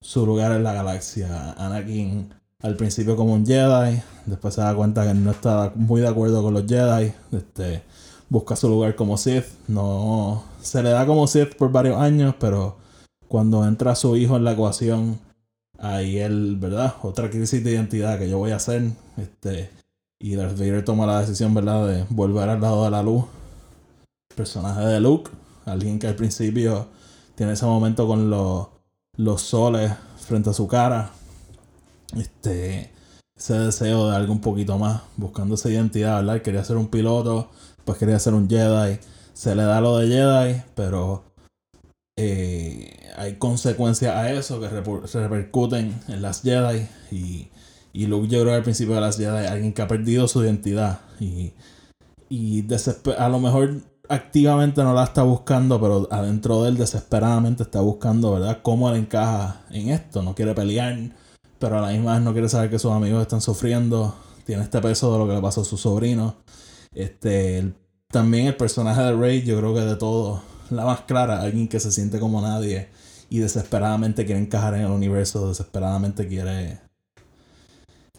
su 0.00 0.26
lugar 0.26 0.52
en 0.52 0.62
la 0.62 0.72
galaxia. 0.72 1.52
Anakin 1.52 2.32
al 2.64 2.76
principio 2.76 3.14
como 3.14 3.34
un 3.34 3.44
Jedi, 3.44 4.00
después 4.24 4.54
se 4.54 4.62
da 4.62 4.74
cuenta 4.74 5.06
que 5.06 5.12
no 5.12 5.30
está 5.30 5.72
muy 5.74 6.00
de 6.00 6.08
acuerdo 6.08 6.42
con 6.42 6.54
los 6.54 6.64
Jedi, 6.66 7.12
este, 7.32 7.82
busca 8.30 8.56
su 8.56 8.70
lugar 8.70 8.94
como 8.94 9.18
Sith, 9.18 9.44
no 9.68 10.44
se 10.62 10.82
le 10.82 10.88
da 10.90 11.04
como 11.04 11.26
Sith 11.26 11.56
por 11.56 11.70
varios 11.70 11.98
años, 11.98 12.34
pero 12.40 12.76
cuando 13.28 13.66
entra 13.66 13.94
su 13.94 14.16
hijo 14.16 14.36
en 14.36 14.44
la 14.44 14.52
ecuación, 14.52 15.18
ahí 15.78 16.18
él, 16.18 16.56
¿verdad? 16.58 16.94
Otra 17.02 17.28
crisis 17.28 17.62
de 17.62 17.72
identidad 17.72 18.18
que 18.18 18.30
yo 18.30 18.38
voy 18.38 18.52
a 18.52 18.56
hacer, 18.56 18.92
este, 19.18 19.68
y 20.18 20.34
Darth 20.34 20.58
Vader 20.58 20.84
toma 20.86 21.04
la 21.04 21.20
decisión, 21.20 21.52
¿verdad? 21.52 21.86
De 21.86 22.06
volver 22.08 22.48
al 22.48 22.62
lado 22.62 22.84
de 22.84 22.90
la 22.90 23.02
luz 23.02 23.24
personaje 24.34 24.82
de 24.82 25.00
Luke, 25.00 25.30
alguien 25.64 25.98
que 25.98 26.06
al 26.06 26.16
principio 26.16 26.88
tiene 27.34 27.52
ese 27.52 27.66
momento 27.66 28.06
con 28.06 28.30
los, 28.30 28.68
los 29.16 29.42
soles 29.42 29.92
frente 30.16 30.50
a 30.50 30.52
su 30.52 30.66
cara, 30.66 31.10
este, 32.16 32.92
ese 33.36 33.54
deseo 33.54 34.10
de 34.10 34.16
algo 34.16 34.32
un 34.32 34.40
poquito 34.40 34.78
más, 34.78 35.02
buscando 35.16 35.54
esa 35.54 35.70
identidad, 35.70 36.16
¿verdad? 36.16 36.42
Quería 36.42 36.64
ser 36.64 36.76
un 36.76 36.88
piloto, 36.88 37.50
pues 37.84 37.98
quería 37.98 38.18
ser 38.18 38.34
un 38.34 38.48
Jedi, 38.48 38.98
se 39.32 39.54
le 39.54 39.64
da 39.64 39.80
lo 39.80 39.98
de 39.98 40.08
Jedi, 40.08 40.62
pero 40.74 41.24
eh, 42.16 43.10
hay 43.16 43.36
consecuencias 43.36 44.14
a 44.14 44.32
eso 44.32 44.60
que 44.60 44.68
repercuten 44.68 46.00
en 46.08 46.22
las 46.22 46.42
Jedi. 46.42 46.86
Y, 47.10 47.48
y 47.92 48.06
Luke, 48.06 48.28
yo 48.28 48.52
al 48.52 48.62
principio 48.62 48.94
de 48.94 49.00
las 49.00 49.16
Jedi, 49.16 49.46
alguien 49.46 49.72
que 49.72 49.82
ha 49.82 49.88
perdido 49.88 50.28
su 50.28 50.42
identidad. 50.42 51.00
Y, 51.20 51.52
y 52.28 52.64
a 53.18 53.28
lo 53.28 53.40
mejor 53.40 53.82
activamente 54.14 54.82
no 54.82 54.94
la 54.94 55.04
está 55.04 55.22
buscando, 55.22 55.80
pero 55.80 56.08
adentro 56.10 56.62
de 56.62 56.70
él 56.70 56.76
desesperadamente 56.76 57.62
está 57.62 57.80
buscando, 57.80 58.32
¿verdad? 58.32 58.60
Cómo 58.62 58.90
él 58.90 58.96
encaja 58.96 59.62
en 59.70 59.90
esto. 59.90 60.22
No 60.22 60.34
quiere 60.34 60.54
pelear, 60.54 60.96
pero 61.58 61.78
a 61.78 61.82
la 61.82 61.88
misma 61.88 62.14
vez 62.14 62.22
no 62.22 62.32
quiere 62.32 62.48
saber 62.48 62.70
que 62.70 62.78
sus 62.78 62.92
amigos 62.92 63.22
están 63.22 63.40
sufriendo. 63.40 64.14
Tiene 64.44 64.62
este 64.62 64.80
peso 64.80 65.12
de 65.12 65.18
lo 65.18 65.26
que 65.26 65.34
le 65.34 65.42
pasó 65.42 65.62
a 65.62 65.64
su 65.64 65.76
sobrino. 65.76 66.36
Este, 66.94 67.72
también 68.08 68.46
el 68.46 68.56
personaje 68.56 69.02
de 69.02 69.16
Rey, 69.16 69.42
yo 69.42 69.58
creo 69.58 69.74
que 69.74 69.80
de 69.80 69.96
todo, 69.96 70.42
la 70.70 70.84
más 70.84 71.02
clara, 71.02 71.42
alguien 71.42 71.68
que 71.68 71.80
se 71.80 71.92
siente 71.92 72.20
como 72.20 72.40
nadie 72.40 72.88
y 73.30 73.38
desesperadamente 73.38 74.24
quiere 74.24 74.40
encajar 74.40 74.74
en 74.74 74.82
el 74.82 74.90
universo, 74.90 75.48
desesperadamente 75.48 76.28
quiere 76.28 76.80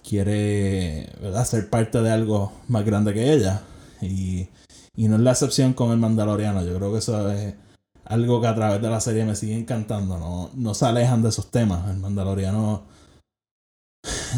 quiere 0.07 1.09
¿verdad? 1.21 1.45
ser 1.45 1.69
parte 1.69 2.01
de 2.01 2.11
algo 2.11 2.51
más 2.67 2.85
grande 2.85 3.13
que 3.13 3.33
ella. 3.33 3.61
Y 4.01 4.47
y 4.95 5.07
no 5.07 5.15
es 5.15 5.21
la 5.21 5.31
excepción 5.31 5.73
con 5.73 5.91
el 5.91 5.97
Mandaloriano. 5.97 6.63
Yo 6.63 6.75
creo 6.75 6.91
que 6.91 6.99
eso 6.99 7.29
es 7.31 7.55
algo 8.05 8.39
que 8.39 8.47
a 8.47 8.55
través 8.55 8.81
de 8.81 8.89
la 8.89 9.01
serie 9.01 9.25
me 9.25 9.35
sigue 9.35 9.57
encantando. 9.57 10.17
No, 10.17 10.49
no 10.53 10.73
se 10.73 10.85
alejan 10.85 11.21
de 11.21 11.29
esos 11.29 11.51
temas. 11.51 11.89
El 11.89 11.97
Mandaloriano, 11.97 12.83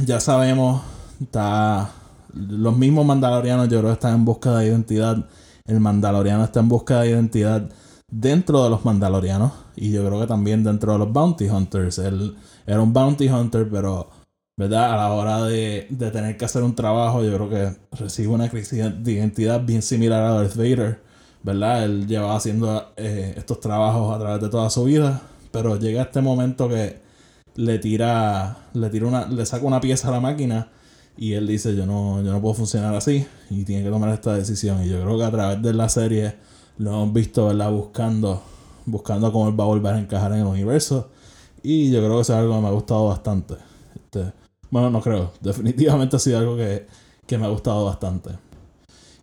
ya 0.05 0.19
sabemos, 0.19 0.81
está. 1.21 1.91
Los 2.33 2.77
mismos 2.77 3.05
Mandalorianos, 3.05 3.69
yo 3.69 3.79
creo 3.79 3.91
que 3.91 3.95
están 3.95 4.15
en 4.15 4.25
busca 4.25 4.57
de 4.57 4.67
identidad. 4.67 5.27
El 5.65 5.79
Mandaloriano 5.79 6.43
está 6.43 6.59
en 6.59 6.69
busca 6.69 7.01
de 7.01 7.09
identidad 7.09 7.69
dentro 8.09 8.63
de 8.63 8.69
los 8.69 8.85
Mandalorianos. 8.85 9.51
Y 9.75 9.91
yo 9.91 10.05
creo 10.05 10.19
que 10.19 10.27
también 10.27 10.63
dentro 10.63 10.93
de 10.93 10.99
los 10.99 11.11
Bounty 11.11 11.49
Hunters. 11.49 11.99
Él 11.99 12.35
era 12.65 12.81
un 12.81 12.93
Bounty 12.93 13.27
Hunter, 13.29 13.67
pero 13.69 14.09
¿verdad? 14.57 14.93
A 14.93 14.97
la 14.97 15.11
hora 15.13 15.43
de, 15.43 15.87
de, 15.89 16.11
tener 16.11 16.35
que 16.35 16.45
hacer 16.45 16.63
un 16.63 16.75
trabajo, 16.75 17.23
yo 17.23 17.33
creo 17.35 17.49
que 17.49 17.77
recibe 17.95 18.29
una 18.29 18.49
crisis 18.49 18.83
de 19.03 19.11
identidad 19.11 19.63
bien 19.63 19.83
similar 19.83 20.23
a 20.23 20.31
Darth 20.31 20.55
Vader, 20.55 20.99
¿verdad? 21.43 21.85
Él 21.85 22.07
lleva 22.07 22.35
haciendo 22.35 22.91
eh, 22.97 23.35
estos 23.37 23.59
trabajos 23.59 24.15
a 24.15 24.19
través 24.19 24.41
de 24.41 24.49
toda 24.49 24.69
su 24.71 24.83
vida, 24.85 25.21
pero 25.51 25.77
llega 25.79 26.01
este 26.01 26.21
momento 26.21 26.67
que 26.67 26.99
le 27.55 27.79
tira, 27.79 28.57
le 28.73 28.89
tira 28.89 29.07
una, 29.07 29.27
le 29.27 29.45
saca 29.45 29.65
una 29.65 29.79
pieza 29.79 30.07
a 30.09 30.11
la 30.11 30.19
máquina 30.19 30.69
y 31.17 31.33
él 31.33 31.47
dice 31.47 31.75
yo 31.75 31.85
no, 31.85 32.21
yo 32.23 32.31
no 32.31 32.41
puedo 32.41 32.53
funcionar 32.53 32.93
así 32.95 33.25
y 33.49 33.63
tiene 33.63 33.83
que 33.83 33.89
tomar 33.89 34.09
esta 34.09 34.35
decisión. 34.35 34.83
Y 34.83 34.89
yo 34.89 35.01
creo 35.01 35.17
que 35.17 35.23
a 35.25 35.31
través 35.31 35.61
de 35.61 35.73
la 35.73 35.89
serie 35.89 36.35
lo 36.77 36.91
hemos 36.91 37.13
visto, 37.13 37.47
¿verdad? 37.47 37.71
Buscando, 37.71 38.41
buscando 38.85 39.31
cómo 39.31 39.49
él 39.49 39.59
va 39.59 39.65
a 39.65 39.67
volver 39.67 39.93
a 39.95 39.99
encajar 39.99 40.31
en 40.33 40.39
el 40.39 40.45
universo. 40.45 41.09
Y 41.63 41.91
yo 41.91 41.99
creo 41.99 42.15
que 42.15 42.21
eso 42.21 42.33
es 42.33 42.39
algo 42.39 42.55
que 42.55 42.61
me 42.61 42.67
ha 42.67 42.71
gustado 42.71 43.07
bastante. 43.07 43.55
Este, 43.95 44.31
bueno, 44.69 44.89
no 44.89 45.01
creo. 45.01 45.31
Definitivamente 45.41 46.15
ha 46.15 46.19
sido 46.19 46.39
algo 46.39 46.57
que, 46.57 46.87
me 47.37 47.45
ha 47.45 47.49
gustado 47.49 47.85
bastante. 47.85 48.31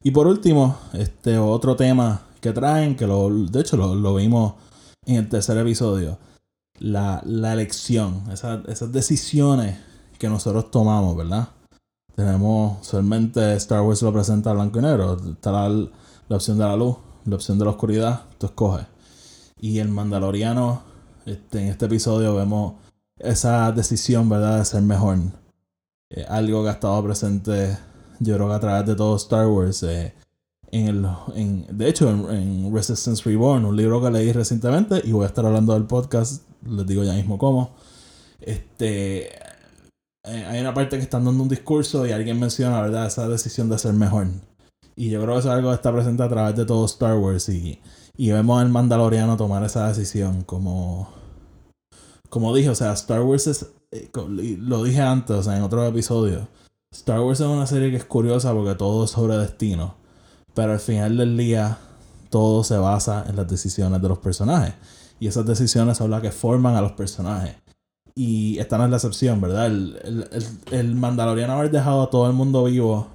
Y 0.03 0.11
por 0.11 0.26
último, 0.26 0.76
este 0.92 1.38
otro 1.38 1.76
tema 1.76 2.22
que 2.40 2.53
traen, 2.53 2.97
que 2.97 3.07
lo, 3.07 3.30
de 3.30 3.61
hecho 3.61 3.76
lo, 3.76 4.14
vimos 4.14 4.55
en 5.07 5.16
el 5.16 5.28
tercer 5.28 5.57
episodio, 5.57 6.18
la, 6.78 7.22
elección, 7.24 8.24
esas 8.30 8.92
decisiones 8.92 9.78
que 10.18 10.28
nosotros 10.28 10.70
tomamos, 10.70 11.16
¿verdad? 11.16 11.49
Tenemos, 12.14 12.86
solamente 12.86 13.55
Star 13.55 13.80
Wars 13.80 14.03
lo 14.03 14.12
presenta 14.12 14.53
blanco 14.53 14.78
y 14.78 14.82
negro, 14.82 15.16
está 15.32 15.51
la, 15.68 15.88
opción 16.28 16.59
de 16.59 16.64
la 16.64 16.76
luz, 16.76 16.97
la 17.24 17.34
opción 17.34 17.59
de 17.59 17.64
la 17.64 17.72
oscuridad, 17.72 18.22
tú 18.38 18.47
escoges. 18.47 18.86
Y 19.59 19.78
el 19.78 19.88
Mandaloriano, 19.88 20.82
este, 21.26 21.62
en 21.62 21.68
este 21.68 21.86
episodio 21.86 22.34
vemos 22.34 22.74
esa 23.18 23.72
decisión, 23.72 24.28
¿verdad? 24.28 24.58
De 24.58 24.64
ser 24.64 24.82
mejor. 24.82 25.18
Eh, 26.10 26.24
algo 26.28 26.62
que 26.62 26.68
ha 26.68 26.72
estado 26.72 27.02
presente, 27.02 27.76
yo 28.20 28.34
creo 28.36 28.48
que 28.48 28.54
a 28.54 28.60
través 28.60 28.86
de 28.86 28.94
todo 28.94 29.16
Star 29.16 29.46
Wars. 29.46 29.82
Eh, 29.82 30.14
en 30.70 30.88
el, 30.88 31.06
en, 31.36 31.66
de 31.70 31.88
hecho, 31.88 32.08
en, 32.10 32.74
Resistance 32.74 33.22
Reborn, 33.24 33.64
un 33.64 33.76
libro 33.76 34.02
que 34.02 34.10
leí 34.10 34.32
recientemente, 34.32 35.00
y 35.04 35.12
voy 35.12 35.24
a 35.24 35.28
estar 35.28 35.46
hablando 35.46 35.72
del 35.74 35.84
podcast, 35.84 36.42
les 36.66 36.86
digo 36.86 37.04
ya 37.04 37.12
mismo 37.14 37.38
cómo. 37.38 37.74
Este, 38.40 39.28
eh, 40.24 40.44
hay 40.46 40.60
una 40.60 40.74
parte 40.74 40.96
que 40.96 41.02
están 41.02 41.24
dando 41.24 41.42
un 41.42 41.48
discurso 41.48 42.06
y 42.06 42.12
alguien 42.12 42.40
menciona, 42.40 42.80
¿verdad?, 42.80 43.06
esa 43.06 43.28
decisión 43.28 43.68
de 43.68 43.78
ser 43.78 43.92
mejor. 43.94 44.28
Y 44.96 45.10
yo 45.10 45.20
creo 45.22 45.34
que 45.34 45.40
eso 45.40 45.50
es 45.50 45.54
algo 45.56 45.70
que 45.70 45.76
está 45.76 45.92
presente 45.92 46.22
a 46.22 46.28
través 46.28 46.56
de 46.56 46.64
todo 46.64 46.86
Star 46.86 47.16
Wars 47.16 47.48
y, 47.48 47.80
y 48.16 48.30
vemos 48.30 48.60
al 48.60 48.68
Mandaloriano 48.68 49.36
tomar 49.36 49.64
esa 49.64 49.88
decisión 49.88 50.42
como 50.42 51.08
como 52.35 52.53
dije, 52.53 52.68
o 52.68 52.74
sea, 52.74 52.93
Star 52.95 53.22
Wars 53.22 53.47
es, 53.47 53.64
eh, 53.93 54.11
lo 54.59 54.82
dije 54.82 55.01
antes, 55.01 55.37
o 55.37 55.43
sea, 55.45 55.57
en 55.57 55.62
otro 55.62 55.87
episodio, 55.87 56.49
Star 56.91 57.20
Wars 57.20 57.39
es 57.39 57.47
una 57.47 57.64
serie 57.64 57.93
que 57.93 57.97
es 57.97 58.05
curiosa 58.05 58.53
porque 58.53 58.74
todo 58.74 59.05
es 59.05 59.12
sobre 59.12 59.37
destino, 59.37 59.95
pero 60.53 60.72
al 60.72 60.80
final 60.80 61.16
del 61.16 61.37
día 61.37 61.78
todo 62.30 62.64
se 62.64 62.76
basa 62.76 63.24
en 63.28 63.37
las 63.37 63.47
decisiones 63.47 64.03
de 64.03 64.09
los 64.09 64.18
personajes 64.18 64.74
y 65.20 65.28
esas 65.28 65.47
decisiones 65.47 65.97
son 65.97 66.11
las 66.11 66.22
que 66.22 66.32
forman 66.32 66.74
a 66.74 66.80
los 66.80 66.91
personajes. 66.91 67.55
Y 68.16 68.59
esta 68.59 68.78
no 68.78 68.85
es 68.87 68.91
la 68.91 68.97
excepción, 68.97 69.41
¿verdad? 69.41 69.66
El, 69.66 70.28
el, 70.72 70.95
Mandaloriano 70.97 71.53
haber 71.53 71.70
dejado 71.70 72.03
a 72.03 72.11
todo 72.11 72.26
el 72.26 72.32
mundo 72.32 72.64
vivo 72.64 73.07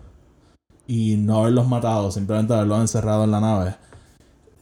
y 0.88 1.18
no 1.18 1.42
haberlos 1.42 1.68
matado, 1.68 2.10
simplemente 2.10 2.54
haberlos 2.54 2.80
encerrado 2.80 3.26
en 3.26 3.32
la 3.32 3.42
nave, 3.42 3.76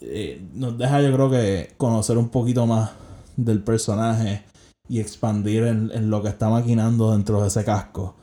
eh, 0.02 0.44
nos 0.56 0.76
deja 0.80 1.00
yo 1.04 1.14
creo 1.14 1.30
que 1.30 1.76
conocer 1.78 2.18
un 2.18 2.30
poquito 2.30 2.66
más 2.66 2.90
del 3.38 3.64
personaje 3.64 4.44
y 4.90 5.00
expandir 5.00 5.64
en, 5.64 6.10
lo 6.10 6.22
que 6.22 6.30
está 6.30 6.50
maquinando 6.50 7.12
dentro 7.12 7.42
de 7.42 7.48
ese 7.48 7.64
casco. 7.64 8.16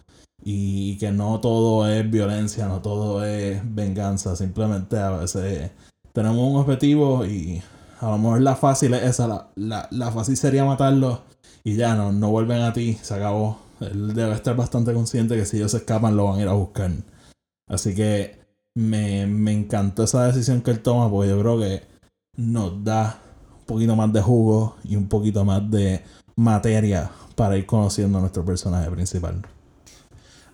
Y 0.42 0.98
que 0.98 1.10
no 1.10 1.40
todo 1.40 1.88
es 1.88 2.08
violencia, 2.10 2.66
no 2.66 2.82
todo 2.82 3.24
es 3.24 3.62
venganza. 3.74 4.36
Simplemente 4.36 4.98
a 4.98 5.10
veces 5.10 5.70
tenemos 6.12 6.38
un 6.38 6.56
objetivo 6.56 7.24
y 7.24 7.62
a 8.00 8.10
lo 8.10 8.18
mejor 8.18 8.42
la 8.42 8.56
fácil 8.56 8.94
es 8.94 9.04
esa. 9.04 9.48
La, 9.54 9.88
la, 9.90 10.10
fácil 10.10 10.36
sería 10.36 10.64
matarlo 10.64 11.22
y 11.62 11.76
ya 11.76 11.94
no, 11.94 12.12
no 12.12 12.30
vuelven 12.30 12.60
a 12.60 12.72
ti, 12.72 12.98
se 13.00 13.14
acabó. 13.14 13.58
Él 13.80 14.14
debe 14.14 14.34
estar 14.34 14.56
bastante 14.56 14.92
consciente 14.92 15.36
que 15.36 15.46
si 15.46 15.56
ellos 15.56 15.70
se 15.70 15.78
escapan 15.78 16.16
lo 16.16 16.26
van 16.26 16.38
a 16.38 16.42
ir 16.42 16.48
a 16.48 16.52
buscar. 16.52 16.90
Así 17.66 17.94
que 17.94 18.38
me, 18.74 19.26
me 19.26 19.52
encantó 19.52 20.04
esa 20.04 20.26
decisión 20.26 20.60
que 20.62 20.72
él 20.72 20.80
toma 20.80 21.10
porque 21.10 21.30
yo 21.30 21.40
creo 21.40 21.58
que 21.58 21.82
nos 22.36 22.84
da 22.84 23.24
poquito 23.64 23.96
más 23.96 24.12
de 24.12 24.20
jugo 24.20 24.76
y 24.84 24.96
un 24.96 25.08
poquito 25.08 25.44
más 25.44 25.70
de 25.70 26.02
materia 26.36 27.10
para 27.34 27.56
ir 27.56 27.66
conociendo 27.66 28.18
a 28.18 28.20
nuestro 28.20 28.44
personaje 28.44 28.90
principal. 28.90 29.42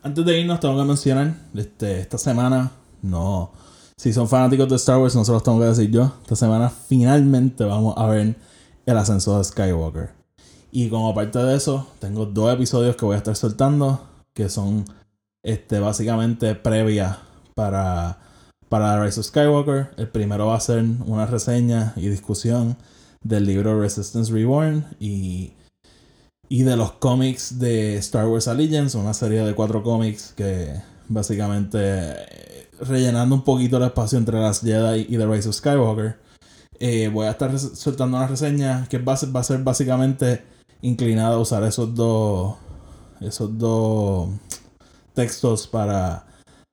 Antes 0.02 0.24
de 0.24 0.40
irnos, 0.40 0.60
tengo 0.60 0.78
que 0.78 0.84
mencionar, 0.84 1.34
este, 1.54 2.00
esta 2.00 2.16
semana, 2.16 2.70
no, 3.02 3.50
si 3.96 4.14
son 4.14 4.28
fanáticos 4.28 4.68
de 4.68 4.76
Star 4.76 4.98
Wars, 4.98 5.14
no 5.14 5.24
se 5.26 5.32
los 5.32 5.42
tengo 5.42 5.58
que 5.60 5.66
decir 5.66 5.90
yo, 5.90 6.12
esta 6.22 6.36
semana 6.36 6.70
finalmente 6.70 7.64
vamos 7.64 7.94
a 7.98 8.06
ver 8.06 8.34
el 8.86 8.96
ascenso 8.96 9.36
de 9.36 9.44
Skywalker. 9.44 10.10
Y 10.72 10.88
como 10.88 11.14
parte 11.14 11.38
de 11.40 11.54
eso, 11.54 11.86
tengo 11.98 12.24
dos 12.24 12.54
episodios 12.54 12.96
que 12.96 13.04
voy 13.04 13.16
a 13.16 13.18
estar 13.18 13.36
soltando, 13.36 14.00
que 14.32 14.48
son 14.48 14.86
este, 15.42 15.80
básicamente 15.80 16.54
previa 16.54 17.18
para, 17.54 18.20
para 18.70 19.04
Rise 19.04 19.20
of 19.20 19.26
Skywalker. 19.26 19.90
El 19.98 20.08
primero 20.08 20.46
va 20.46 20.56
a 20.56 20.60
ser 20.60 20.82
una 21.04 21.26
reseña 21.26 21.92
y 21.96 22.08
discusión 22.08 22.78
del 23.22 23.46
libro 23.46 23.80
Resistance 23.80 24.32
Reborn 24.32 24.86
y 24.98 25.52
y 26.50 26.64
de 26.64 26.76
los 26.76 26.92
cómics 26.92 27.60
de 27.60 27.96
Star 27.98 28.26
Wars 28.26 28.48
Allegiance, 28.48 28.98
una 28.98 29.14
serie 29.14 29.42
de 29.44 29.54
cuatro 29.54 29.84
cómics 29.84 30.34
que 30.36 30.82
básicamente 31.08 31.78
eh, 31.80 32.68
rellenando 32.80 33.36
un 33.36 33.42
poquito 33.42 33.76
el 33.76 33.84
espacio 33.84 34.18
entre 34.18 34.40
las 34.40 34.60
Jedi 34.60 35.06
y 35.08 35.16
The 35.16 35.26
Rise 35.26 35.48
of 35.48 35.54
Skywalker. 35.54 36.18
Eh, 36.80 37.08
voy 37.08 37.26
a 37.26 37.30
estar 37.30 37.56
soltando 37.56 38.16
una 38.16 38.26
reseña 38.26 38.88
que 38.88 38.98
va 38.98 39.12
a, 39.12 39.16
ser, 39.16 39.34
va 39.34 39.40
a 39.40 39.44
ser 39.44 39.62
básicamente 39.62 40.42
inclinada 40.82 41.36
a 41.36 41.38
usar 41.38 41.62
esos 41.62 41.94
dos 41.94 42.56
esos 43.20 43.56
dos 43.56 44.30
textos 45.14 45.68
para 45.68 46.26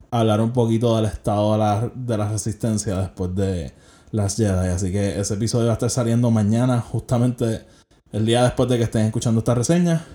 hablar 0.10 0.42
un 0.42 0.54
poquito 0.54 0.96
del 0.96 1.06
estado 1.06 1.52
de 1.52 1.58
la, 1.60 1.92
de 1.94 2.18
la 2.18 2.30
resistencia 2.30 2.98
después 2.98 3.36
de 3.36 3.74
las 4.12 4.36
Jedi. 4.38 4.68
Así 4.70 4.92
que 4.92 5.20
ese 5.20 5.34
episodio 5.34 5.68
va 5.68 5.72
a 5.72 5.74
estar 5.74 5.90
saliendo 5.90 6.32
mañana, 6.32 6.82
justamente 6.82 7.66
el 8.12 8.26
día 8.26 8.44
después 8.44 8.70
de 8.70 8.78
que 8.78 8.84
estén 8.84 9.06
escuchando 9.06 9.40
esta 9.40 9.56
reseña, 9.56 10.06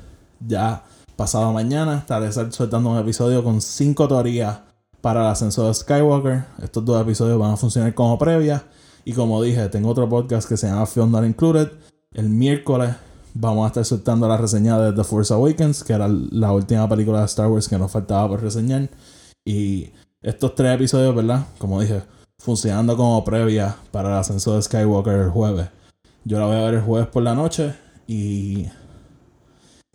ya 0.41 0.85
pasado 1.17 1.53
mañana, 1.53 1.99
estaré 1.99 2.33
soltando 2.33 2.91
un 2.91 2.99
episodio 2.99 3.45
con 3.45 3.61
5 3.61 4.09
teorías 4.09 4.59
para 5.01 5.21
el 5.21 5.27
ascenso 5.27 5.67
de 5.67 5.75
Skywalker. 5.75 6.45
Estos 6.63 6.85
dos 6.85 7.01
episodios 7.03 7.39
van 7.39 7.53
a 7.53 7.57
funcionar 7.57 7.93
como 7.95 8.19
previa. 8.19 8.65
Y 9.05 9.13
como 9.13 9.43
dije, 9.43 9.69
tengo 9.69 9.91
otro 9.91 10.09
podcast 10.09 10.49
que 10.49 10.57
se 10.57 10.69
llama 10.69 10.87
Film 10.87 11.25
Included. 11.25 11.71
El 12.15 12.29
miércoles 12.29 12.95
vamos 13.35 13.65
a 13.65 13.69
estar 13.69 13.85
soltando 13.85 14.29
la 14.29 14.37
reseña 14.37 14.79
de 14.79 14.93
The 14.93 15.05
Force 15.05 15.35
Awakens, 15.35 15.85
que 15.85 15.93
era 15.93 16.09
la 16.09 16.53
última 16.53 16.89
película 16.89 17.21
de 17.21 17.27
Star 17.27 17.49
Wars 17.49 17.69
que 17.69 17.79
nos 17.79 17.91
faltaba 17.91 18.29
por 18.29 18.43
reseñar. 18.43 18.89
Y 19.45 19.91
estos 20.23 20.55
tres 20.55 20.75
episodios, 20.75 21.15
¿verdad? 21.15 21.47
Como 21.59 21.81
dije, 21.81 22.03
funcionando 22.43 22.97
como 22.97 23.25
previa 23.25 23.77
para 23.91 24.09
el 24.09 24.15
ascenso 24.17 24.55
de 24.57 24.63
Skywalker 24.63 25.15
el 25.15 25.31
jueves. 25.31 25.69
Yo 26.25 26.39
la 26.39 26.47
voy 26.47 26.57
a 26.57 26.65
ver 26.65 26.75
el 26.75 26.83
jueves 26.83 27.09
por 27.09 27.23
la 27.23 27.35
noche 27.35 27.75
y 28.07 28.67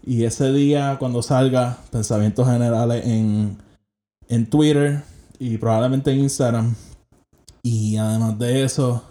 y 0.07 0.23
ese 0.23 0.53
día, 0.53 0.95
cuando 0.99 1.21
salga, 1.21 1.79
pensamientos 1.91 2.47
generales 2.47 3.05
en, 3.05 3.57
en 4.29 4.49
Twitter 4.49 5.03
y 5.37 5.57
probablemente 5.57 6.11
en 6.11 6.19
Instagram. 6.19 6.75
Y 7.61 7.97
además 7.97 8.39
de 8.39 8.63
eso, 8.63 9.03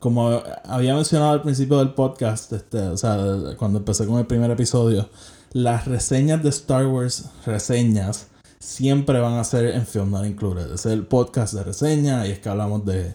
como 0.00 0.42
había 0.64 0.96
mencionado 0.96 1.30
al 1.30 1.42
principio 1.42 1.78
del 1.78 1.94
podcast, 1.94 2.52
este, 2.52 2.80
o 2.80 2.96
sea, 2.96 3.16
cuando 3.56 3.78
empecé 3.78 4.04
con 4.06 4.18
el 4.18 4.26
primer 4.26 4.50
episodio, 4.50 5.08
las 5.52 5.86
reseñas 5.86 6.42
de 6.42 6.48
Star 6.48 6.88
Wars, 6.88 7.26
reseñas, 7.44 8.26
siempre 8.58 9.20
van 9.20 9.34
a 9.34 9.44
ser 9.44 9.66
en 9.74 9.86
Film 9.86 10.10
Not 10.10 10.26
Included. 10.26 10.72
Es 10.72 10.86
el 10.86 11.06
podcast 11.06 11.54
de 11.54 11.64
reseñas 11.64 12.26
y 12.26 12.32
es 12.32 12.38
que 12.38 12.48
hablamos 12.48 12.84
de, 12.84 13.14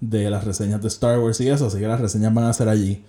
de 0.00 0.30
las 0.30 0.44
reseñas 0.44 0.82
de 0.82 0.88
Star 0.88 1.18
Wars 1.18 1.40
y 1.40 1.48
eso, 1.48 1.66
así 1.66 1.78
que 1.78 1.88
las 1.88 2.00
reseñas 2.00 2.34
van 2.34 2.44
a 2.44 2.52
ser 2.52 2.68
allí. 2.68 3.04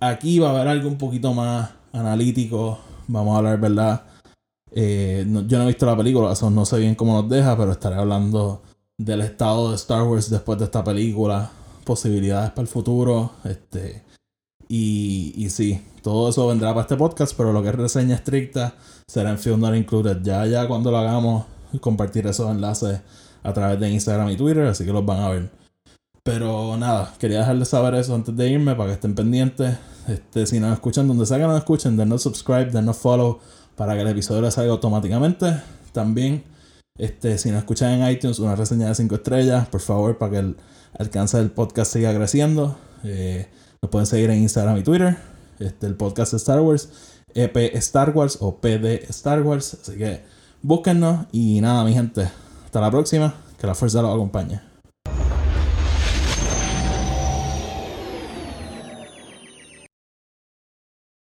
Aquí 0.00 0.38
va 0.38 0.48
a 0.48 0.50
haber 0.52 0.68
algo 0.68 0.88
un 0.88 0.98
poquito 0.98 1.34
más 1.34 1.70
analítico. 1.92 2.78
Vamos 3.08 3.34
a 3.34 3.38
hablar, 3.38 3.60
¿verdad? 3.60 4.02
Eh, 4.70 5.24
yo 5.46 5.58
no 5.58 5.64
he 5.64 5.68
visto 5.68 5.86
la 5.86 5.96
película, 5.96 6.32
eso 6.32 6.50
no 6.50 6.64
sé 6.64 6.78
bien 6.78 6.94
cómo 6.94 7.20
nos 7.20 7.30
deja, 7.30 7.56
pero 7.56 7.72
estaré 7.72 7.96
hablando 7.96 8.62
del 8.98 9.22
estado 9.22 9.70
de 9.70 9.76
Star 9.76 10.02
Wars 10.02 10.28
después 10.28 10.58
de 10.58 10.66
esta 10.66 10.84
película, 10.84 11.50
posibilidades 11.84 12.50
para 12.50 12.62
el 12.62 12.68
futuro, 12.68 13.32
este, 13.44 14.04
y, 14.68 15.32
y 15.36 15.50
sí, 15.50 15.82
todo 16.02 16.28
eso 16.28 16.46
vendrá 16.46 16.70
para 16.70 16.82
este 16.82 16.96
podcast, 16.96 17.34
pero 17.36 17.52
lo 17.52 17.62
que 17.62 17.68
es 17.70 17.74
reseña 17.74 18.14
estricta 18.14 18.74
será 19.06 19.30
en 19.30 19.38
Film 19.38 19.60
Not 19.60 19.74
Included. 19.74 20.22
Ya, 20.22 20.46
ya 20.46 20.68
cuando 20.68 20.90
lo 20.90 20.98
hagamos, 20.98 21.44
compartir 21.80 22.26
esos 22.26 22.50
enlaces 22.50 23.00
a 23.42 23.52
través 23.52 23.80
de 23.80 23.90
Instagram 23.90 24.30
y 24.30 24.36
Twitter, 24.36 24.66
así 24.66 24.84
que 24.84 24.92
los 24.92 25.04
van 25.04 25.20
a 25.20 25.28
ver. 25.30 25.50
Pero 26.22 26.76
nada, 26.76 27.14
quería 27.18 27.38
dejarles 27.38 27.68
saber 27.68 27.94
eso 27.94 28.14
antes 28.14 28.36
de 28.36 28.48
irme 28.50 28.74
para 28.74 28.90
que 28.90 28.94
estén 28.94 29.14
pendientes. 29.14 29.76
Este, 30.06 30.46
si 30.46 30.60
nos 30.60 30.72
escuchan 30.72 31.08
donde 31.08 31.24
sea 31.26 31.38
que 31.38 31.44
nos 31.44 31.56
escuchen, 31.58 31.96
denos 31.96 32.22
subscribe, 32.22 32.66
denos 32.66 32.96
follow 32.96 33.40
para 33.76 33.94
que 33.94 34.02
el 34.02 34.08
episodio 34.08 34.42
les 34.42 34.54
salga 34.54 34.72
automáticamente. 34.72 35.62
También, 35.92 36.44
este, 36.98 37.38
si 37.38 37.50
nos 37.50 37.60
escuchan 37.60 37.92
en 37.92 38.10
iTunes, 38.10 38.38
una 38.40 38.56
reseña 38.56 38.88
de 38.88 38.94
5 38.94 39.14
estrellas, 39.14 39.68
por 39.68 39.80
favor, 39.80 40.18
para 40.18 40.32
que 40.32 40.38
el 40.38 40.56
alcance 40.98 41.38
del 41.38 41.50
podcast 41.50 41.92
siga 41.92 42.14
creciendo. 42.14 42.76
Eh, 43.04 43.48
nos 43.82 43.90
pueden 43.90 44.06
seguir 44.06 44.30
en 44.30 44.38
Instagram 44.38 44.78
y 44.78 44.82
Twitter. 44.82 45.16
Este, 45.58 45.86
el 45.86 45.94
podcast 45.94 46.34
Star 46.34 46.60
Wars, 46.60 46.88
EP 47.34 47.56
Star 47.76 48.10
Wars 48.10 48.38
o 48.40 48.56
PD 48.56 49.04
Star 49.08 49.42
Wars. 49.42 49.76
Así 49.80 49.96
que 49.96 50.22
búsquennos 50.62 51.26
y 51.32 51.60
nada, 51.60 51.84
mi 51.84 51.94
gente. 51.94 52.30
Hasta 52.64 52.80
la 52.80 52.90
próxima. 52.90 53.34
Que 53.58 53.66
la 53.66 53.74
fuerza 53.74 54.02
los 54.02 54.14
acompañe. 54.14 54.60